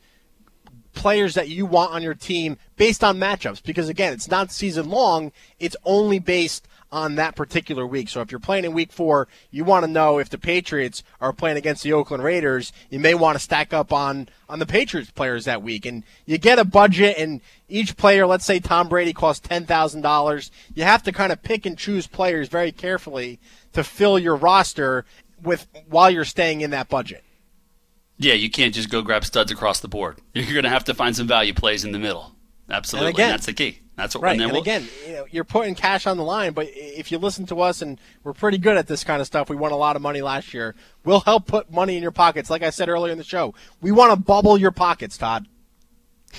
[0.99, 3.63] players that you want on your team based on matchups.
[3.63, 5.33] Because again it's not season long.
[5.59, 8.09] It's only based on that particular week.
[8.09, 11.33] So if you're playing in week four you want to know if the patriots are
[11.33, 12.73] playing against the oakland raiders.
[12.91, 15.87] You may want to stack up on on the patriots players that week.
[15.87, 20.83] And you get a budget and each player let's say tom brady costs $10000 you
[20.83, 23.39] have to kind of pick and choose players very carefully
[23.73, 25.05] to fill your roster
[25.43, 27.23] with while you're staying in that budget
[28.19, 30.19] Yeah, you can't just go grab studs across the board.
[30.35, 32.33] You're going to have to find some value plays in the middle.
[32.69, 33.79] Absolutely, And again- that's the key.
[33.97, 34.23] That's what.
[34.23, 36.53] Right, And then and we'll, again, you know, you're putting cash on the line.
[36.53, 39.51] But if you listen to us, and we're pretty good at this kind of stuff,
[39.51, 40.77] we won a lot of money last year.
[41.05, 42.49] We'll help put money in your pockets.
[42.49, 45.49] Like I said earlier in the show, we want to bubble your pockets, Todd.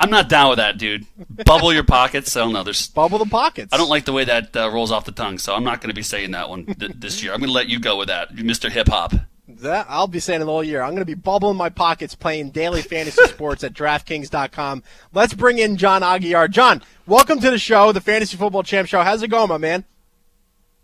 [0.00, 1.06] I'm not down with that, dude.
[1.46, 2.36] Bubble your pockets.
[2.36, 2.64] I don't know.
[2.64, 3.72] There's Bubble the pockets.
[3.72, 5.88] I don't like the way that uh, rolls off the tongue, so I'm not going
[5.90, 7.32] to be saying that one th- this year.
[7.32, 8.70] I'm going to let you go with that, Mr.
[8.70, 9.14] Hip Hop.
[9.60, 9.86] That.
[9.88, 10.82] I'll be saying it all year.
[10.82, 14.82] I'm going to be bubbling my pockets playing daily fantasy sports at DraftKings.com.
[15.12, 16.50] Let's bring in John Aguiar.
[16.50, 19.02] John, welcome to the show, the Fantasy Football Champ Show.
[19.02, 19.84] How's it going, my man?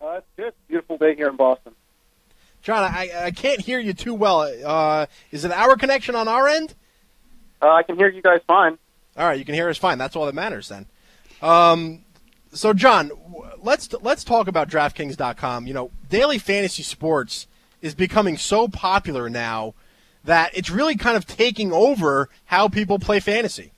[0.00, 0.52] Uh, it's good.
[0.68, 1.74] Beautiful day here in Boston.
[2.62, 4.40] John, I, I can't hear you too well.
[4.64, 6.74] Uh, is it our connection on our end?
[7.60, 8.78] Uh, I can hear you guys fine.
[9.16, 9.98] All right, you can hear us fine.
[9.98, 10.86] That's all that matters then.
[11.42, 12.04] Um,
[12.52, 13.10] so, John,
[13.62, 15.66] let's let's talk about DraftKings.com.
[15.66, 17.46] You know, daily fantasy sports
[17.84, 19.74] is becoming so popular now
[20.24, 23.72] that it's really kind of taking over how people play fantasy.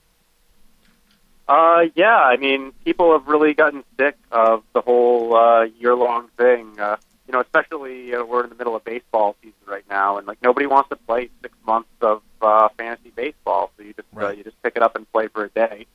[1.49, 6.79] Uh, yeah, I mean, people have really gotten sick of the whole uh, year-long thing.
[6.79, 6.97] Uh,
[7.27, 10.41] you know, especially uh, we're in the middle of baseball season right now, and like
[10.41, 13.73] nobody wants to play six months of uh, fantasy baseball.
[13.77, 15.87] So you just uh, you just pick it up and play for a day.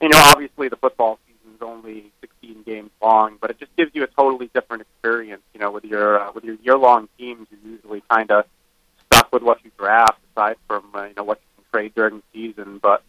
[0.00, 2.10] You know, obviously the football season is only
[2.50, 5.42] 18 games long, but it just gives you a totally different experience.
[5.54, 8.44] You know, with your uh, with your year long teams, you're usually kind of
[9.06, 12.16] stuck with what you draft, aside from uh, you know what you can trade during
[12.16, 12.78] the season.
[12.78, 13.02] But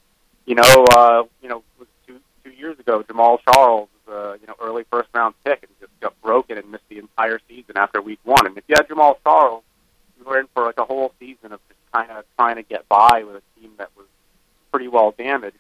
[0.46, 1.64] you know, uh, you know,
[2.08, 5.92] two two years ago, Jamaal Charles, uh, you know, early first round pick, and just
[6.00, 8.46] got broken and missed the entire season after week one.
[8.46, 9.64] And if you had Jamaal Charles,
[10.20, 12.88] you were in for like a whole season of just kind of trying to get
[12.88, 14.06] by with a team that was
[14.72, 15.58] pretty well damaged.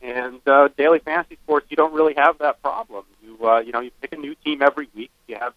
[0.00, 3.04] And uh, daily fantasy sports, you don't really have that problem.
[3.22, 5.10] You uh, you know, you pick a new team every week.
[5.26, 5.54] You have,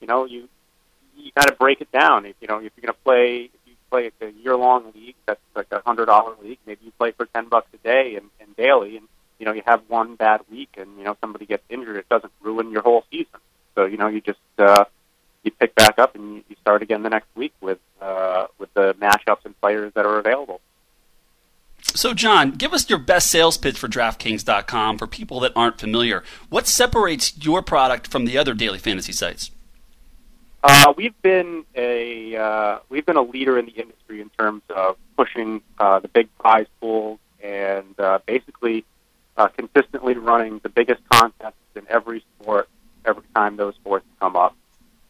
[0.00, 0.48] you know, you
[1.16, 2.24] you kind of break it down.
[2.24, 5.16] If you know, if you're going to play, if you play a year long league,
[5.26, 6.58] that's like a hundred dollar league.
[6.66, 9.08] Maybe you play for ten bucks a day and, and daily, and
[9.38, 11.96] you know, you have one bad week, and you know somebody gets injured.
[11.96, 13.40] It doesn't ruin your whole season.
[13.74, 14.84] So you know, you just uh,
[15.42, 18.94] you pick back up and you, start again the next week with uh, with the
[18.94, 20.60] matchups and players that are available.
[21.96, 26.22] So, John, give us your best sales pitch for DraftKings.com for people that aren't familiar.
[26.48, 29.50] What separates your product from the other daily fantasy sites?
[30.62, 34.96] Uh, we've been a uh, we've been a leader in the industry in terms of
[35.16, 38.84] pushing uh, the big prize pools and uh, basically
[39.38, 42.68] uh, consistently running the biggest contests in every sport
[43.06, 44.54] every time those sports come up.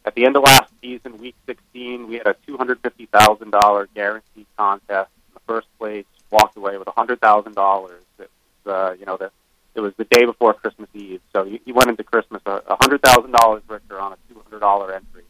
[0.05, 5.09] At the end of last season, week 16, we had a $250,000 guaranteed contest.
[5.27, 7.91] In the first place, walked away with a $100,000.
[8.19, 8.29] It
[8.65, 9.31] was, uh, you know, the,
[9.75, 13.61] it was the day before Christmas Eve, so you, you went into Christmas a $100,000
[13.67, 15.23] richer on a $200 entry.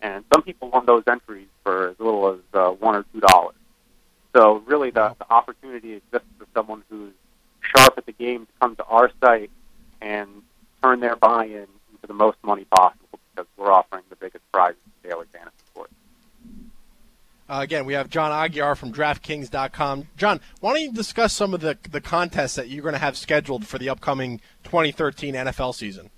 [0.00, 3.56] And some people won those entries for as little as uh, one or two dollars.
[4.34, 7.12] So really, the, the opportunity exists for someone who's
[7.60, 9.50] sharp at the game to come to our site
[10.02, 10.28] and
[10.82, 15.26] turn their buy-in into the most money possible because we're offering the biggest prizes daily
[15.32, 15.63] fantasy.
[17.48, 20.08] Uh, again, we have John Aguiar from DraftKings.com.
[20.16, 23.16] John, why don't you discuss some of the the contests that you're going to have
[23.16, 26.10] scheduled for the upcoming 2013 NFL season?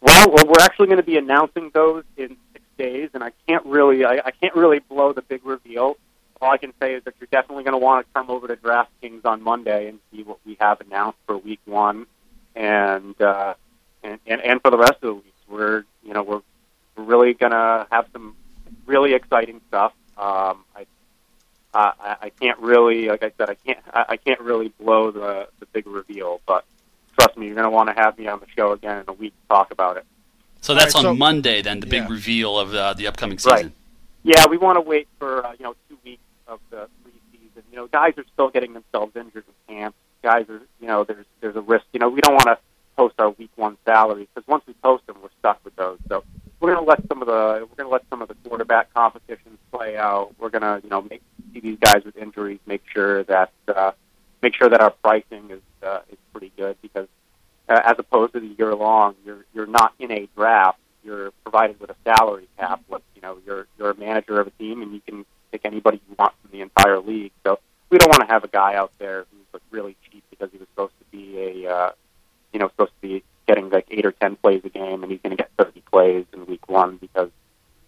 [0.00, 3.64] Well, well we're actually going to be announcing those in six days, and I can't
[3.64, 5.96] really I, I can't really blow the big reveal.
[6.42, 8.56] All I can say is that you're definitely going to want to come over to
[8.56, 12.06] DraftKings on Monday and see what we have announced for Week One,
[12.54, 13.54] and uh,
[14.02, 16.42] and, and and for the rest of the weeks, we're you know we're
[16.96, 18.36] we're really going to have some
[18.86, 19.94] really exciting stuff.
[20.18, 20.86] Um, I,
[21.72, 25.48] I I can't really, like I said, I can't I, I can't really blow the
[25.60, 26.64] the big reveal, but
[27.18, 29.12] trust me, you're going to want to have me on the show again in a
[29.12, 30.04] week to talk about it.
[30.60, 33.38] So that's All right, on so- Monday, then the big reveal of uh, the upcoming
[33.38, 33.56] season.
[33.56, 33.72] Right.
[34.24, 37.62] Yeah, we want to wait for uh, you know two weeks of the preseason.
[37.70, 39.94] You know, guys are still getting themselves injured in camp.
[40.22, 41.84] Guys are, you know, there's there's a risk.
[41.92, 42.58] You know, we don't want to
[42.98, 45.98] post our week one salaries because once we post them, we're stuck with those.
[46.08, 46.24] So
[46.58, 48.92] we're going to let some of the we're going to let some of the quarterback
[48.92, 50.34] competitions play out.
[50.38, 51.22] We're going to you know make
[51.54, 53.92] see these guys with injuries, make sure that uh,
[54.42, 57.06] make sure that our pricing is uh, is pretty good because
[57.68, 60.80] uh, as opposed to the year long, you're you're not in a draft.
[61.04, 62.82] You're provided with a salary cap.
[62.88, 66.00] With you know, you're you're a manager of a team, and you can pick anybody
[66.08, 67.32] you want from the entire league.
[67.46, 67.60] So
[67.90, 70.58] we don't want to have a guy out there who's like really cheap because he
[70.58, 71.92] was supposed to be a uh,
[72.58, 75.20] you know supposed to be getting like eight or ten plays a game, and he's
[75.22, 77.30] going to get thirty plays in week one because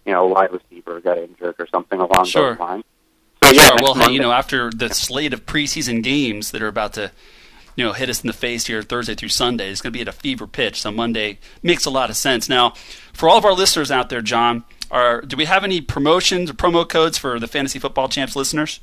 [0.05, 2.51] you know a wide receiver got injured or something along Sure.
[2.51, 2.83] those lines.
[3.43, 3.75] So yeah, Sure.
[3.75, 7.11] next Well, hey, you know, after the slate of preseason games that are about to,
[7.75, 10.01] you know, hit us in the face here Thursday through Sunday, it's going to be
[10.01, 10.81] at a fever pitch.
[10.81, 12.47] So Monday makes a lot of sense.
[12.47, 12.73] Now,
[13.11, 16.53] for all of our listeners out there, John, are do we have any promotions or
[16.53, 18.79] promo codes for the Fantasy Football Champs listeners?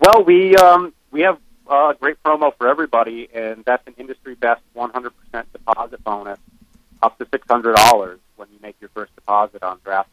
[0.00, 4.62] Well, we um, we have uh, great promo for everybody, and that's an industry best
[4.76, 5.10] 100%
[5.52, 6.38] deposit bonus,
[7.02, 10.06] up to $600 when you make your first deposit on DraftKings.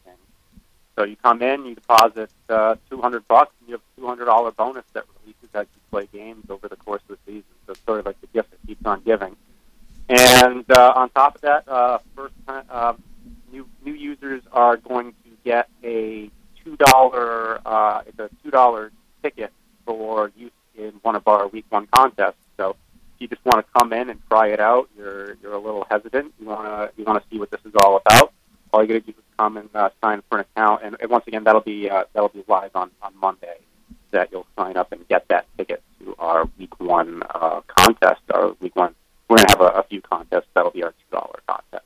[0.98, 4.86] So you come in, you deposit uh, 200 bucks, and you have a $200 bonus
[4.94, 7.50] that releases as you play games over the course of the season.
[7.66, 9.36] So it's sort of like the gift that keeps on giving.
[10.10, 12.94] And uh, on top of that, uh, first time, uh,
[13.52, 16.30] new new users are going to get a
[16.64, 18.92] two dollar uh, it's a two dollar
[19.24, 19.52] ticket
[19.86, 20.52] for use
[21.02, 22.36] one of our week one contests.
[22.58, 22.76] So if
[23.20, 26.34] you just want to come in and try it out, you're you're a little hesitant.
[26.40, 28.34] You want to you want to see what this is all about.
[28.74, 30.96] All you got to do is come and uh, sign up for an account, and,
[31.00, 33.58] and once again, that'll be uh, that'll be live on on Monday.
[34.12, 38.22] That you'll sign up and get that ticket to our week one uh, contest.
[38.34, 38.94] Our week one,
[39.30, 40.48] we're gonna have a, a few contests.
[40.54, 41.86] That'll be our two dollar contest.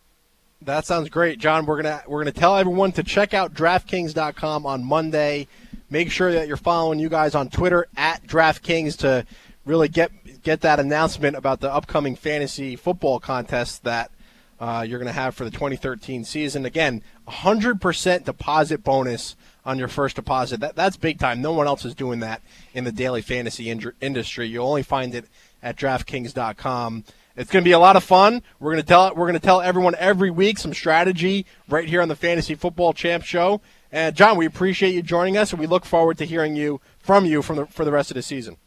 [0.62, 1.66] That sounds great, John.
[1.68, 5.48] We're gonna we're gonna tell everyone to check out DraftKings.com on Monday.
[5.90, 9.26] Make sure that you're following you guys on Twitter at DraftKings to
[9.66, 10.12] really get
[10.44, 14.12] get that announcement about the upcoming fantasy football contest that
[14.60, 16.66] uh, you're going to have for the 2013 season.
[16.66, 19.36] Again, 100% deposit bonus
[19.66, 20.60] on your first deposit.
[20.60, 21.42] That, that's big time.
[21.42, 22.42] No one else is doing that
[22.74, 24.48] in the daily fantasy inj- industry.
[24.48, 25.26] You'll only find it
[25.62, 27.04] at DraftKings.com.
[27.36, 28.42] It's going to be a lot of fun.
[28.60, 32.02] We're going to tell we're going to tell everyone every week some strategy right here
[32.02, 33.60] on the Fantasy Football Champ Show.
[33.92, 37.26] And John, we appreciate you joining us, and we look forward to hearing you from
[37.26, 38.58] you from the, for the rest of the season.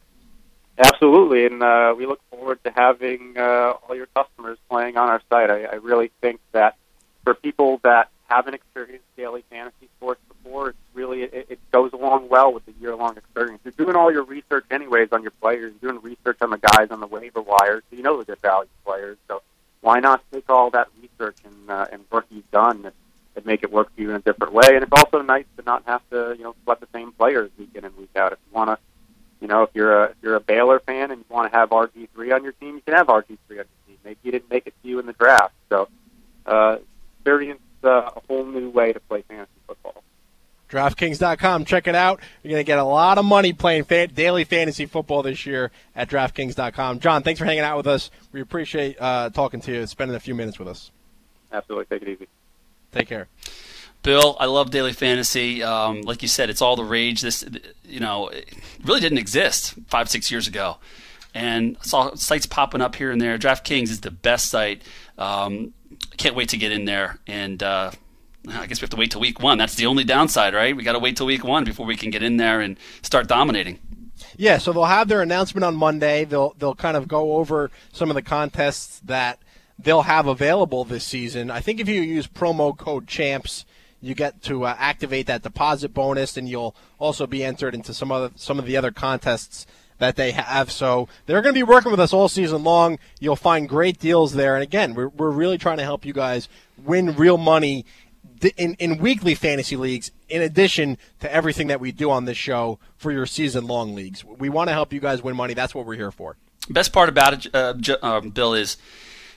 [0.77, 5.21] Absolutely, and uh, we look forward to having uh, all your customers playing on our
[5.29, 5.51] site.
[5.51, 6.77] I, I really think that
[7.25, 12.29] for people that haven't experienced daily fantasy sports before, it's really it, it goes along
[12.29, 13.59] well with the year-long experience.
[13.65, 16.91] You're doing all your research anyways on your players, you're doing research on the guys
[16.91, 19.17] on the waiver wire, so you know the good value players.
[19.27, 19.41] So
[19.81, 22.91] why not take all that research and uh, and work you've done
[23.35, 24.67] and, make it work for you in a different way?
[24.67, 27.69] And it's also nice to not have to you know sweat the same players week
[27.75, 28.33] in and week out.
[28.33, 28.77] If you want to
[29.41, 31.69] you know, if you're a if you're a Baylor fan and you want to have
[31.69, 33.97] RG three on your team, you can have RG three on your team.
[34.03, 35.87] Maybe you didn't make it to you in the draft, so
[36.45, 36.77] uh,
[37.17, 40.03] experience uh, a whole new way to play fantasy football.
[40.69, 41.65] DraftKings.com.
[41.65, 42.19] Check it out.
[42.43, 45.71] You're going to get a lot of money playing fa- daily fantasy football this year
[45.95, 46.99] at DraftKings.com.
[46.99, 48.11] John, thanks for hanging out with us.
[48.31, 50.91] We appreciate uh, talking to you, spending a few minutes with us.
[51.51, 51.85] Absolutely.
[51.85, 52.27] Take it easy.
[52.91, 53.27] Take care.
[54.01, 55.61] Bill, I love daily fantasy.
[55.61, 57.21] Um, like you said, it's all the rage.
[57.21, 57.43] This,
[57.83, 58.31] you know,
[58.83, 60.77] really didn't exist five, six years ago,
[61.33, 63.37] and I saw sites popping up here and there.
[63.37, 64.83] DraftKings is the best site.
[65.17, 65.73] Um,
[66.17, 67.91] can't wait to get in there, and uh,
[68.47, 69.57] I guess we have to wait till week one.
[69.57, 70.75] That's the only downside, right?
[70.75, 73.27] We got to wait till week one before we can get in there and start
[73.27, 73.79] dominating.
[74.37, 76.23] Yeah, so they'll have their announcement on Monday.
[76.23, 79.39] They'll they'll kind of go over some of the contests that
[79.81, 81.49] they'll have available this season.
[81.49, 83.65] I think if you use promo code champs
[84.01, 88.11] you get to uh, activate that deposit bonus, and you'll also be entered into some
[88.11, 89.65] other some of the other contests
[89.97, 90.71] that they have.
[90.71, 92.99] So they're going to be working with us all season long.
[93.19, 96.47] You'll find great deals there, and again, we're we're really trying to help you guys
[96.77, 97.85] win real money
[98.57, 100.11] in in weekly fantasy leagues.
[100.29, 104.23] In addition to everything that we do on this show for your season long leagues,
[104.23, 105.53] we want to help you guys win money.
[105.53, 106.37] That's what we're here for.
[106.69, 107.73] Best part about it, uh,
[108.03, 108.77] um, Bill, is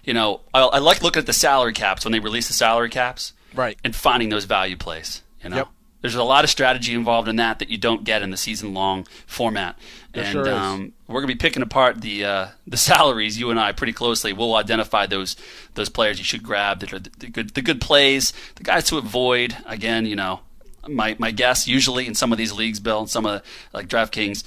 [0.05, 2.91] you know I, I like looking at the salary caps when they release the salary
[2.91, 3.79] caps right?
[3.85, 5.23] And finding those value plays.
[5.43, 5.69] You know, yep.
[6.01, 8.75] there's a lot of strategy involved in that that you don't get in the season
[8.75, 9.77] long format.
[10.13, 13.39] There and sure um, we're gonna be picking apart the uh, the salaries.
[13.39, 14.33] You and I pretty closely.
[14.33, 15.37] We'll identify those
[15.75, 18.85] those players you should grab that are the, the good the good plays, the guys
[18.85, 19.57] to avoid.
[19.67, 20.41] Again, you know,
[20.89, 23.89] my my guess usually in some of these leagues, Bill, and some of the, like
[23.89, 24.45] DraftKings.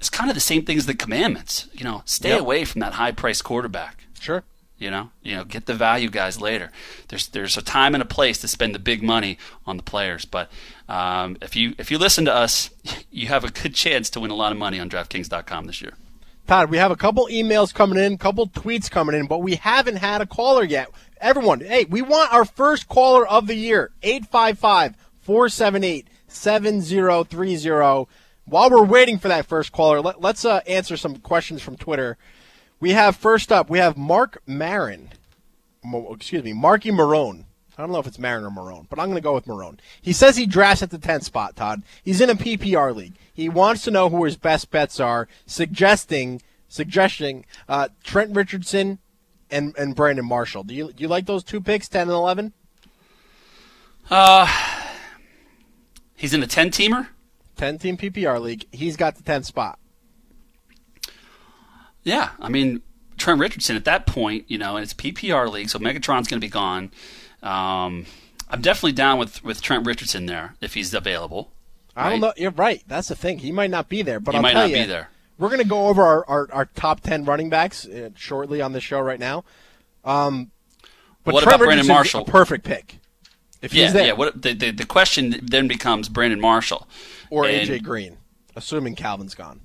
[0.00, 1.68] It's kind of the same thing as the commandments.
[1.72, 2.40] You know, stay yep.
[2.40, 4.04] away from that high priced quarterback.
[4.20, 4.42] Sure.
[4.76, 6.70] You know, you know, get the value guys later.
[7.08, 10.24] There's there's a time and a place to spend the big money on the players.
[10.24, 10.50] But
[10.88, 12.70] um, if you if you listen to us,
[13.10, 15.94] you have a good chance to win a lot of money on DraftKings.com this year.
[16.46, 19.96] Todd, we have a couple emails coming in, couple tweets coming in, but we haven't
[19.96, 20.90] had a caller yet.
[21.18, 23.92] Everyone, hey, we want our first caller of the year.
[24.02, 28.06] 855 478 7030.
[28.46, 32.18] While we're waiting for that first caller, let, us uh, answer some questions from Twitter.
[32.80, 35.10] We have first up, we have Mark Marin.
[36.10, 37.44] Excuse me, Marky Marone.
[37.76, 39.78] I don't know if it's Marin or Marone, but I'm going to go with Marone.
[40.00, 41.82] He says he drafts at the 10th spot, Todd.
[42.04, 43.14] He's in a PPR league.
[43.32, 48.98] He wants to know who his best bets are, suggesting suggesting uh, Trent Richardson
[49.50, 50.64] and, and Brandon Marshall.
[50.64, 52.52] Do you do you like those two picks, 10 and 11?
[54.10, 54.46] Uh,
[56.16, 57.08] he's in a 10 teamer?
[57.56, 58.66] 10 team PPR league.
[58.72, 59.78] He's got the 10th spot.
[62.04, 62.82] Yeah, I mean
[63.16, 66.46] Trent Richardson at that point, you know, and it's PPR league, so Megatron's going to
[66.46, 66.90] be gone.
[67.42, 68.06] Um,
[68.48, 71.50] I'm definitely down with with Trent Richardson there if he's available.
[71.96, 72.06] Right?
[72.06, 72.32] I don't know.
[72.36, 72.82] You're right.
[72.86, 73.38] That's the thing.
[73.38, 75.10] He might not be there, but he I'll might tell not you, be there.
[75.38, 78.72] We're going to go over our, our, our, top ten running backs uh, shortly on
[78.72, 79.44] the show right now.
[80.04, 80.52] Um,
[81.24, 82.22] but what Trent about Brandon Marshall?
[82.22, 82.98] A perfect pick.
[83.60, 84.06] If yeah, he's there.
[84.08, 84.12] yeah.
[84.12, 86.86] What the, the the question then becomes Brandon Marshall
[87.30, 88.18] or and, AJ Green,
[88.54, 89.60] assuming Calvin's gone.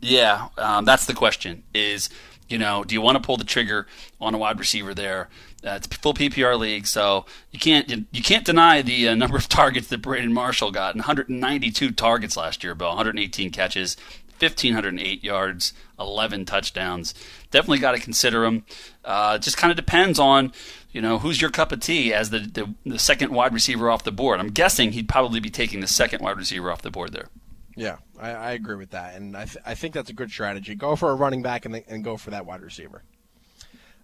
[0.00, 1.62] Yeah, um, that's the question.
[1.72, 2.10] Is
[2.48, 3.86] you know, do you want to pull the trigger
[4.20, 5.28] on a wide receiver there?
[5.64, 9.48] Uh, it's full PPR league, so you can't you can't deny the uh, number of
[9.48, 10.94] targets that Brandon Marshall got.
[10.94, 12.88] 192 targets last year, Bill.
[12.88, 13.96] 118 catches,
[14.38, 17.14] 1508 yards, 11 touchdowns.
[17.50, 18.64] Definitely got to consider him.
[19.04, 20.52] Uh, just kind of depends on
[20.92, 24.04] you know who's your cup of tea as the, the the second wide receiver off
[24.04, 24.38] the board.
[24.38, 27.28] I'm guessing he'd probably be taking the second wide receiver off the board there.
[27.76, 30.74] Yeah, I, I agree with that, and I, th- I think that's a good strategy.
[30.74, 33.02] Go for a running back and, and go for that wide receiver.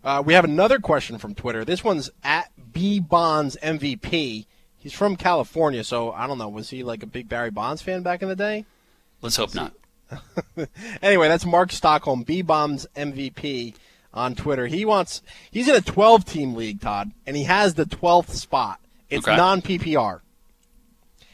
[0.02, 1.64] Uh, we have another question from Twitter.
[1.64, 4.47] This one's at B Bonds MVP.
[4.78, 6.48] He's from California, so I don't know.
[6.48, 8.64] Was he like a big Barry Bonds fan back in the day?
[9.20, 9.74] Let's hope not.
[11.02, 13.74] anyway, that's Mark Stockholm, B Bombs MVP
[14.12, 14.66] on Twitter.
[14.66, 18.80] He wants he's in a 12 team league, Todd, and he has the 12th spot.
[19.10, 19.36] It's Okay.
[19.36, 20.20] non PPR.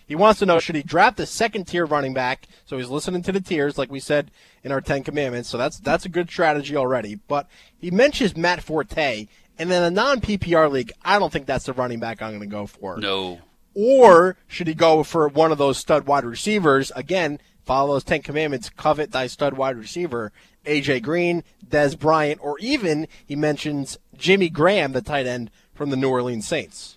[0.07, 2.47] He wants to know should he draft a second tier running back?
[2.65, 4.31] So he's listening to the tiers, like we said
[4.63, 5.49] in our Ten Commandments.
[5.49, 7.17] So that's that's a good strategy already.
[7.29, 9.27] But he mentions Matt Forte,
[9.59, 10.93] and then a non PPR league.
[11.05, 12.99] I don't think that's the running back I'm going to go for.
[12.99, 13.41] No.
[13.75, 16.91] Or should he go for one of those stud wide receivers?
[16.97, 20.33] Again, follow those Ten Commandments, covet thy stud wide receiver,
[20.65, 25.97] AJ Green, Dez Bryant, or even he mentions Jimmy Graham, the tight end from the
[25.97, 26.97] New Orleans Saints.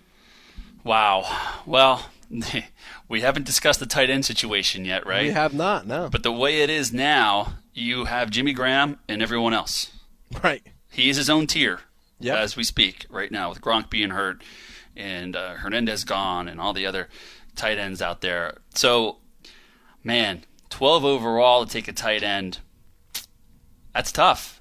[0.82, 1.24] Wow.
[1.66, 2.06] Well,
[3.10, 5.24] we haven't discussed the tight end situation yet, right?
[5.26, 6.08] We have not, no.
[6.10, 9.90] But the way it is now, you have Jimmy Graham and everyone else.
[10.44, 10.62] Right.
[10.90, 11.80] He is his own tier
[12.20, 12.38] Yep.
[12.38, 14.42] as we speak right now, with Gronk being hurt
[14.96, 17.08] and uh, Hernandez gone and all the other
[17.56, 18.58] tight ends out there.
[18.74, 19.18] So,
[20.04, 22.58] man, 12 overall to take a tight end,
[23.92, 24.60] that's tough.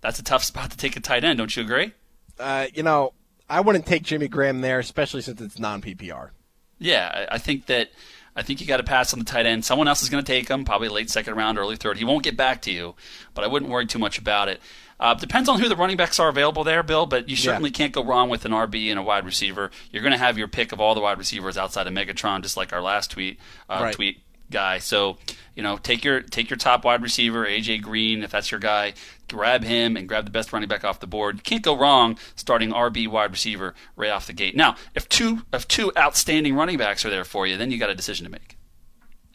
[0.00, 1.92] That's a tough spot to take a tight end, don't you agree?
[2.38, 3.12] Uh, you know,
[3.48, 6.30] I wouldn't take Jimmy Graham there, especially since it's non PPR.
[6.78, 7.90] Yeah, I- think that
[8.36, 9.64] I think you got to pass on the tight end.
[9.64, 11.98] Someone else is going to take him, probably late second round, early third.
[11.98, 12.96] He won't get back to you,
[13.32, 14.60] but I wouldn't worry too much about it.
[14.98, 17.06] Uh, depends on who the running backs are available there, Bill.
[17.06, 19.70] But you certainly can't go wrong with an RB and a wide receiver.
[19.92, 22.56] You're going to have your pick of all the wide receivers outside of Megatron, just
[22.56, 23.38] like our last tweet
[23.70, 23.94] uh, Right.
[23.94, 24.78] tweet guy.
[24.78, 25.18] So
[25.54, 28.94] you know, take your take your top wide receiver, AJ Green, if that's your guy.
[29.28, 31.36] Grab him and grab the best running back off the board.
[31.36, 34.54] You can't go wrong starting RB wide receiver right off the gate.
[34.56, 37.90] Now, if two if two outstanding running backs are there for you, then you got
[37.90, 38.56] a decision to make.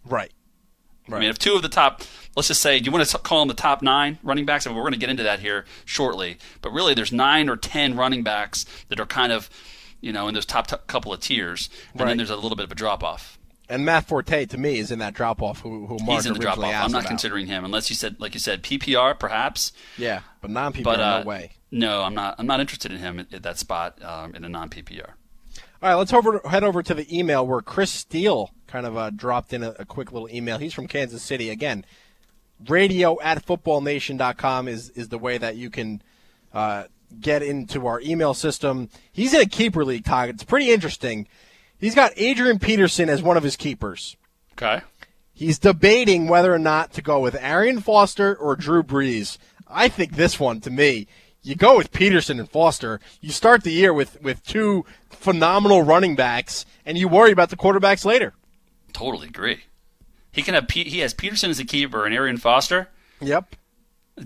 [0.05, 0.31] Right.
[1.11, 2.03] I mean, if two of the top,
[2.35, 4.67] let's just say, do you want to call them the top nine running backs?
[4.67, 6.37] I mean, we're going to get into that here shortly.
[6.61, 9.49] But really, there's nine or ten running backs that are kind of,
[10.01, 12.09] you know, in those top t- couple of tiers, and Right.
[12.09, 13.38] then there's a little bit of a drop off.
[13.69, 16.33] And Matt Forte, to me, is in that drop off who, who Mark He's in
[16.33, 16.65] the drop off.
[16.65, 17.07] I'm not about.
[17.07, 19.71] considering him unless you said, like you said, PPR perhaps.
[19.97, 21.51] Yeah, but non PPR, But uh, no way.
[21.71, 22.35] No, I'm not.
[22.39, 25.13] I'm not interested in him at, at that spot um, in a non PPR.
[25.81, 29.11] All right, let's over, head over to the email where Chris Steele kind of uh,
[29.11, 30.57] dropped in a, a quick little email.
[30.57, 31.49] He's from Kansas City.
[31.49, 31.85] Again,
[32.67, 36.01] radio at footballnation.com is, is the way that you can
[36.53, 36.85] uh,
[37.21, 38.89] get into our email system.
[39.11, 40.29] He's in a keeper league, Todd.
[40.29, 41.27] It's pretty interesting.
[41.79, 44.17] He's got Adrian Peterson as one of his keepers.
[44.53, 44.81] Okay.
[45.33, 49.37] He's debating whether or not to go with Arian Foster or Drew Brees.
[49.67, 51.07] I think this one, to me,
[51.41, 52.99] you go with Peterson and Foster.
[53.21, 57.55] You start the year with, with two phenomenal running backs, and you worry about the
[57.55, 58.33] quarterbacks later.
[58.91, 59.61] Totally agree.
[60.31, 60.69] He can have.
[60.69, 62.89] He has Peterson as a keeper and Arian Foster.
[63.21, 63.55] Yep.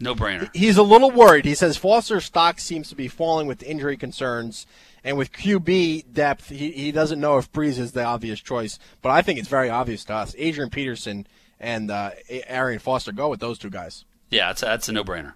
[0.00, 0.54] No brainer.
[0.54, 1.44] He's a little worried.
[1.44, 4.66] He says Foster's stock seems to be falling with injury concerns,
[5.04, 8.78] and with QB depth, he, he doesn't know if Brees is the obvious choice.
[9.02, 10.34] But I think it's very obvious to us.
[10.36, 11.26] Adrian Peterson
[11.60, 12.10] and uh,
[12.48, 14.04] Arian Foster go with those two guys.
[14.30, 15.34] Yeah, that's a, that's a no brainer.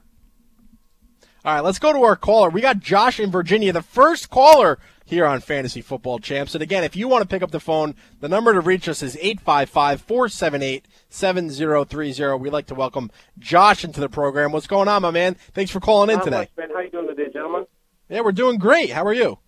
[1.45, 2.51] All right, let's go to our caller.
[2.51, 4.79] We got Josh in Virginia, the first caller
[5.09, 6.55] here on Fantasy Football Champs.
[6.55, 9.03] And again, if you want to pick up the phone, the number to reach us
[9.03, 12.35] is 855 478 7030.
[12.39, 14.53] We'd like to welcome Josh into the program.
[14.53, 15.35] What's going on, my man?
[15.55, 16.41] Thanks for calling in today.
[16.41, 16.69] much, man.
[16.75, 17.67] How you doing today, gentlemen?
[18.11, 18.91] Yeah, we're doing great.
[18.91, 19.39] How are you?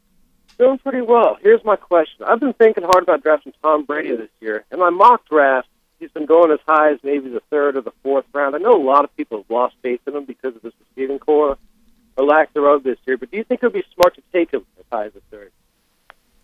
[0.59, 1.37] Doing pretty well.
[1.43, 2.25] Here's my question.
[2.27, 4.65] I've been thinking hard about drafting Tom Brady this year.
[4.73, 5.69] In my mock draft,
[5.99, 8.55] he's been going as high as maybe the third or the fourth round.
[8.55, 11.19] I know a lot of people have lost faith in him because of his receiving
[11.19, 11.59] core
[12.17, 14.53] or lack thereof this year, but do you think it would be smart to take
[14.53, 15.53] him as high as a third?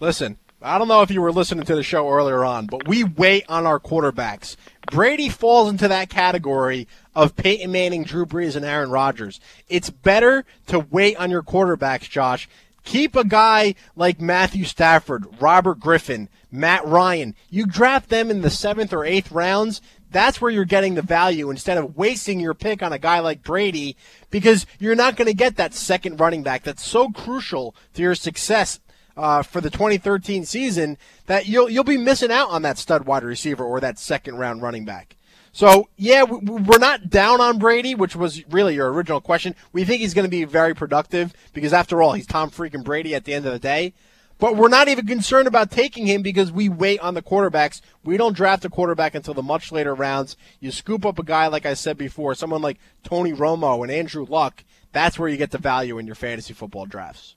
[0.00, 3.04] Listen, I don't know if you were listening to the show earlier on, but we
[3.04, 4.56] wait on our quarterbacks.
[4.90, 9.38] Brady falls into that category of Peyton Manning, Drew Brees, and Aaron Rodgers.
[9.68, 12.48] It's better to wait on your quarterbacks, Josh.
[12.84, 17.34] Keep a guy like Matthew Stafford, Robert Griffin, Matt Ryan.
[17.50, 19.82] You draft them in the seventh or eighth rounds.
[20.10, 23.42] That's where you're getting the value instead of wasting your pick on a guy like
[23.42, 23.96] Brady
[24.30, 28.14] because you're not going to get that second running back that's so crucial to your
[28.14, 28.80] success
[29.16, 30.96] uh, for the 2013 season
[31.26, 34.62] that you'll you'll be missing out on that stud wide receiver or that second round
[34.62, 35.16] running back.
[35.52, 39.54] So yeah, we- we're not down on Brady, which was really your original question.
[39.72, 43.14] We think he's going to be very productive because after all, he's Tom freaking Brady
[43.14, 43.94] at the end of the day.
[44.38, 47.80] But we're not even concerned about taking him because we wait on the quarterbacks.
[48.04, 50.36] We don't draft a quarterback until the much later rounds.
[50.60, 54.26] You scoop up a guy, like I said before, someone like Tony Romo and Andrew
[54.28, 54.62] Luck.
[54.92, 57.36] That's where you get the value in your fantasy football drafts.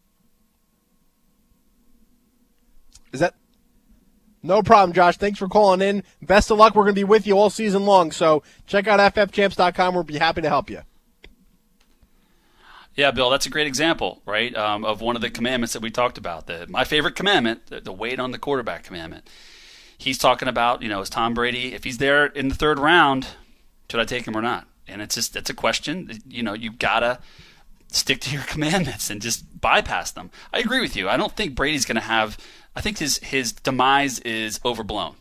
[3.14, 3.36] Is that
[4.44, 5.18] no problem, Josh?
[5.18, 6.04] Thanks for calling in.
[6.22, 6.76] Best of luck.
[6.76, 8.12] We're going to be with you all season long.
[8.12, 9.94] So check out ffchamps.com.
[9.94, 10.82] We'll be happy to help you.
[13.00, 15.90] Yeah, Bill, that's a great example, right, um, of one of the commandments that we
[15.90, 16.48] talked about.
[16.48, 19.26] The, my favorite commandment, the, the wait on the quarterback commandment.
[19.98, 23.28] He's talking about, you know, is Tom Brady, if he's there in the third round,
[23.90, 24.68] should I take him or not?
[24.86, 26.12] And it's just, it's a question.
[26.28, 27.20] You know, you got to
[27.88, 30.30] stick to your commandments and just bypass them.
[30.52, 31.08] I agree with you.
[31.08, 32.38] I don't think Brady's going to have,
[32.76, 35.16] I think his, his demise is overblown,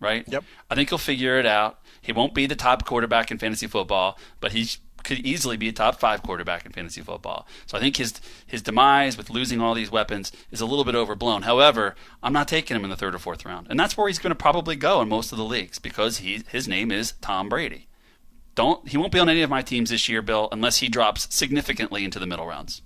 [0.00, 0.26] right?
[0.28, 0.44] Yep.
[0.70, 1.78] I think he'll figure it out.
[2.02, 5.72] He won't be the top quarterback in fantasy football, but he's could easily be a
[5.72, 7.46] top five quarterback in fantasy football.
[7.66, 10.94] So I think his his demise with losing all these weapons is a little bit
[10.94, 11.42] overblown.
[11.42, 14.18] However, I'm not taking him in the third or fourth round, and that's where he's
[14.18, 17.48] going to probably go in most of the leagues because he his name is Tom
[17.48, 17.88] Brady.
[18.54, 21.34] Don't he won't be on any of my teams this year, Bill, unless he drops
[21.34, 22.82] significantly into the middle rounds.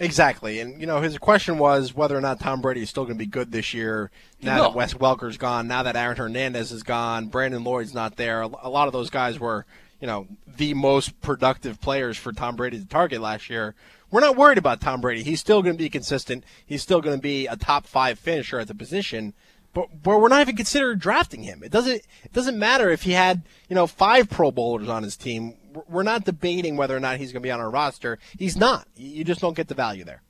[0.00, 3.16] Exactly, and you know his question was whether or not Tom Brady is still going
[3.16, 4.12] to be good this year.
[4.40, 8.42] Now that Wes Welker's gone, now that Aaron Hernandez is gone, Brandon Lloyd's not there.
[8.42, 9.66] A lot of those guys were,
[10.00, 13.74] you know, the most productive players for Tom Brady to target last year.
[14.10, 15.22] We're not worried about Tom Brady.
[15.22, 16.44] He's still going to be consistent.
[16.64, 19.34] He's still going to be a top five finisher at the position.
[19.74, 21.62] But, but we're not even considering drafting him.
[21.62, 25.16] It doesn't it doesn't matter if he had you know five Pro Bowlers on his
[25.16, 25.54] team
[25.88, 28.18] we're not debating whether or not he's going to be on our roster.
[28.38, 28.88] He's not.
[28.96, 30.22] You just don't get the value there.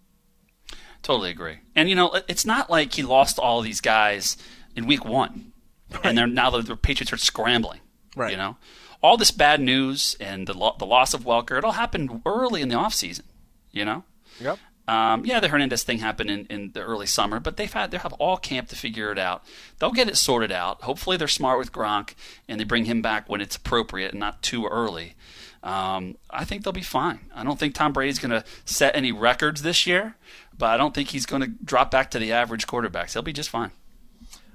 [1.03, 1.59] Totally agree.
[1.75, 4.37] And you know, it's not like he lost all these guys
[4.75, 5.53] in week one,
[5.93, 6.07] right.
[6.07, 7.81] and they're now the, the Patriots are scrambling.
[8.17, 8.33] Right.
[8.33, 8.57] You know,
[9.03, 12.63] all this bad news and the lo- the loss of Welker, it all happened early
[12.63, 13.23] in the offseason.
[13.71, 14.05] You know.
[14.41, 14.59] Yep.
[14.89, 17.99] Um, yeah, the Hernandez thing happened in, in the early summer, but they've had they
[17.99, 19.45] have all camp to figure it out.
[19.79, 20.83] They'll get it sorted out.
[20.83, 22.15] Hopefully, they're smart with Gronk
[22.49, 25.15] and they bring him back when it's appropriate and not too early.
[25.63, 27.21] Um, I think they'll be fine.
[27.35, 30.17] I don't think Tom Brady's going to set any records this year,
[30.57, 33.13] but I don't think he's going to drop back to the average quarterbacks.
[33.13, 33.73] He'll be just fine.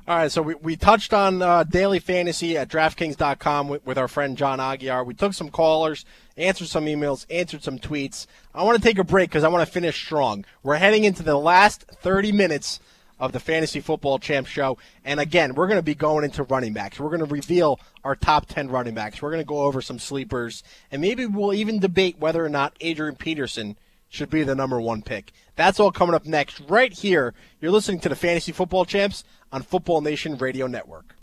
[0.05, 4.09] All right, so we, we touched on uh, daily fantasy at DraftKings.com with, with our
[4.09, 5.05] friend John Aguiar.
[5.05, 6.03] We took some callers,
[6.35, 8.27] answered some emails, answered some tweets.
[8.53, 10.43] I want to take a break because I want to finish strong.
[10.61, 12.81] We're heading into the last 30 minutes
[13.17, 14.77] of the Fantasy Football Champ Show.
[15.05, 16.99] And again, we're going to be going into running backs.
[16.99, 19.21] We're going to reveal our top 10 running backs.
[19.21, 20.63] We're going to go over some sleepers.
[20.91, 23.77] And maybe we'll even debate whether or not Adrian Peterson
[24.13, 25.31] should be the number one pick.
[25.55, 27.33] That's all coming up next, right here.
[27.59, 31.15] You're listening to the Fantasy Football Champs on Football Nation Radio Network.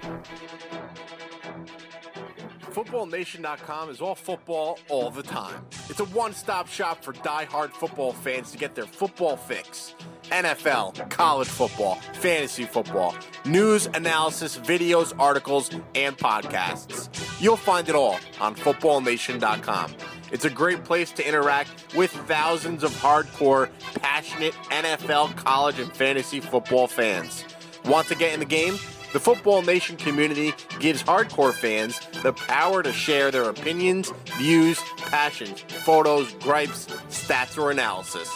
[2.72, 5.64] FootballNation.com is all football all the time.
[5.88, 9.94] It's a one stop shop for die-hard football fans to get their football fix.
[10.24, 13.14] NFL, college football, fantasy football,
[13.44, 17.08] news, analysis, videos, articles, and podcasts.
[17.40, 19.94] You'll find it all on FootballNation.com.
[20.30, 26.40] It's a great place to interact with thousands of hardcore, passionate NFL, college, and fantasy
[26.40, 27.44] football fans.
[27.84, 28.74] Want to get in the game?
[29.12, 35.62] The Football Nation community gives hardcore fans the power to share their opinions, views, passions,
[35.62, 38.30] photos, gripes, stats, or analysis.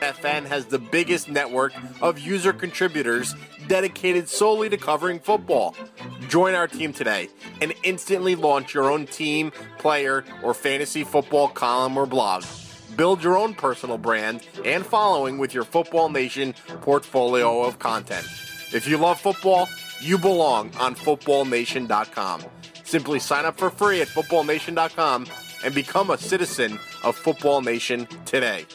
[0.00, 3.34] FN has the biggest network of user contributors
[3.68, 5.74] dedicated solely to covering football.
[6.28, 7.28] Join our team today
[7.60, 12.44] and instantly launch your own team, player, or fantasy football column or blog.
[12.96, 18.26] Build your own personal brand and following with your Football Nation portfolio of content.
[18.72, 19.68] If you love football,
[20.00, 22.42] you belong on footballnation.com.
[22.84, 25.26] Simply sign up for free at footballnation.com
[25.64, 28.66] and become a citizen of Football Nation today.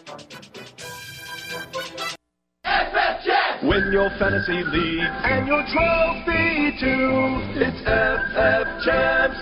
[3.64, 7.42] Win your fantasy league and your trophy too.
[7.58, 9.40] It's FF Champs,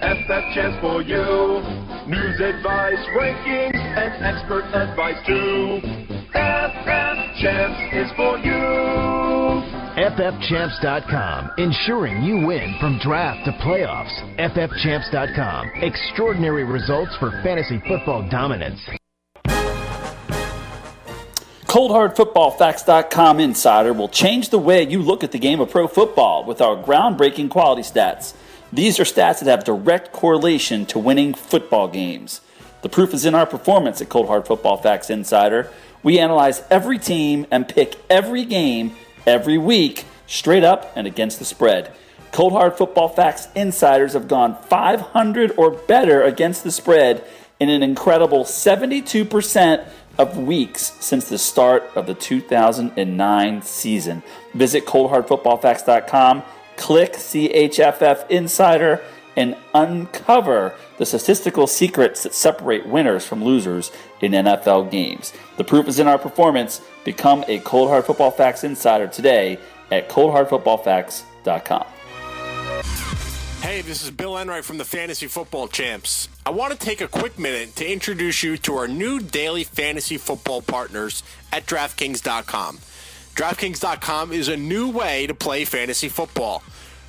[0.00, 1.60] FF Champs for you.
[2.06, 5.80] News, advice, rankings, and expert advice too.
[6.32, 9.06] FF Champs is for you.
[9.96, 14.12] FFChamps.com, ensuring you win from draft to playoffs.
[14.38, 18.78] FFChamps.com, extraordinary results for fantasy football dominance.
[21.66, 26.60] ColdHardFootballFacts.com Insider will change the way you look at the game of pro football with
[26.60, 28.34] our groundbreaking quality stats.
[28.72, 32.40] These are stats that have direct correlation to winning football games.
[32.82, 35.68] The proof is in our performance at Cold Hard Football Facts Insider.
[36.04, 38.94] We analyze every team and pick every game
[39.26, 41.92] every week, straight up and against the spread.
[42.30, 47.24] Cold Hard Football Facts Insiders have gone 500 or better against the spread
[47.58, 49.88] in an incredible 72%
[50.18, 54.22] of weeks since the start of the 2009 season.
[54.54, 56.42] Visit coldhardfootballfacts.com,
[56.76, 59.02] click CHFF Insider,
[59.36, 65.32] and uncover the statistical secrets that separate winners from losers in NFL games.
[65.58, 66.80] The proof is in our performance.
[67.04, 69.58] Become a Cold Hard Football Facts Insider today
[69.90, 71.86] at coldhardfootballfacts.com.
[73.66, 76.28] Hey, this is Bill Enright from the Fantasy Football Champs.
[76.46, 80.18] I want to take a quick minute to introduce you to our new daily fantasy
[80.18, 82.78] football partners at DraftKings.com.
[83.34, 86.62] DraftKings.com is a new way to play fantasy football.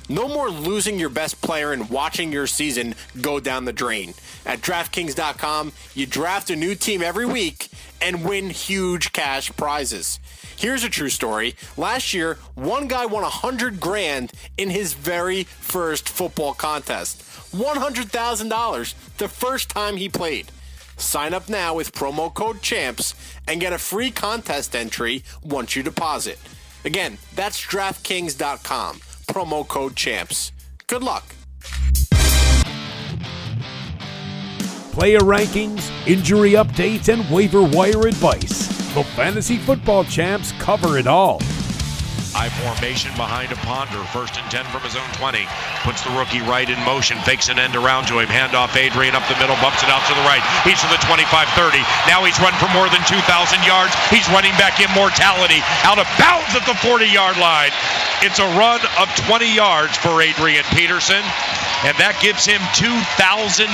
[0.08, 4.14] No more losing your best player and watching your season go down the drain.
[4.44, 7.68] At DraftKings.com, you draft a new team every week
[8.00, 10.20] and win huge cash prizes.
[10.56, 11.54] Here's a true story.
[11.76, 17.22] Last year, one guy won a hundred grand in his very first football contest.
[17.52, 20.50] $100,000 the first time he played.
[20.96, 23.14] Sign up now with promo code CHAMPS
[23.46, 26.38] and get a free contest entry once you deposit.
[26.84, 28.96] Again, that's DraftKings.com.
[29.28, 30.52] Promo code CHAMPS.
[30.86, 31.37] Good luck.
[34.98, 38.66] Player rankings, injury updates, and waiver wire advice.
[38.94, 41.38] The Fantasy Football Champs cover it all.
[42.38, 43.98] High formation behind a Ponder.
[44.14, 45.42] First and 10 from his own 20.
[45.82, 47.18] Puts the rookie right in motion.
[47.26, 48.30] Fakes an end around to him.
[48.30, 49.58] Hand off Adrian up the middle.
[49.58, 50.38] Bumps it out to the right.
[50.62, 51.26] He's to the 25
[51.58, 51.82] 30.
[52.06, 53.26] Now he's run for more than 2,000
[53.66, 53.90] yards.
[54.06, 55.58] He's running back immortality.
[55.82, 57.74] Out of bounds at the 40 yard line.
[58.22, 61.26] It's a run of 20 yards for Adrian Peterson.
[61.82, 63.66] And that gives him 2009,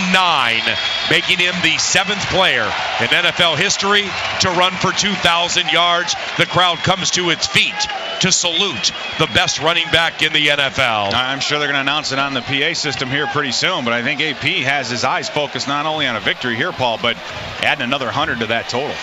[1.08, 2.68] making him the seventh player
[3.00, 4.04] in NFL history
[4.44, 6.16] to run for 2,000 yards.
[6.36, 7.76] The crowd comes to its feet
[8.20, 11.12] to salute the best running back in the NFL.
[11.12, 13.92] I'm sure they're going to announce it on the PA system here pretty soon, but
[13.92, 17.16] I think AP has his eyes focused not only on a victory here, Paul, but
[17.62, 18.94] adding another 100 to that total.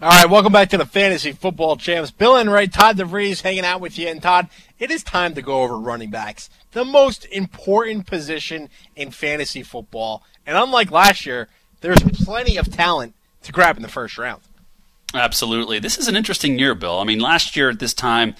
[0.00, 2.10] All right, welcome back to the Fantasy Football Champs.
[2.10, 4.08] Bill and Ray, Todd DeVries hanging out with you.
[4.08, 4.48] And Todd,
[4.78, 10.24] it is time to go over running backs, the most important position in fantasy football.
[10.44, 11.48] And unlike last year,
[11.82, 14.42] there's plenty of talent to grab in the first round.
[15.14, 15.78] Absolutely.
[15.78, 16.98] This is an interesting year, Bill.
[16.98, 18.34] I mean, last year at this time,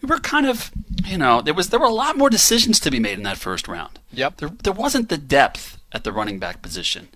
[0.00, 0.70] we were kind of,
[1.04, 3.38] you know, there was there were a lot more decisions to be made in that
[3.38, 3.98] first round.
[4.12, 4.38] Yep.
[4.38, 7.08] There, there wasn't the depth at the running back position.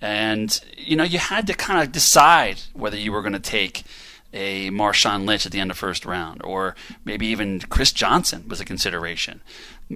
[0.00, 3.84] And, you know, you had to kind of decide whether you were going to take
[4.32, 6.74] a Marshawn Lynch at the end of first round, or
[7.04, 9.42] maybe even Chris Johnson was a consideration.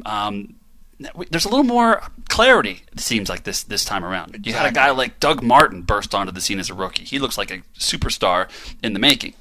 [0.05, 0.57] Um,
[0.99, 2.83] there's a little more clarity.
[2.93, 4.47] It seems like this this time around.
[4.47, 7.05] You had a guy like Doug Martin burst onto the scene as a rookie.
[7.05, 8.49] He looks like a superstar
[8.83, 9.35] in the making,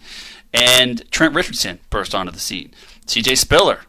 [0.54, 2.74] and Trent Richardson burst onto the scene.
[3.06, 3.36] C.J.
[3.36, 3.82] Spiller.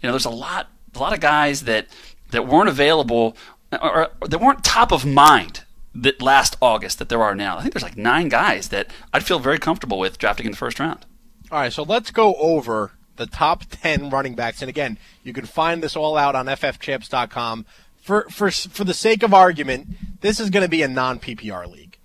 [0.00, 1.86] You know, there's a lot a lot of guys that
[2.30, 3.36] that weren't available
[3.72, 5.64] or, or that weren't top of mind
[5.94, 7.58] that last August that there are now.
[7.58, 10.58] I think there's like nine guys that I'd feel very comfortable with drafting in the
[10.58, 11.04] first round.
[11.50, 14.62] All right, so let's go over the top 10 running backs.
[14.62, 17.66] And again, you can find this all out on ffchamps.com.
[18.02, 19.86] For, for, for the sake of argument,
[20.22, 21.98] this is going to be a non PPR league.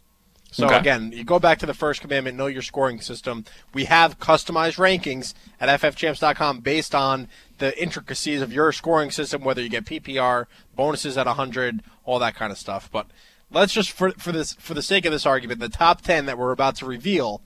[0.52, 0.78] So Okay.
[0.78, 3.44] again, you go back to the first commandment, know your scoring system.
[3.74, 7.28] We have customized rankings at ffchamps.com based on
[7.58, 12.36] the intricacies of your scoring system, whether you get PPR, bonuses at 100, all that
[12.36, 12.90] kind of stuff.
[12.92, 13.08] But
[13.52, 16.38] let's just for for this for the sake of this argument, the top 10 that
[16.38, 17.42] we're about to reveal,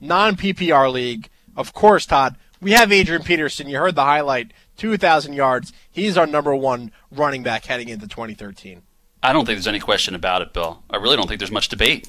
[0.00, 1.28] non PPR league.
[1.56, 3.68] Of course, Todd, we have Adrian Peterson.
[3.68, 5.72] You heard the highlight, 2,000 yards.
[5.90, 8.82] He's our number one running back heading into 2013.
[9.22, 10.82] I don't think there's any question about it, Bill.
[10.90, 12.08] I really don't think there's much debate.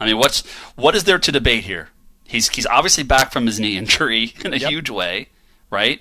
[0.00, 0.46] I mean, what's
[0.76, 1.90] what is there to debate here?
[2.24, 5.28] He's he's obviously back from his knee injury in a huge way,
[5.70, 6.00] right?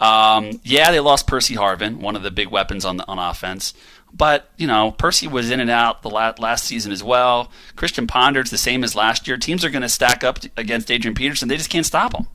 [0.00, 3.74] Um, yeah, they lost Percy Harvin, one of the big weapons on the, on offense.
[4.12, 7.50] But you know, Percy was in and out the la- last season as well.
[7.74, 9.36] Christian Ponder's the same as last year.
[9.36, 11.48] Teams are going to stack up t- against Adrian Peterson.
[11.48, 12.26] They just can't stop him.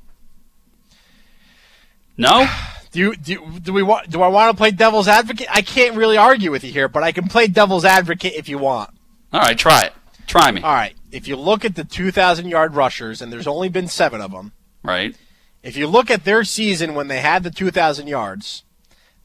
[2.18, 2.48] No.
[2.92, 5.48] Do you, do you, do we want do I want to play devil's advocate?
[5.50, 8.58] I can't really argue with you here, but I can play devil's advocate if you
[8.58, 8.90] want.
[9.32, 9.94] All right, try it.
[10.28, 10.62] Try me.
[10.62, 10.94] All right.
[11.10, 14.52] If you look at the 2,000 yard rushers, and there's only been seven of them,
[14.84, 15.16] Right.
[15.64, 18.64] if you look at their season when they had the 2,000 yards,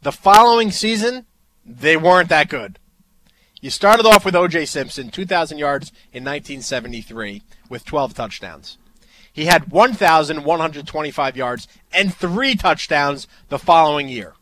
[0.01, 1.27] the following season,
[1.65, 2.79] they weren't that good.
[3.61, 4.67] You started off with O.J.
[4.67, 8.79] Simpson, 2,000 yards in 1973 with 12 touchdowns.
[9.37, 14.33] He had 1,125 yards and three touchdowns the following year.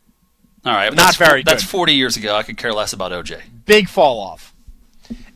[0.65, 0.95] All right.
[0.95, 1.69] Not that's, very That's good.
[1.69, 2.37] 40 years ago.
[2.37, 3.41] I could care less about OJ.
[3.67, 4.55] Big fall off.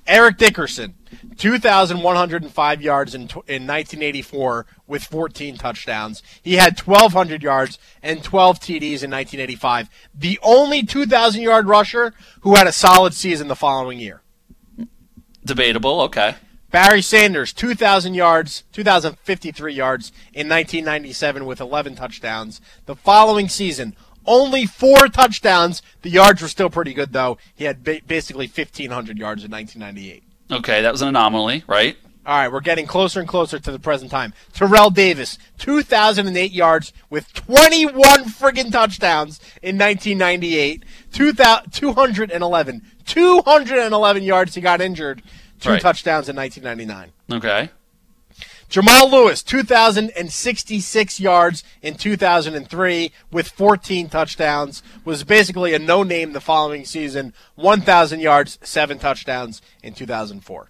[0.06, 0.94] Eric Dickerson,
[1.38, 6.22] 2,105 yards in, in 1984 with 14 touchdowns.
[6.40, 9.90] He had 1,200 yards and 12 TDs in 1985.
[10.14, 14.22] The only 2,000 yard rusher who had a solid season the following year.
[15.44, 16.00] Debatable.
[16.02, 16.36] Okay.
[16.70, 22.60] Barry Sanders, 2,000 yards, 2,053 yards in 1997 with 11 touchdowns.
[22.84, 23.96] The following season,
[24.26, 25.80] only four touchdowns.
[26.02, 27.38] The yards were still pretty good, though.
[27.54, 30.22] He had ba- basically 1,500 yards in 1998.
[30.50, 31.96] Okay, that was an anomaly, right?
[32.26, 34.34] All right, we're getting closer and closer to the present time.
[34.52, 40.84] Terrell Davis, 2,008 yards with 21 friggin' touchdowns in 1998.
[41.14, 42.82] 2,000 211.
[43.06, 44.54] 211 yards.
[44.54, 45.22] He got injured.
[45.60, 45.80] Two Right.
[45.82, 47.12] touchdowns in 1999.
[47.30, 47.70] Okay.
[48.68, 56.40] Jamal Lewis, 2,066 yards in 2003 with 14 touchdowns, was basically a no name the
[56.40, 57.32] following season.
[57.54, 60.68] 1,000 yards, seven touchdowns in 2004.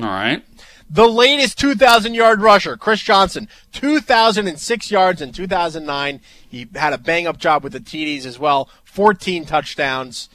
[0.00, 0.44] All right.
[0.88, 6.20] The latest 2,000 yard rusher, Chris Johnson, 2,006 yards in 2009.
[6.48, 10.28] He had a bang up job with the TDs as well, 14 touchdowns,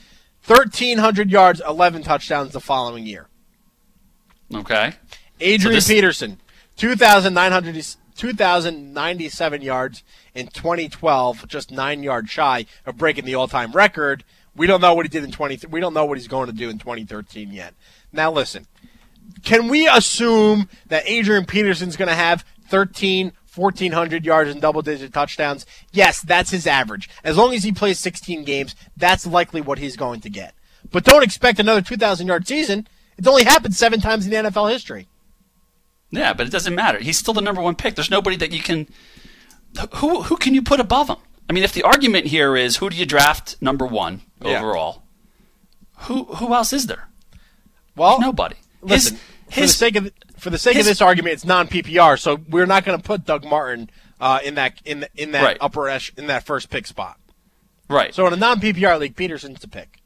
[0.46, 3.28] 1,300 yards, 11 touchdowns the following year.
[4.54, 4.92] Okay.
[5.40, 6.40] Adrian this- Peterson,
[6.76, 7.74] 2,900
[8.20, 10.04] 2,097 yards
[10.34, 14.24] in 2012, just nine yards shy of breaking the all time record.
[14.54, 15.66] We don't know what he did in 20.
[15.68, 17.72] We don't know what he's going to do in 2013 yet.
[18.12, 18.66] Now listen,
[19.42, 25.14] can we assume that Adrian Peterson's going to have 13, 1400 yards and double digit
[25.14, 25.64] touchdowns?
[25.90, 27.08] Yes, that's his average.
[27.24, 30.54] As long as he plays 16 games, that's likely what he's going to get.
[30.90, 32.86] But don't expect another 2,000 yard season.
[33.20, 35.06] It's only happened seven times in the NFL history.
[36.10, 36.98] Yeah, but it doesn't matter.
[36.98, 37.94] He's still the number one pick.
[37.94, 38.88] There's nobody that you can.
[39.96, 41.18] Who who can you put above him?
[41.48, 44.58] I mean, if the argument here is who do you draft number one Yeah.
[44.58, 45.02] overall,
[46.06, 47.08] who who else is there?
[47.94, 48.56] Well, There's nobody.
[48.80, 49.18] Listen,
[49.50, 52.16] His- for the sake of for the sake his- of this argument, it's non PPR,
[52.18, 55.44] so we're not going to put Doug Martin uh, in that in the, in that
[55.44, 55.58] Right.
[55.60, 57.18] upper esh, in that first pick spot.
[57.88, 58.14] right.
[58.14, 59.98] So in a non PPR league, Peterson's the pick.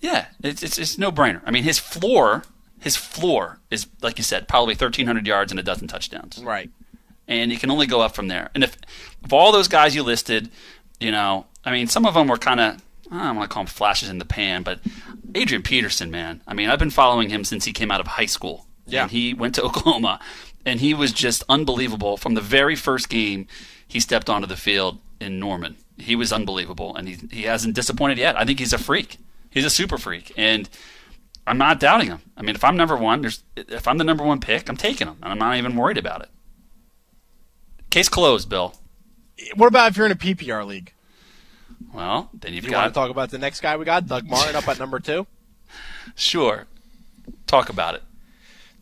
[0.00, 1.40] Yeah, it's it's, it's no brainer.
[1.46, 2.44] I mean, his floor
[2.80, 6.42] his floor is like you said, probably 1,300 yards and a dozen touchdowns.
[6.42, 6.70] Right.
[7.26, 8.50] and he can only go up from there.
[8.54, 8.76] And if
[9.24, 10.50] of all those guys you listed,
[11.00, 13.62] you know, I mean, some of them were kind of I don't want to call
[13.64, 14.80] them flashes in the pan, but
[15.34, 18.26] Adrian Peterson, man, I mean, I've been following him since he came out of high
[18.26, 18.66] school.
[18.86, 19.02] Yeah.
[19.02, 20.18] and he went to Oklahoma,
[20.64, 23.46] and he was just unbelievable from the very first game
[23.86, 25.76] he stepped onto the field in Norman.
[25.98, 28.36] He was unbelievable, and he he hasn't disappointed yet.
[28.38, 29.16] I think he's a freak.
[29.50, 30.68] He's a super freak, and
[31.48, 32.20] I'm not doubting him.
[32.36, 35.06] I mean, if I'm number one, there's if I'm the number one pick, I'm taking
[35.06, 36.28] him, and I'm not even worried about it.
[37.90, 38.74] Case closed, Bill.
[39.54, 40.92] What about if you're in a PPR league?
[41.94, 44.26] Well, then you've You got want to talk about the next guy we got, Doug
[44.26, 45.26] Martin, up at number two.
[46.14, 46.66] sure.
[47.46, 48.02] Talk about it.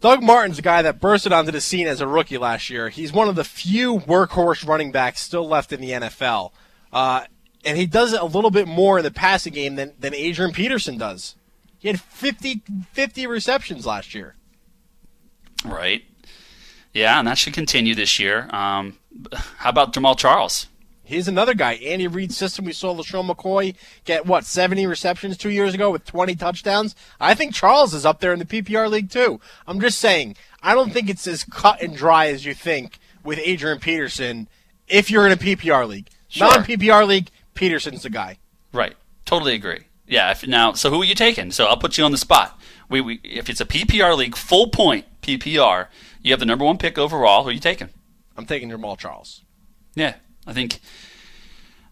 [0.01, 2.89] Doug Martin's a guy that bursted onto the scene as a rookie last year.
[2.89, 6.53] He's one of the few workhorse running backs still left in the NFL.
[6.93, 7.25] Uh,
[7.65, 10.53] and he does it a little bit more in the passing game than, than Adrian
[10.53, 11.35] Peterson does.
[11.87, 12.63] He had 50,
[12.95, 14.35] 50 receptions last year.
[15.65, 16.03] Right.
[16.93, 18.49] Yeah, and that should continue this year.
[18.53, 18.99] Um,
[19.59, 20.67] how about Jamaal Charles?
[21.05, 21.75] He's another guy.
[21.75, 22.65] Andy Reid's system.
[22.65, 26.97] We saw LeSean McCoy get, what, 70 receptions two years ago with 20 touchdowns?
[27.21, 29.41] I think Charles is up there in the PPR league, too.
[29.69, 30.35] I'm just saying,
[30.65, 34.49] I don't think it's as cut and dry as you think with Adrian Peterson
[34.89, 36.09] if you're in a PPR league.
[36.27, 36.49] Sure.
[36.49, 38.39] Non PPR league, Peterson's the guy.
[38.73, 38.97] Right.
[39.25, 39.85] Totally agree.
[40.07, 40.31] Yeah.
[40.31, 41.51] If, now, so who are you taking?
[41.51, 42.59] So I'll put you on the spot.
[42.89, 45.89] We, we if it's a PPR league, full point PPR,
[46.23, 47.43] you have the number one pick overall.
[47.43, 47.89] Who are you taking?
[48.37, 49.43] I'm taking Jamaal Charles.
[49.95, 50.15] Yeah,
[50.47, 50.81] I think.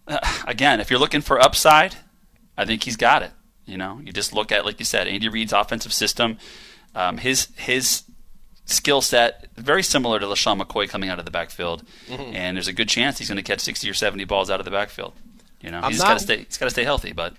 [0.07, 1.95] Uh, again, if you're looking for upside,
[2.57, 3.31] I think he's got it.
[3.65, 6.37] You know, you just look at like you said, Andy Reid's offensive system,
[6.93, 8.03] um, his his
[8.65, 12.33] skill set very similar to LeSean McCoy coming out of the backfield, Mhm.
[12.35, 14.65] and there's a good chance he's going to catch 60 or 70 balls out of
[14.65, 15.13] the backfield.
[15.61, 16.37] You know, I'm he's got to stay.
[16.43, 17.33] He's got to stay healthy, but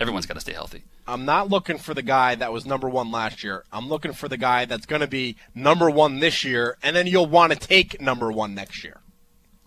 [0.00, 0.84] everyone's got to stay healthy.
[1.06, 3.64] I'm not looking for the guy that was number one last year.
[3.72, 7.06] I'm looking for the guy that's going to be number one this year, and then
[7.06, 9.00] you'll want to take number one next year.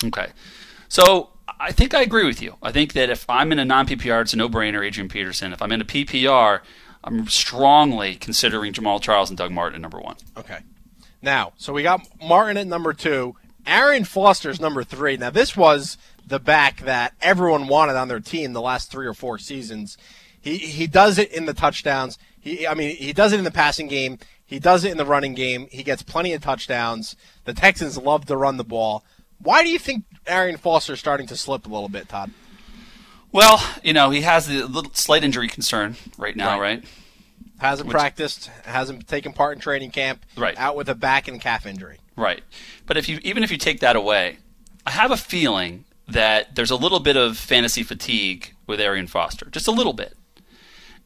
[0.03, 0.27] Okay.
[0.87, 2.55] So I think I agree with you.
[2.61, 5.53] I think that if I'm in a non PPR, it's a no brainer, Adrian Peterson.
[5.53, 6.61] If I'm in a PPR,
[7.03, 10.15] I'm strongly considering Jamaal Charles and Doug Martin at number one.
[10.37, 10.59] Okay.
[11.21, 13.35] Now, so we got Martin at number two.
[13.67, 15.17] Arian Foster's number three.
[15.17, 19.13] Now, this was the back that everyone wanted on their team the last three or
[19.13, 19.97] four seasons.
[20.41, 22.17] He he does it in the touchdowns.
[22.39, 24.19] He I mean he does it in the passing game.
[24.45, 25.67] He does it in the running game.
[25.71, 27.15] He gets plenty of touchdowns.
[27.45, 29.03] The Texans love to run the ball.
[29.39, 32.31] Why do you think Arian is starting to slip a little bit, Todd?
[33.31, 36.83] Well, you know, he has the little slight injury concern right now, right?
[37.57, 40.25] Hasn't Which- practiced, hasn't taken part in training camp.
[40.37, 40.57] Right.
[40.57, 41.99] Out with a back and calf injury.
[42.15, 42.43] Right.
[42.85, 44.37] But if you even if you take that away,
[44.85, 49.47] I have a feeling that there's a little bit of fantasy fatigue with Arian Foster,
[49.49, 50.13] just a little bit.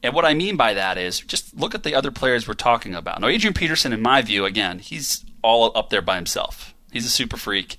[0.02, 2.94] And what I mean by that is just look at the other players we're talking
[2.94, 3.20] about.
[3.20, 6.74] Now, Adrian Peterson, in my view, again, he's all up there by himself.
[6.90, 7.78] He's a super freak.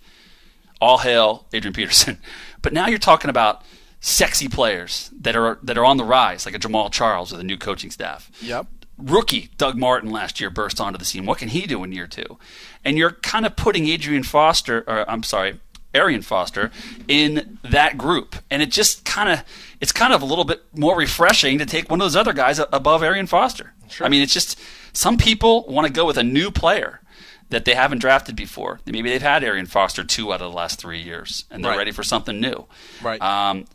[0.80, 2.18] All hail Adrian Peterson.
[2.64, 3.64] But now you're talking about
[4.02, 7.44] sexy players that are that are on the rise, like a Jamaal Charles with a
[7.44, 8.68] new coaching staff Yep.
[9.00, 11.26] rookie Doug Martin last year burst onto the scene.
[11.26, 12.38] What can he do in year two?
[12.86, 15.60] And you're kind of putting Adrian Foster, or I'm sorry,
[15.94, 16.72] Arian Foster,
[17.08, 19.44] in that group, and it just kind of
[19.80, 22.60] it's kind of a little bit more refreshing to take one of those other guys
[22.72, 23.74] above Arian Foster.
[24.00, 24.58] I mean, it's just
[24.94, 27.02] some people want to go with a new player
[27.50, 28.80] that they haven't drafted before.
[28.86, 31.78] Maybe they've had Arian Foster two out of the last three years, and they're Right.
[31.80, 32.66] ready for something new.
[33.02, 33.22] Right.
[33.22, 33.66] Um,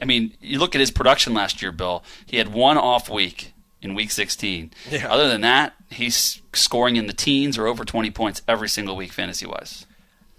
[0.00, 2.02] I mean, you look at his production last year, Bill.
[2.26, 4.70] He had one off week in Week 16.
[4.90, 5.10] Yeah.
[5.10, 9.12] Other than that, he's scoring in the teens or over 20 points every single week
[9.12, 9.84] fantasy wise.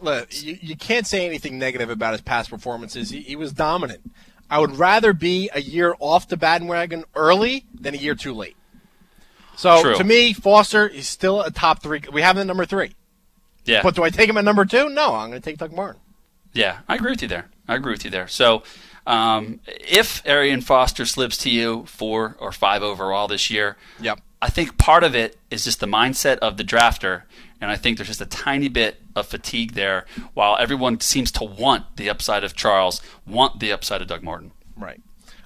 [0.01, 3.09] Look, you, you can't say anything negative about his past performances.
[3.09, 4.01] He, he was dominant.
[4.49, 8.57] I would rather be a year off the bandwagon early than a year too late.
[9.55, 9.95] So True.
[9.95, 12.01] to me, Foster is still a top three.
[12.11, 12.93] We have him at number three.
[13.63, 13.81] Yeah.
[13.83, 14.89] But do I take him at number two?
[14.89, 16.01] No, I'm going to take Doug Martin.
[16.53, 17.45] Yeah, I agree with you there.
[17.67, 18.27] I agree with you there.
[18.27, 18.63] So,
[19.07, 24.19] um, if Arian Foster slips to you four or five overall this year, Yep.
[24.41, 27.23] I think part of it is just the mindset of the drafter,
[27.61, 30.05] and I think there's just a tiny bit of fatigue there.
[30.33, 34.51] While everyone seems to want the upside of Charles, want the upside of Doug Martin.
[34.75, 34.99] Right.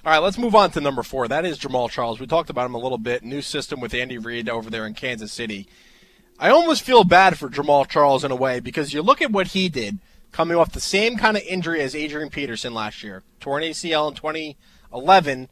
[0.04, 1.28] All right, let's move on to number four.
[1.28, 2.18] That is Jamaal Charles.
[2.18, 3.22] We talked about him a little bit.
[3.22, 5.68] New system with Andy Reid over there in Kansas City.
[6.38, 9.48] I almost feel bad for Jamaal Charles in a way because you look at what
[9.48, 9.98] he did
[10.32, 13.22] coming off the same kind of injury as Adrian Peterson last year.
[13.40, 15.48] Torn ACL in 2011,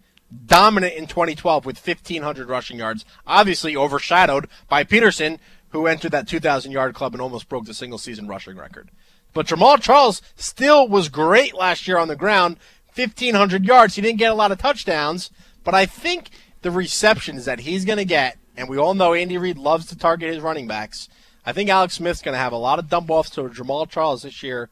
[0.47, 5.39] dominant in 2012 with 1,500 rushing yards, obviously overshadowed by Peterson,
[5.75, 8.91] who entered that 2,000 yard club and almost broke the single season rushing record.
[9.33, 12.59] But Jamaal Charles still was great last year on the ground,
[12.95, 13.97] 1,500 yards.
[13.97, 15.31] He didn't get a lot of touchdowns,
[15.65, 16.31] but I think
[16.63, 19.99] the receptions that he's going to get, and we all know Andy Reid loves to
[19.99, 21.09] target his running backs.
[21.45, 24.23] I think Alex Smith's going to have a lot of dump offs to Jamaal Charles
[24.23, 24.71] this year.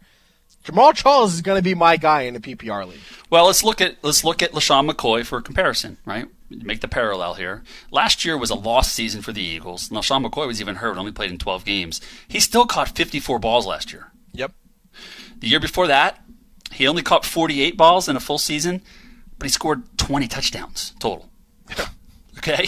[0.64, 3.00] Jamaal Charles is going to be my guy in the PPR league.
[3.28, 6.28] Well, let's look at let's look at LeSean McCoy for comparison, right?
[6.62, 7.62] Make the parallel here.
[7.90, 9.88] Last year was a lost season for the Eagles.
[9.90, 12.00] LeSean McCoy was even hurt, only played in 12 games.
[12.28, 14.12] He still caught 54 balls last year.
[14.32, 14.52] Yep.
[15.38, 16.22] The year before that,
[16.72, 18.82] he only caught 48 balls in a full season,
[19.38, 21.28] but he scored 20 touchdowns total.
[22.38, 22.66] okay?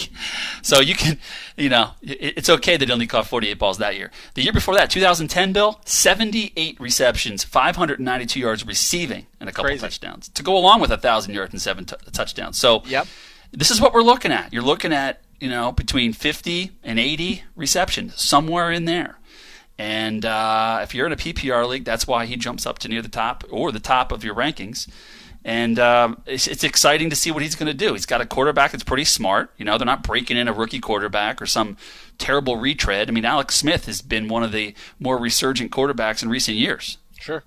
[0.61, 1.19] So you can,
[1.57, 4.11] you know, it's okay that he only caught 48 balls that year.
[4.35, 9.81] The year before that, 2010, Bill, 78 receptions, 592 yards receiving, and a couple Crazy.
[9.81, 12.57] touchdowns to go along with a 1,000 yards and seven t- touchdowns.
[12.57, 13.07] So Yep.
[13.55, 14.53] This is what we're looking at.
[14.53, 19.17] You're looking at, you know, between 50 and 80 receptions, somewhere in there.
[19.77, 23.01] And uh, if you're in a PPR league, that's why he jumps up to near
[23.01, 24.87] the top or the top of your rankings.
[25.43, 27.93] And um, it's, it's exciting to see what he's going to do.
[27.93, 29.51] He's got a quarterback that's pretty smart.
[29.57, 31.77] You know, they're not breaking in a rookie quarterback or some
[32.17, 33.09] terrible retread.
[33.09, 36.97] I mean, Alex Smith has been one of the more resurgent quarterbacks in recent years.
[37.19, 37.43] Sure.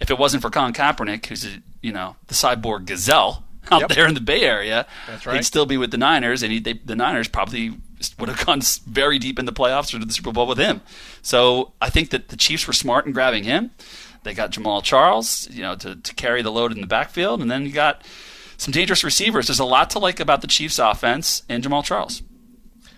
[0.00, 3.90] If it wasn't for Colin Kaepernick, who's a, you know the cyborg gazelle out Yep.
[3.90, 6.74] there in the Bay Area, That's he'd still be with the Niners, and he, they,
[6.74, 7.74] the Niners probably
[8.18, 10.80] would have gone very deep in the playoffs or to the Super Bowl with him.
[11.22, 13.70] So I think that the Chiefs were smart in grabbing him.
[14.22, 17.50] They got Jamaal Charles, you know, to, to carry the load in the backfield, and
[17.50, 18.02] then you got
[18.56, 19.46] some dangerous receivers.
[19.46, 22.22] There's a lot to like about the Chiefs' offense and Jamaal Charles.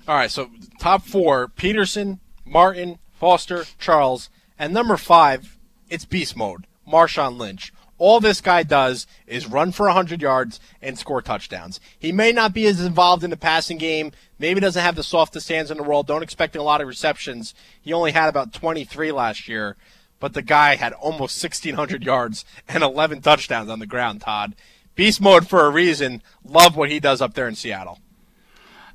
[0.09, 5.57] All right, so top four Peterson, Martin, Foster, Charles, and number five,
[5.89, 6.67] it's beast mode.
[6.89, 7.73] Marshawn Lynch.
[8.03, 11.79] All this guy does is run for 100 yards and score touchdowns.
[11.97, 14.11] He may not be as involved in the passing game,
[14.41, 17.55] maybe doesn't have the softest hands in the world, don't expect a lot of receptions.
[17.81, 19.77] He only had about 23 last year,
[20.19, 24.57] but the guy had almost 1,600 yards and 11 touchdowns on the ground, Todd.
[24.97, 26.25] Beast mode for a reason.
[26.45, 28.01] Love what he does up there in Seattle.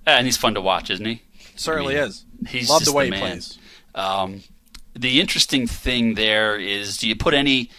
[0.05, 1.21] And he's fun to watch, isn't he?
[1.55, 2.25] Certainly I mean, is.
[2.49, 3.57] He's Love the way he plays.
[3.95, 4.43] Um,
[4.93, 7.69] the interesting thing there is, do you put any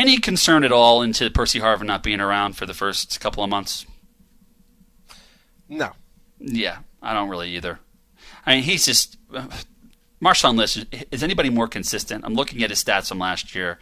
[0.00, 3.50] any concern at all into Percy Harvin not being around for the first couple of
[3.50, 3.86] months?
[5.68, 5.92] No.
[6.38, 7.78] Yeah, I don't really either.
[8.44, 9.46] I mean, he's just uh,
[10.22, 10.84] Marshawn Lynch.
[11.10, 12.24] Is anybody more consistent?
[12.24, 13.78] I'm looking at his stats from last year.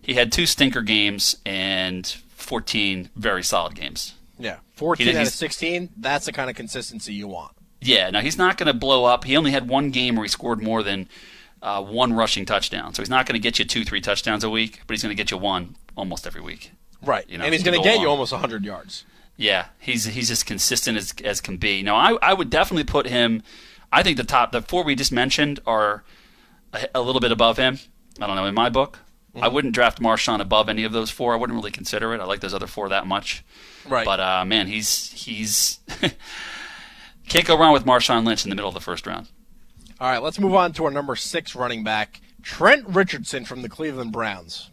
[0.00, 4.14] He had two stinker games and 14 very solid games.
[4.38, 5.90] Yeah, 14 He out of 16.
[5.96, 7.52] That's the kind of consistency you want.
[7.80, 9.24] Yeah, now he's not going to blow up.
[9.24, 11.08] He only had one game where he scored more than
[11.64, 12.94] uh, one rushing touchdown.
[12.94, 15.16] So he's not going to get you two, three touchdowns a week, but he's going
[15.16, 16.70] to get you one almost every week.
[17.02, 17.28] Right.
[17.28, 19.04] You know, and he's going to get you almost 100 yards.
[19.36, 21.82] Yeah, he's he's as consistent as as can be.
[21.82, 23.42] Now, I I would definitely put him.
[23.90, 26.04] I think the top the four we just mentioned are
[26.72, 27.80] a, a little bit above him.
[28.20, 29.00] I don't know in my book.
[29.42, 31.34] I wouldn't draft Marshawn above any of those four.
[31.34, 32.20] I wouldn't really consider it.
[32.20, 33.44] I like those other four that much.
[33.84, 34.06] Right.
[34.06, 35.80] But uh, man, he's he's
[37.28, 39.26] can't go wrong with Marshawn Lynch in the middle of the first round.
[40.04, 43.70] All right, let's move on to our number six running back, Trent Richardson from the
[43.70, 44.70] Cleveland Browns.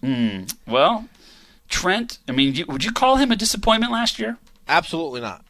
[0.00, 0.44] Hmm.
[0.66, 1.10] Well,
[1.68, 2.20] Trent.
[2.26, 4.38] I mean, would you call him a disappointment last year?
[4.66, 5.44] Absolutely not.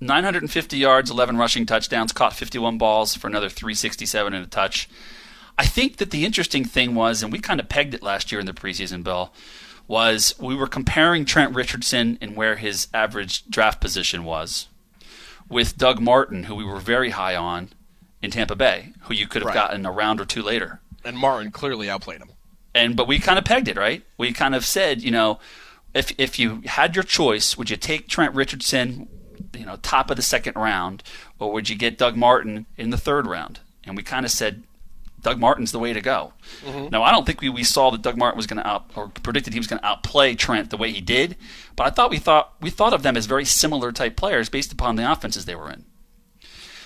[0.00, 4.86] 950 yards, 11 rushing touchdowns, caught 51 balls for another 367 and a touch.
[5.56, 8.38] I think that the interesting thing was, and we kind of pegged it last year
[8.38, 9.32] in the preseason, Bill,
[9.88, 14.68] was we were comparing Trent Richardson and where his average draft position was
[15.48, 17.70] with Doug Martin, who we were very high on
[18.24, 19.54] in Tampa Bay, who you could have Right.
[19.54, 20.80] gotten a round or two later.
[21.04, 22.30] And Martin clearly outplayed him.
[22.74, 24.02] And but we kind of pegged it, right?
[24.18, 25.38] We kind of said, you know,
[25.94, 29.08] if if you had your choice, would you take Trent Richardson
[29.56, 31.00] you know, top of the second round,
[31.38, 33.60] or would you get Doug Martin in the third round?
[33.84, 34.64] And we kind of said
[35.22, 36.32] Doug Martin's the way to go.
[36.64, 36.90] Mhm.
[36.90, 39.08] Now, I don't think we, we saw that Doug Martin was going to out or
[39.08, 41.36] predicted he was going to outplay Trent the way he did,
[41.76, 44.72] but I thought we thought we thought of them as very similar type players based
[44.72, 45.84] upon the offenses they were in.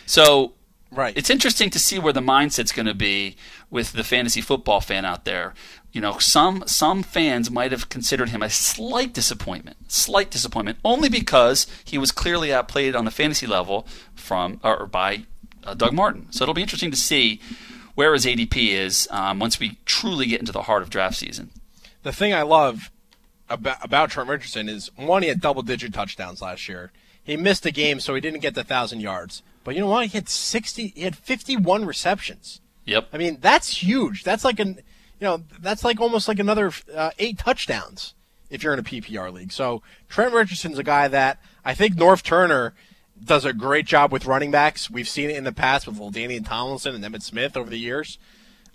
[0.04, 0.52] So,
[0.90, 3.36] right, it's interesting to see where the mindset's going to be
[3.70, 5.54] with the fantasy football fan out there.
[5.92, 11.08] You know, some some fans might have considered him a slight disappointment, slight disappointment, only
[11.08, 15.24] because he was clearly outplayed on the fantasy level from or by
[15.64, 16.26] uh, Doug Martin.
[16.30, 17.40] So it'll be interesting to see
[17.94, 21.50] where his ADP is um, once we truly get into the heart of draft season.
[22.04, 22.90] The thing I love
[23.48, 26.92] about, about Trent Richardson is one, he had double digit touchdowns last year.
[27.22, 29.42] He missed a game, so he didn't get the thousand yards.
[29.68, 30.06] But you know what?
[30.06, 30.94] He had sixty.
[30.96, 32.62] He had fifty-one receptions.
[32.86, 33.08] Yep.
[33.12, 34.24] I mean, that's huge.
[34.24, 34.76] That's like an,
[35.20, 38.14] you know, that's like almost like another uh, eight touchdowns
[38.48, 39.52] if you're in a PPR league.
[39.52, 42.72] So Trent Richardson's a guy that I think Norv Turner
[43.22, 44.90] does a great job with running backs.
[44.90, 48.16] We've seen it in the past with LaDainian Tomlinson and Emmitt Smith over the years.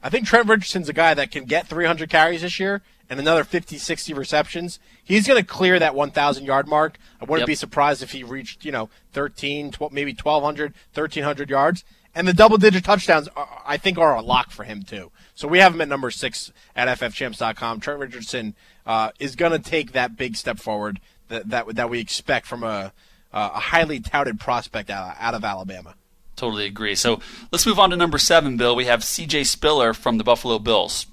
[0.03, 3.43] I think Trent Richardson's a guy that can get 300 carries this year and another
[3.43, 4.80] 50, 60 receptions.
[5.03, 6.97] He's going to clear that 1,000 yard mark.
[7.21, 7.47] I wouldn't Yep.
[7.47, 11.84] be surprised if he reached, you know, 13, 12, maybe 1,200, 1,300 yards.
[12.15, 15.11] And the double digit touchdowns, are, I think, are a lock for him, too.
[15.34, 17.80] So we have him at number six at ffchamps.com.
[17.80, 18.55] Trent Richardson
[18.85, 20.99] uh, is going to take that big step forward
[21.30, 22.93] that, that, that we expect from a,
[23.31, 25.95] a highly touted prospect out, out of Alabama.
[26.35, 26.95] Totally agree.
[26.95, 27.19] So
[27.51, 28.75] let's move on to number seven, Bill.
[28.75, 29.43] We have C.J.
[29.45, 31.05] Spiller from the Buffalo Bills.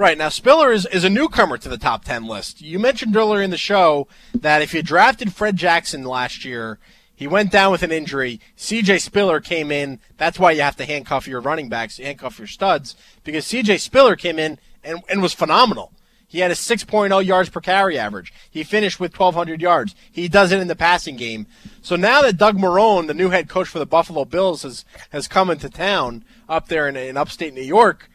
[0.00, 0.16] Right.
[0.16, 2.62] Now, Spiller is, is a newcomer to the top 10 list.
[2.62, 6.78] You mentioned earlier in the show that if you drafted Fred Jackson last year,
[7.14, 8.40] he went down with an injury.
[8.56, 10.00] CJ Spiller came in.
[10.16, 14.16] That's why you have to handcuff your running backs, handcuff your studs, because CJ Spiller
[14.16, 15.92] came in and, and was phenomenal.
[16.26, 18.32] He had a 6.0 yards per carry average.
[18.50, 19.94] He finished with 1,200 yards.
[20.10, 21.46] He does it in the passing game.
[21.82, 25.28] So now that Doug Marrone, the new head coach for the Buffalo Bills, has, has
[25.28, 28.08] come into town up there in, in upstate New York,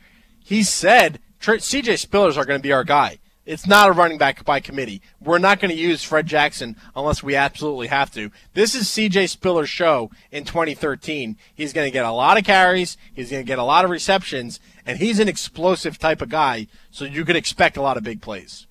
[0.43, 1.19] he said
[1.53, 3.19] CJ Spillers are going to be our guy.
[3.45, 5.01] It's not a running back by committee.
[5.21, 8.31] We're not going to use Fred Jackson unless we absolutely have to.
[8.55, 11.37] This is CJ Spiller's show in 2013.
[11.53, 12.97] He's going to get a lot of carries.
[13.13, 16.65] He's going to get a lot of receptions, and he's an explosive type of guy.
[16.89, 18.65] So you can expect a lot of big plays.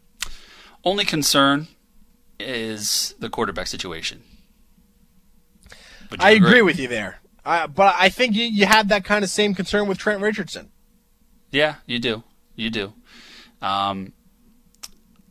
[0.82, 1.68] Only concern
[2.40, 4.22] is the quarterback situation.
[6.18, 9.30] I agree with you there, uh, but I think you, you have that kind of
[9.30, 10.70] same concern with Trent Richardson.
[11.50, 12.24] Yeah, you do.
[12.56, 12.92] You do.
[13.62, 14.12] Um,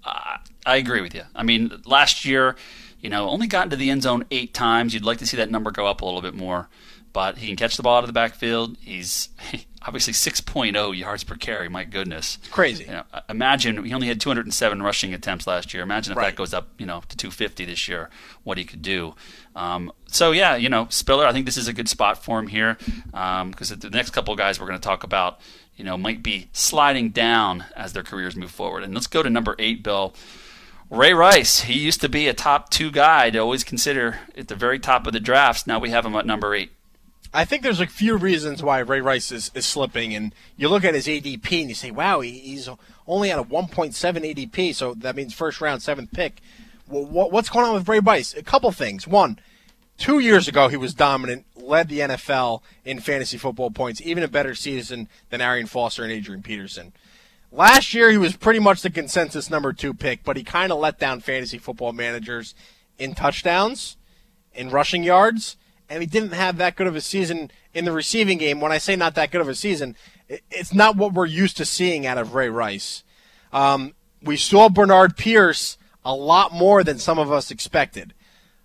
[0.03, 1.23] I, I agree with you.
[1.35, 2.55] I mean, last year,
[2.99, 4.93] you know, only got into the end zone eight times.
[4.93, 6.69] You'd like to see that number go up a little bit more,
[7.11, 8.77] but he can catch the ball out of the backfield.
[8.81, 9.29] He's
[9.85, 11.67] obviously 6.0 yards per carry.
[11.69, 12.85] My goodness, crazy.
[12.85, 15.83] You know, imagine he only had 207 rushing attempts last year.
[15.83, 16.27] Imagine if Right.
[16.31, 18.09] that goes up, you know, to 250 this year.
[18.43, 19.15] What he could do.
[19.55, 21.25] Um, so yeah, you know, Spiller.
[21.25, 22.77] I think this is a good spot for him here
[23.07, 25.39] because the next couple of guys we're going to talk about,
[25.75, 28.83] you know, might be sliding down as their careers move forward.
[28.83, 30.13] And let's go to number eight, Bill.
[30.89, 31.61] Ray Rice.
[31.61, 35.07] He used to be a top two guy to always consider at the very top
[35.07, 35.65] of the drafts.
[35.65, 36.71] Now we have him at number eight.
[37.33, 40.85] I think there's a few reasons why Ray Rice is, is slipping, and you look
[40.85, 42.69] at his ADP and you say, "Wow, he, he's
[43.07, 46.41] only at a 1.7 ADP, so that means first round, seventh pick."
[46.87, 48.35] Well, what, what's going on with Ray Rice?
[48.35, 49.07] A couple things.
[49.07, 49.39] One,
[49.97, 54.27] two years ago he was dominant, led the NFL in fantasy football points, even a
[54.27, 56.93] better season than Arian Foster and Adrian Peterson.
[57.51, 60.79] Last year he was pretty much the consensus number two pick, but he kind of
[60.79, 62.55] let down fantasy football managers
[62.97, 63.97] in touchdowns,
[64.53, 65.57] in rushing yards,
[65.89, 68.59] and he didn't have that good of a season in the receiving game.
[68.59, 69.95] When I say not that good of a season,
[70.27, 73.03] it's not what we're used to seeing out of Ray Rice.
[73.51, 78.13] Um, we saw Bernard Pierce a lot more than some of us expected.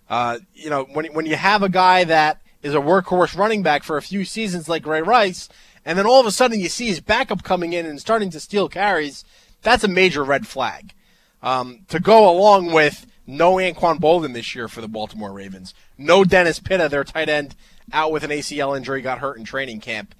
[0.09, 3.83] Uh, you know, when when you have a guy that is a workhorse running back
[3.83, 5.49] for a few seasons like Ray Rice,
[5.85, 8.39] and then all of a sudden you see his backup coming in and starting to
[8.39, 9.23] steal carries,
[9.61, 10.93] that's a major red flag.
[11.41, 16.23] Um, to go along with no Anquan Boldin this year for the Baltimore Ravens, no
[16.23, 17.55] Dennis Pitta, their tight end,
[17.93, 20.15] out with an ACL injury, got hurt in training camp.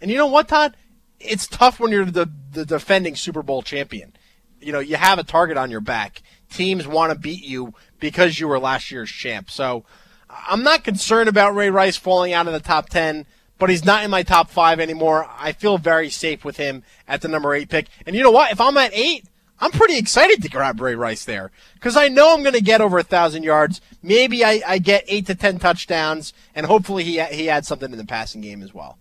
[0.00, 0.76] And you know what, Todd?
[1.20, 4.14] It's tough when you're the, the defending Super Bowl champion.
[4.60, 6.22] You know, you have a target on your back.
[6.54, 9.50] Teams want to beat you because you were last year's champ.
[9.50, 9.84] So
[10.30, 13.26] I'm not concerned about Ray Rice falling out of the top 10,
[13.58, 15.28] but he's not in my top five anymore.
[15.38, 17.88] I feel very safe with him at the number eight pick.
[18.06, 18.50] And you know what?
[18.52, 19.24] If I'm at eight,
[19.60, 22.80] I'm pretty excited to grab Ray Rice there because I know I'm going to get
[22.80, 23.80] over a thousand yards.
[24.02, 27.96] Maybe I, I get eight to ten touchdowns, and hopefully he he adds something in
[27.98, 28.98] the passing game as well.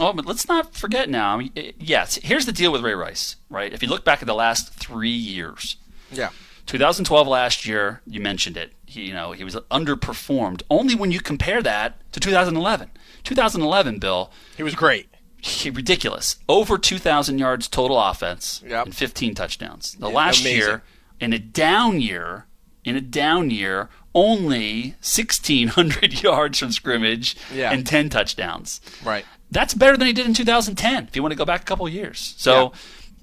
[0.00, 1.34] Oh, but let's not forget now.
[1.34, 3.72] I mean, yes, here's the deal with Ray Rice, right?
[3.72, 5.76] If you look back at the last three years,
[6.10, 6.30] Yeah.
[6.66, 8.72] 2012 last year, you mentioned it.
[8.86, 10.62] He, you know, he was underperformed.
[10.70, 12.90] Only when you compare that to 2011.
[13.24, 14.30] 2011, Bill.
[14.56, 15.08] He was great.
[15.38, 16.36] He, ridiculous.
[16.48, 18.86] Over 2,000 yards total offense Yep.
[18.86, 19.94] and 15 touchdowns.
[19.98, 20.58] The Yeah, last amazing.
[20.58, 20.82] year,
[21.20, 22.46] in a down year,
[22.84, 27.72] in a down year, only 1,600 yards from scrimmage Yeah.
[27.72, 28.80] and 10 touchdowns.
[29.04, 29.24] Right.
[29.50, 31.04] That's better than he did in 2010.
[31.08, 32.72] If you want to go back a couple of years, so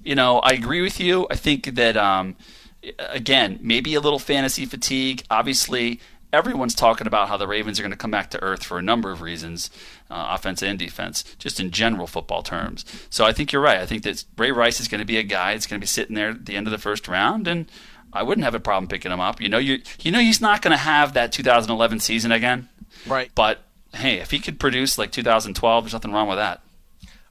[0.04, 1.26] you know I agree with you.
[1.30, 2.36] I think that um,
[2.98, 5.22] again maybe a little fantasy fatigue.
[5.30, 6.00] Obviously,
[6.32, 8.82] everyone's talking about how the Ravens are going to come back to earth for a
[8.82, 9.70] number of reasons,
[10.10, 12.84] uh, offense and defense, just in general football terms.
[13.10, 13.78] So I think you're right.
[13.78, 15.88] I think that Ray Rice is going to be a guy that's going to be
[15.88, 17.70] sitting there at the end of the first round and.
[18.12, 19.40] I wouldn't have a problem picking him up.
[19.40, 22.68] You know, you you know he's not going to have that 2011 season again.
[23.06, 23.30] Right.
[23.36, 23.60] But
[23.94, 26.60] hey, if he could produce like 2012, there's nothing wrong with that.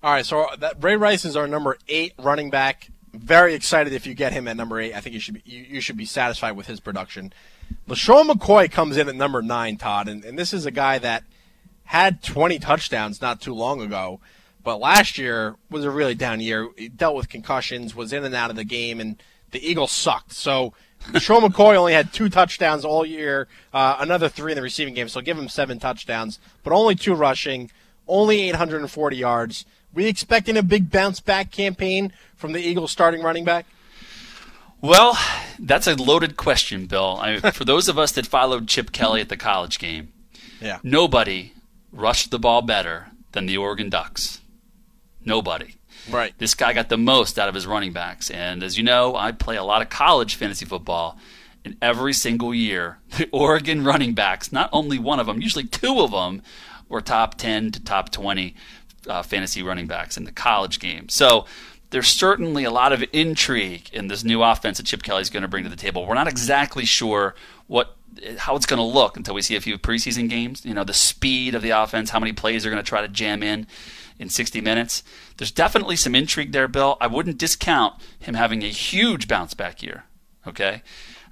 [0.02, 2.90] All right, so that Ray Rice is our number eight running back.
[3.14, 4.94] Very excited if you get him at number eight.
[4.94, 7.34] I think you should be you, you should be satisfied with his production.
[7.88, 11.24] LeSean McCoy comes in at number nine, Todd, and, and this is a guy that
[11.86, 14.20] had 20 touchdowns not too long ago,
[14.64, 16.70] but last year was a really down year.
[16.78, 19.22] He dealt with concussions, was in and out of the game, and
[19.52, 20.34] the Eagles sucked.
[20.34, 20.74] So
[21.08, 25.10] LeSean McCoy only had two touchdowns all year, uh, another three in the receiving game.
[25.10, 27.72] So give him seven touchdowns, but only two rushing,
[28.08, 29.66] only 840 yards.
[29.94, 33.66] We expecting a big bounce back campaign from the Eagles starting running back?
[34.82, 35.18] Well,
[35.58, 37.18] that's a loaded question, Bill.
[37.22, 40.14] I, for those of us that followed Chip Kelly at the college game,
[40.62, 40.80] Yeah.
[40.84, 41.54] nobody
[41.92, 44.40] rushed the ball better than the Oregon Ducks.
[45.26, 45.76] Nobody.
[46.10, 46.34] Right.
[46.38, 48.32] This guy got the most out of his running backs.
[48.32, 51.18] And as you know, I play a lot of college fantasy football.
[51.66, 56.00] And every single year, the Oregon running backs, not only one of them, usually two
[56.00, 56.42] of them,
[56.88, 58.56] were top 10 to top 20
[59.08, 61.10] uh, fantasy running backs in the college game.
[61.10, 61.46] So
[61.90, 65.48] there's certainly a lot of intrigue in this new offense that Chip Kelly's going to
[65.48, 66.06] bring to the table.
[66.06, 67.36] We're not exactly sure
[67.68, 67.96] what
[68.38, 70.66] how it's going to look until we see a few preseason games.
[70.66, 73.08] You know, the speed of the offense, how many plays they're going to try to
[73.08, 73.68] jam in
[74.18, 75.04] in 60 minutes.
[75.38, 76.98] There's definitely some intrigue there, Bill.
[77.00, 80.04] I wouldn't discount him having a huge bounce back year.
[80.46, 80.84] Okay.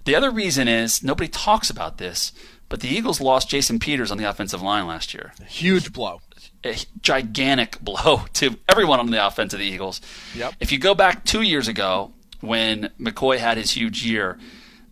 [0.06, 2.31] The other reason is nobody talks about this,
[2.69, 5.34] but the Eagles lost Jason Peters on the offensive line last year.
[5.45, 6.22] Huge blow.
[6.63, 10.01] A gigantic blow to everyone on the offense of the Eagles.
[10.35, 10.55] Yep.
[10.59, 14.38] If you go back two years ago when McCoy had his huge year,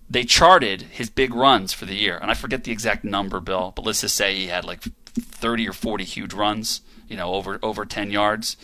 [0.10, 2.18] they charted his big runs for the year.
[2.18, 5.68] And I forget the exact number, Bill, but let's just say he had like 30
[5.68, 8.58] or 40 huge runs, you know, over over 10 yards.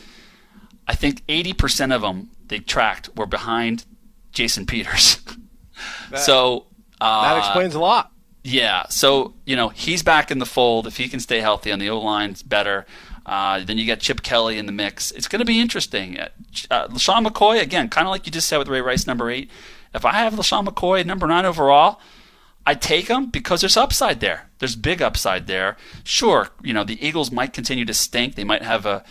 [0.88, 3.86] I think 80% of them they tracked were behind
[4.34, 5.20] Jason Peters.
[6.18, 6.68] so
[7.00, 8.12] uh, that explains a lot.
[8.44, 10.88] Yeah, so you know he's back in the fold.
[10.88, 12.86] If he can stay healthy on the O line's better.
[13.24, 15.12] Uh, then you got Chip Kelly in the mix.
[15.12, 16.18] It's going to be interesting.
[16.20, 16.30] Uh,
[16.88, 19.50] LeSean McCoy again, kind of like you just said with Ray Rice, number eight.
[19.94, 22.00] If I have LeSean McCoy number nine overall,
[22.66, 24.50] I take him because there's upside there.
[24.58, 25.78] There's big upside there.
[26.04, 28.36] Sure, you know the Eagles might continue to stink.
[28.36, 29.04] They might have a,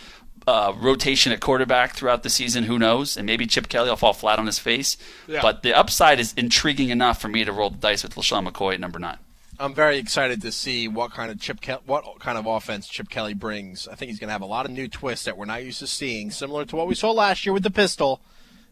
[0.47, 2.63] a rotation at quarterback throughout the season.
[2.63, 3.17] Who knows?
[3.17, 4.97] And maybe Chip Kelly will fall flat on his face.
[5.27, 5.41] Yeah.
[5.41, 8.73] But the upside is intriguing enough for me to roll the dice with LeSean McCoy
[8.73, 9.17] at number nine.
[9.59, 13.09] I'm very excited to see what kind of Chip Ke- what kind of offense Chip
[13.09, 13.87] Kelly brings.
[13.87, 15.79] I think he's going to have a lot of new twists that we're not used
[15.79, 18.21] to seeing, similar to what we saw last year with the pistol,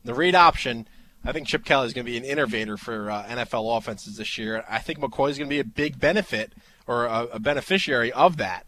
[0.03, 0.87] the read option.
[1.23, 4.37] I think Chip Kelly is going to be an innovator for uh, NFL offenses this
[4.37, 4.63] year.
[4.67, 6.53] I think McCoy is going to be a big benefit
[6.87, 8.65] or a, a beneficiary of that.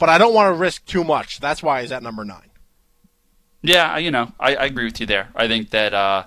[0.00, 1.40] But I don't want to risk too much.
[1.40, 2.50] That's why he's at number nine.
[3.60, 5.28] Yeah, you know, I, I agree with you there.
[5.36, 6.24] I think that uh,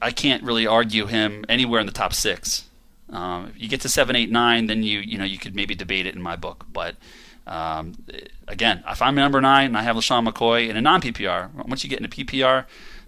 [0.00, 2.64] I can't really argue him anywhere in the top six.
[3.10, 5.74] Um, if you get to seven, eight, nine, then you you know you could maybe
[5.74, 6.64] debate it in my book.
[6.72, 6.96] But
[7.46, 7.92] um,
[8.48, 11.84] again, if I'm number nine and I have LeSean McCoy in a non PPR, once
[11.84, 12.64] you get into PPR,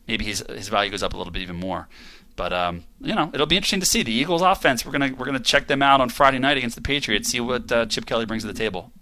[0.06, 1.88] maybe his his value goes up a little bit even more.
[2.36, 4.84] But um, you know, it'll be interesting to see the Eagles' offense.
[4.84, 7.30] We're gonna we're gonna check them out on Friday night against the Patriots.
[7.30, 8.92] See what uh, Chip Kelly brings to the table.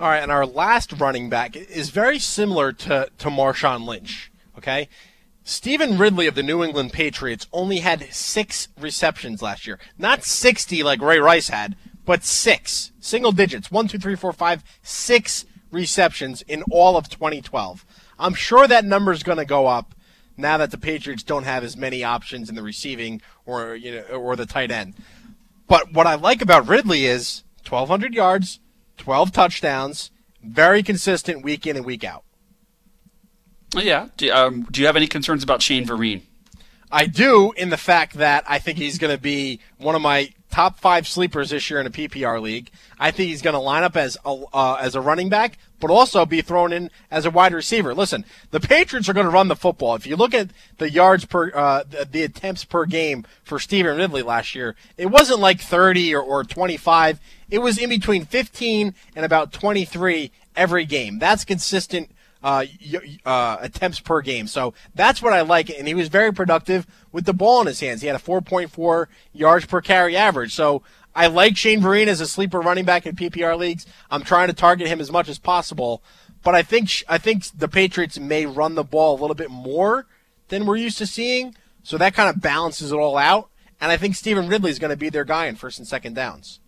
[0.00, 4.30] All right, and our last running back is very similar to, to Marshawn Lynch.
[4.56, 4.88] Okay?
[5.42, 9.80] Stevan Ridley of the New England Patriots only had six receptions last year.
[9.98, 12.92] Not 60 like Ray Rice had, but six.
[13.00, 13.72] Single digits.
[13.72, 17.84] One, two, three, four, five, six receptions in all of 2012.
[18.20, 19.96] I'm sure that number is going to go up
[20.36, 24.02] now that the Patriots don't have as many options in the receiving or you know
[24.16, 24.94] or the tight end.
[25.66, 28.60] But what I like about Ridley is 1,200 yards,
[28.98, 30.10] 12 touchdowns,
[30.42, 32.24] very consistent week in and week out.
[33.74, 34.08] Yeah.
[34.16, 36.22] Do, um, do you have any concerns about Shane Vereen?
[36.90, 40.32] I do in the fact that I think he's going to be one of my
[40.50, 42.70] top five sleepers this year in a PPR league.
[42.98, 45.90] I think he's going to line up as a, uh, as a running back, but
[45.90, 47.94] also be thrown in as a wide receiver.
[47.94, 49.94] Listen, the Patriots are going to run the football.
[49.94, 53.96] If you look at the yards per, uh, the, the attempts per game for Stevan
[53.96, 57.20] Ridley last year, it wasn't like 30 or, or 25.
[57.50, 61.18] It was in between 15 and about 23 every game.
[61.18, 62.10] That's consistent
[62.42, 62.64] uh,
[63.24, 64.46] uh, attempts per game.
[64.46, 65.70] So that's what I like.
[65.70, 68.00] And he was very productive with the ball in his hands.
[68.00, 70.54] He had a 4.4 yards per carry average.
[70.54, 70.82] So
[71.14, 73.86] I like Shane Vereen as a sleeper running back in PPR leagues.
[74.10, 76.02] I'm trying to target him as much as possible.
[76.42, 80.06] But I think I think the Patriots may run the ball a little bit more
[80.48, 81.56] than we're used to seeing.
[81.82, 83.50] So that kind of balances it all out.
[83.80, 86.14] And I think Stevan Ridley is going to be their guy in first and second
[86.14, 86.60] downs.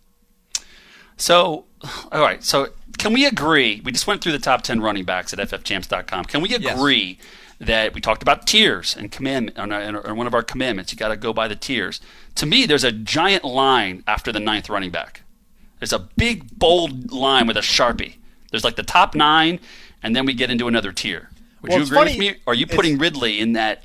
[1.16, 1.66] So,
[2.12, 2.42] all right.
[2.42, 3.80] So, can we agree?
[3.84, 6.24] We just went through the top 10 running backs at ffchamps.com.
[6.26, 7.26] Can we agree yes.
[7.60, 10.92] that we talked about tiers and commandment on, on one of our commandments?
[10.92, 12.00] You got to go by the tiers.
[12.36, 15.22] To me, there's a giant line after the ninth running back.
[15.78, 18.16] There's a big, bold line with a sharpie.
[18.50, 19.60] There's like the top nine,
[20.02, 21.30] and then we get into another tier.
[21.62, 22.10] Would well, you agree funny.
[22.12, 22.40] with me?
[22.46, 23.84] Are you putting Ridley in that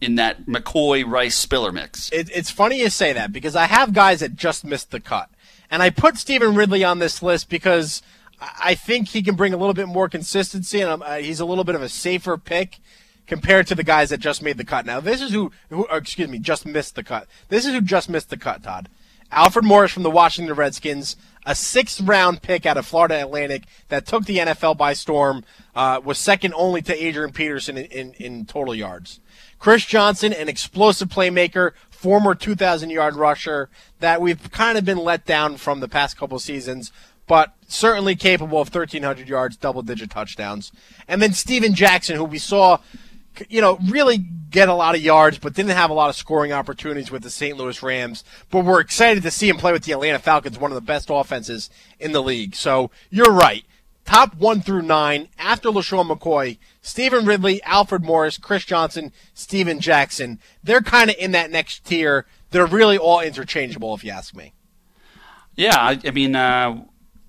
[0.00, 2.10] in that McCoy Rice Spiller mix?
[2.12, 5.30] It, it's funny you say that because I have guys that just missed the cut.
[5.70, 8.02] And I put Stevan Ridley on this list because
[8.40, 11.64] I think he can bring a little bit more consistency, and uh, he's a little
[11.64, 12.78] bit of a safer pick
[13.26, 14.84] compared to the guys that just made the cut.
[14.84, 17.26] Now, this is who, who excuse me, just missed the cut.
[17.48, 18.88] This is who just missed the cut, Todd.
[19.30, 21.16] Alfred Morris from the Washington Redskins,
[21.46, 26.00] a sixth round pick out of Florida Atlantic that took the NFL by storm, uh,
[26.04, 29.20] was second only to Adrian Peterson in, in, in total yards.
[29.58, 31.72] Chris Johnson, an explosive playmaker,
[32.04, 33.70] former 2,000 yard rusher
[34.00, 36.92] that we've kind of been let down from the past couple seasons,
[37.26, 40.70] but certainly capable of 1,300 yards, double digit touchdowns.
[41.08, 42.76] And then Steven Jackson, who we saw,
[43.48, 46.52] you know, really get a lot of yards, but didn't have a lot of scoring
[46.52, 47.56] opportunities with the St.
[47.56, 48.22] Louis Rams.
[48.50, 51.08] But we're excited to see him play with the Atlanta Falcons, one of the best
[51.10, 52.54] offenses in the league.
[52.54, 53.64] So you're right
[54.04, 60.38] top one through nine after LeSean McCoy, Stevan Ridley, Alfred Morris, Chris Johnson, Steven Jackson.
[60.62, 62.26] They're kind of in that next tier.
[62.50, 64.52] They're really all interchangeable, if you ask me.
[65.56, 66.84] Yeah, I, I mean, uh,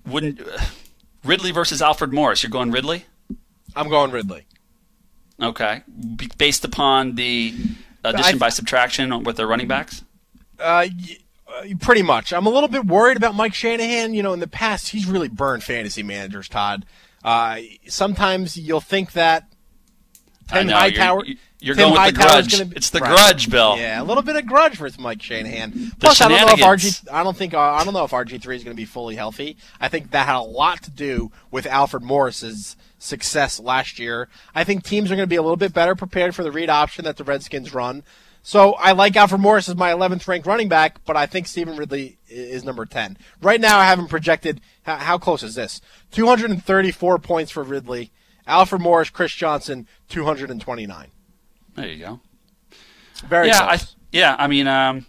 [0.06, 0.58] wouldn't uh,
[1.24, 2.42] Ridley versus Alfred Morris?
[2.42, 3.06] You're going Ridley.
[3.74, 4.46] I'm going Ridley.
[5.40, 5.82] Okay,
[6.16, 7.54] B- based upon the
[8.02, 10.02] addition by subtraction with their running backs.
[10.58, 10.86] Uh,
[11.48, 12.32] uh, pretty much.
[12.32, 14.14] I'm a little bit worried about Mike Shanahan.
[14.14, 16.84] You know, in the past, he's really burned fantasy managers, Todd.
[17.24, 17.58] Uh,
[17.88, 19.48] sometimes you'll think that
[20.48, 21.24] Tim Hightower.
[21.24, 22.70] You're, you're Tim going with the grudge.
[22.70, 23.10] Be, it's the right.
[23.10, 23.76] grudge, Bill.
[23.76, 25.70] Yeah, a little bit of grudge with Mike Shanahan.
[25.70, 27.08] The Plus, I don't know if RG.
[27.10, 27.54] I don't think.
[27.54, 29.56] Uh, I don't know if RG three is going to be fully healthy.
[29.80, 34.28] I think that had a lot to do with Alfred Morris's success last year.
[34.54, 36.70] I think teams are going to be a little bit better prepared for the read
[36.70, 38.02] option that the Redskins run.
[38.46, 41.76] So I like Alfred Morris as my 11th ranked running back, but I think Stevan
[41.76, 43.18] Ridley is number 10.
[43.42, 44.60] Right now, I haven't projected.
[44.84, 45.80] How, close is this?
[46.12, 48.12] 234 points for Ridley.
[48.46, 51.08] Alfred Morris, Chris Johnson, 229.
[51.74, 52.20] There you go.
[53.26, 53.80] Very yeah, I,
[54.12, 54.36] yeah.
[54.38, 55.06] I mean, um,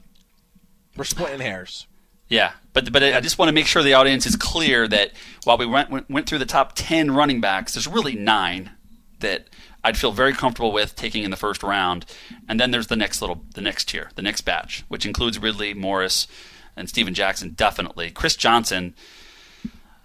[0.95, 1.85] we're splitting hairs.
[2.29, 5.11] Yeah, but but I just want to make sure the audience is clear that
[5.43, 8.71] while we went went, went through the top ten running backs, there's really nine
[9.19, 9.47] that
[9.87, 12.05] I'd feel very comfortable with taking in the first round.
[12.49, 15.73] And then there's the next little, the next tier, the next batch, which includes Ridley,
[15.73, 16.27] Morris,
[16.75, 18.11] and Steven Jackson, definitely.
[18.11, 18.95] Chris Johnson.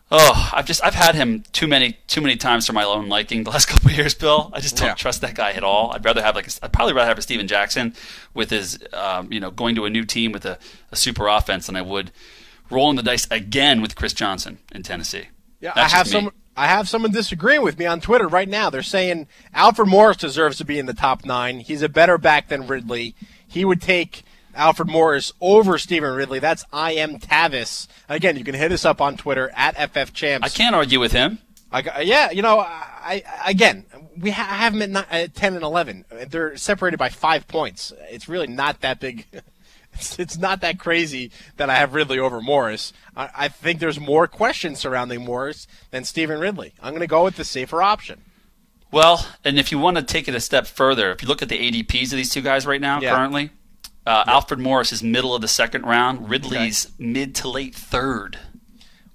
[0.08, 3.42] Oh, I've just I've had him too many too many times for my own liking
[3.42, 4.52] the last couple of years, Bill.
[4.52, 4.94] I just don't yeah.
[4.94, 5.90] trust that guy at all.
[5.90, 7.92] I'd rather have like a, I'd probably rather have a Steven Jackson
[8.34, 10.58] with his um, you know going to a new team with a,
[10.92, 12.12] a super offense than I would
[12.70, 15.28] rolling the dice again with Chris Johnson in Tennessee.
[15.60, 18.68] Yeah, That's I have some I have someone disagreeing with me on Twitter right now.
[18.68, 21.60] They're saying Alfred Morris deserves to be in the top nine.
[21.60, 23.14] He's a better back than Ridley.
[23.46, 24.22] He would take
[24.54, 26.38] Alfred Morris over Stevan Ridley.
[26.38, 27.88] That's I am Tavis.
[28.08, 30.40] Again, you can hit us up on Twitter at FFChamps.
[30.42, 31.38] I can't argue with him.
[31.70, 33.86] I, uh, yeah, you know, I, again,
[34.18, 36.04] we ha- have them at, at uh, 10 and 11.
[36.28, 37.92] They're separated by five points.
[38.10, 39.26] It's really not that big
[39.92, 42.92] It's, it's not that crazy that I have Ridley over Morris.
[43.16, 46.74] I, I think there's more questions surrounding Morris than Stevan Ridley.
[46.82, 48.22] I'm going to go with the safer option.
[48.90, 51.48] Well, and if you want to take it a step further, if you look at
[51.48, 53.16] the ADPs of these two guys right now, yeah.
[53.16, 53.50] currently,
[54.06, 54.34] uh, yeah.
[54.34, 56.28] Alfred Morris is middle of the second round.
[56.28, 56.94] Ridley's okay.
[56.98, 58.38] mid to late third.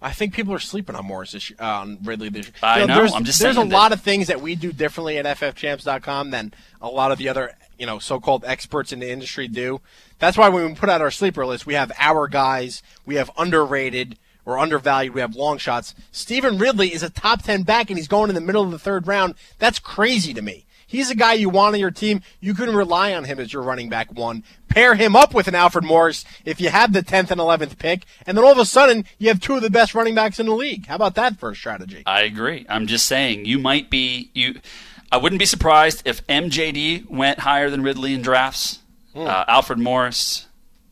[0.02, 2.54] I think people are sleeping on Morris this year, uh, on Ridley this year.
[2.62, 3.00] I you know, know.
[3.02, 6.54] There's, I'm just there's a lot of things that we do differently at FFChamps.com than
[6.82, 9.82] a lot of the other you know so-called experts in the industry do.
[10.20, 13.32] That's why when we put out our sleeper list, we have our guys, we have
[13.38, 15.94] underrated or undervalued, we have long shots.
[16.12, 18.80] Stevan Ridley is a top 10 back and he's going in the middle of the
[18.80, 19.36] third round.
[19.60, 20.66] That's crazy to me.
[20.90, 22.22] He's a guy you want on your team.
[22.40, 24.46] You can rely on him as your running back one.
[24.70, 28.06] Pair him up with an Alfred Morris if you have the 10th and 11th pick,
[28.26, 30.46] and then all of a sudden you have two of the best running backs in
[30.46, 30.86] the league.
[30.86, 32.04] How about that for a strategy?
[32.06, 32.66] I agree.
[32.70, 34.62] I'm just saying you might be you.
[35.12, 38.80] I wouldn't be surprised if MJD went higher than Ridley in drafts.
[39.16, 40.46] Uh, Alfred Morris,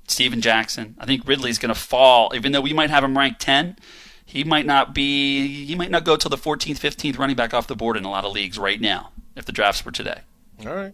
[0.08, 0.96] Steven Jackson.
[0.98, 3.78] I think Ridley's going to fall, even though we might have him ranked 10.
[4.26, 5.66] He might not be.
[5.66, 8.10] He might not go till the 14th, 15th running back off the board in a
[8.10, 9.12] lot of leagues right now.
[9.36, 10.22] If the drafts were today.
[10.66, 10.94] All right.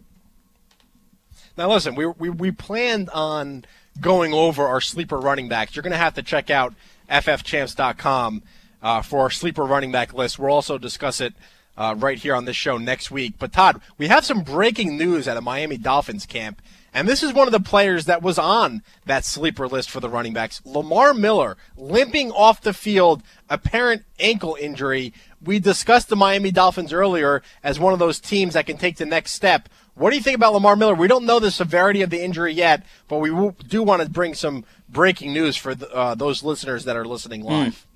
[1.56, 3.64] Now listen, we we we planned on
[4.00, 5.74] going over our sleeper running backs.
[5.74, 6.74] You're going to have to check out
[7.10, 8.42] ffchamps.com
[8.82, 10.38] uh, for our sleeper running back list.
[10.38, 11.34] We'll also discuss it
[11.76, 13.34] uh, right here on this show next week.
[13.38, 16.60] But Todd, we have some breaking news at a Miami Dolphins camp.
[16.94, 20.10] And this is one of the players that was on that sleeper list for the
[20.10, 20.60] running backs.
[20.64, 25.14] Lamar Miller limping off the field, apparent ankle injury.
[25.42, 29.06] We discussed the Miami Dolphins earlier as one of those teams that can take the
[29.06, 29.70] next step.
[29.94, 30.94] What do you think about Lamar Miller?
[30.94, 33.30] We don't know the severity of the injury yet, but we
[33.66, 37.42] do want to bring some breaking news for the, uh, those listeners that are listening
[37.42, 37.86] live.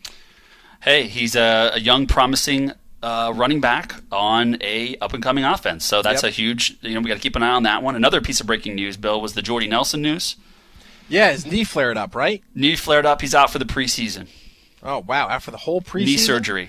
[0.80, 2.72] Hey, he's a, a young, promising
[3.02, 5.84] uh, running back on a up and coming offense.
[5.84, 6.30] So that's Yep.
[6.30, 6.76] a huge.
[6.80, 7.94] You know, we got to keep an eye on that one.
[7.96, 10.36] Another piece of breaking news, Bill, was the Jordy Nelson news.
[11.08, 12.42] Yeah, his knee flared up, right?
[12.54, 13.20] Knee flared up.
[13.20, 14.26] He's out for the preseason.
[14.82, 15.28] Oh wow!
[15.28, 16.68] After the whole preseason, Knee surgery.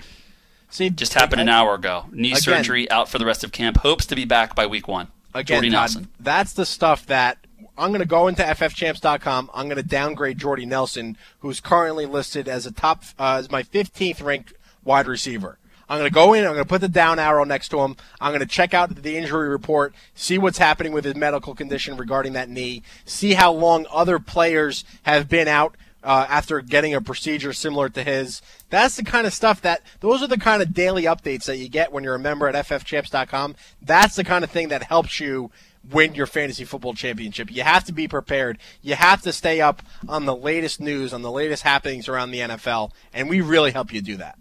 [0.70, 2.04] See, just happened an hour ago.
[2.12, 2.40] Knee Again.
[2.42, 3.78] surgery out for the rest of camp.
[3.78, 5.08] Hopes to be back by week one.
[5.34, 6.08] Again, Jordy Todd, Nelson.
[6.20, 7.38] that's the stuff that
[7.76, 9.50] I'm going to go into ffchamps.com.
[9.54, 13.62] I'm going to downgrade Jordy Nelson, who's currently listed as a top uh, as my
[13.62, 14.52] 15th ranked
[14.84, 15.57] wide receiver.
[15.88, 16.44] I'm going to go in.
[16.44, 17.96] I'm going to put the down arrow next to him.
[18.20, 21.96] I'm going to check out the injury report, see what's happening with his medical condition
[21.96, 27.00] regarding that knee, see how long other players have been out uh, after getting a
[27.00, 28.42] procedure similar to his.
[28.70, 31.68] That's the kind of stuff that those are the kind of daily updates that you
[31.68, 33.56] get when you're a member at ffchamps.com.
[33.82, 35.50] That's the kind of thing that helps you
[35.90, 37.50] win your fantasy football championship.
[37.50, 38.58] You have to be prepared.
[38.82, 42.40] You have to stay up on the latest news, on the latest happenings around the
[42.40, 44.38] NFL, and we really help you do that.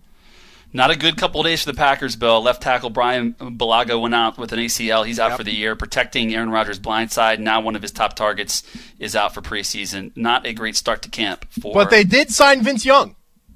[0.77, 2.39] Not a good couple of days for the Packers, Bill.
[2.39, 5.07] Left tackle Bryan Bulaga went out with an ACL.
[5.07, 7.39] He's out for the year, protecting Aaron Rodgers' blind side.
[7.39, 8.61] Now one of his top targets
[8.99, 10.15] is out for preseason.
[10.15, 11.73] Not a great start to camp for.
[11.73, 13.15] But they did sign Vince Young.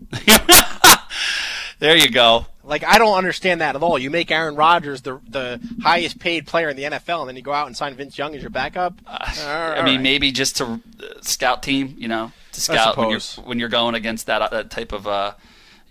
[1.78, 2.48] there you go.
[2.64, 4.00] Like I don't understand that at all.
[4.00, 7.44] You make Aaron Rodgers the the highest paid player in the NFL, and then you
[7.44, 8.96] go out and sign Vince Young as your backup.
[9.06, 10.80] I mean, maybe just to uh,
[11.22, 14.92] scout team, you know, to scout when you're when you're going against that that type
[14.92, 15.34] of uh,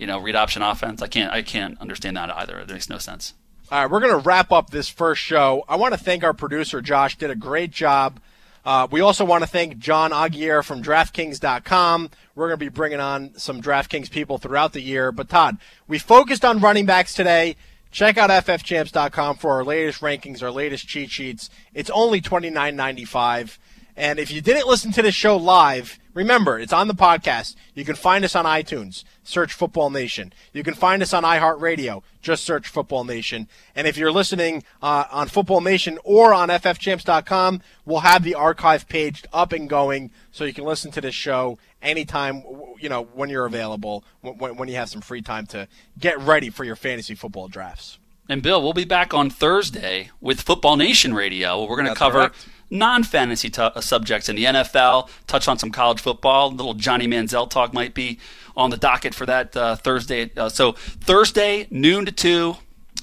[0.00, 1.02] you know read option offense.
[1.02, 2.58] I can't I can't understand that either.
[2.58, 3.34] It makes no sense.
[3.70, 5.64] All right, we're going to wrap up this first show.
[5.68, 8.18] I want to thank our producer, Josh, did a great job.
[8.64, 12.10] Uh, we also want to thank John Aguirre from DraftKings.com.
[12.34, 15.12] We're going to be bringing on some DraftKings people throughout the year.
[15.12, 17.54] But, Todd, we focused on running backs today.
[17.92, 21.48] Check out FFChamps.com for our latest rankings, our latest cheat sheets.
[21.72, 23.56] It's only $29.95.
[23.96, 27.54] And if you didn't listen to this show live, remember, it's on the podcast.
[27.74, 29.04] You can find us on iTunes.
[29.22, 30.32] Search Football Nation.
[30.52, 32.02] You can find us on iHeartRadio.
[32.20, 33.48] Just search Football Nation.
[33.74, 38.88] And if you're listening uh, on Football Nation or on FFChamps.com, we'll have the archive
[38.88, 43.02] page up and going so you can listen to this show anytime, w- you know,
[43.02, 45.68] when you're available, when, when you have some free time to
[45.98, 47.98] get ready for your fantasy football drafts.
[48.28, 51.64] And Bill, we'll be back on Thursday with Football Nation Radio.
[51.64, 52.48] We're going to cover correct.
[52.70, 56.50] Non-fantasy t- uh, subjects in the NFL, touch on some college football.
[56.50, 58.18] little Johnny Manziel talk might be
[58.56, 60.30] on the docket for that uh, Thursday.
[60.36, 62.56] Uh, so Thursday noon to two,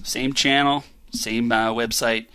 [0.04, 2.28] same channel, same uh, website.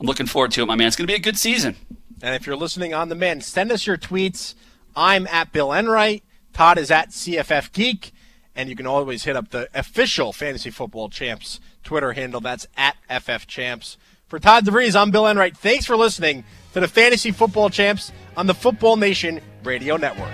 [0.00, 0.88] I'm looking forward to it, my man.
[0.88, 1.76] It's going to be a good season.
[2.22, 4.54] And if you're listening on demand, send us your tweets.
[4.94, 6.22] I'm at Bill Enright.
[6.52, 8.12] Todd is at CFF Geek.
[8.54, 12.40] And you can always hit up the official Fantasy Football Champs Twitter handle.
[12.40, 13.98] That's at FF Champs.
[14.28, 15.56] For Todd DeVries, I'm Bill Enright.
[15.56, 16.42] Thanks for listening
[16.72, 20.32] to the Fantasy Football Champs on the Football Nation Radio Network.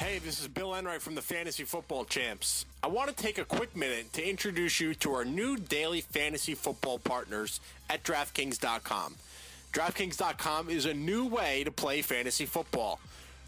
[0.00, 2.66] Hey, this is Bill Enright from the Fantasy Football Champs.
[2.82, 6.54] I want to take a quick minute to introduce you to our new daily fantasy
[6.54, 9.14] football partners at DraftKings.com.
[9.72, 13.00] DraftKings.com is a new way to play fantasy football.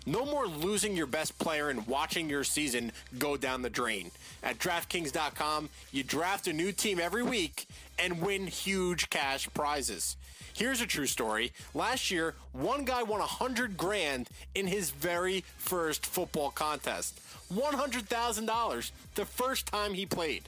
[0.06, 4.10] No more losing your best player and watching your season go down the drain.
[4.42, 7.66] At DraftKings.com, you draft a new team every week
[7.98, 10.16] and win huge cash prizes.
[10.52, 11.52] Here's a true story.
[11.74, 17.20] Last year, one guy won a hundred grand in his very first football contest.
[17.52, 20.44] $100,000 the first time he played.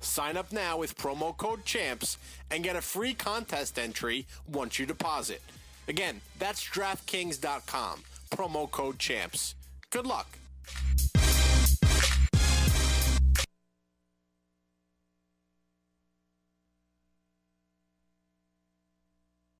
[0.00, 2.16] Sign up now with promo code CHAMPS
[2.50, 5.42] and get a free contest entry once you deposit.
[5.88, 8.02] Again, that's DraftKings.com.
[8.30, 9.54] Promo code CHAMPS.
[9.90, 10.39] Good luck.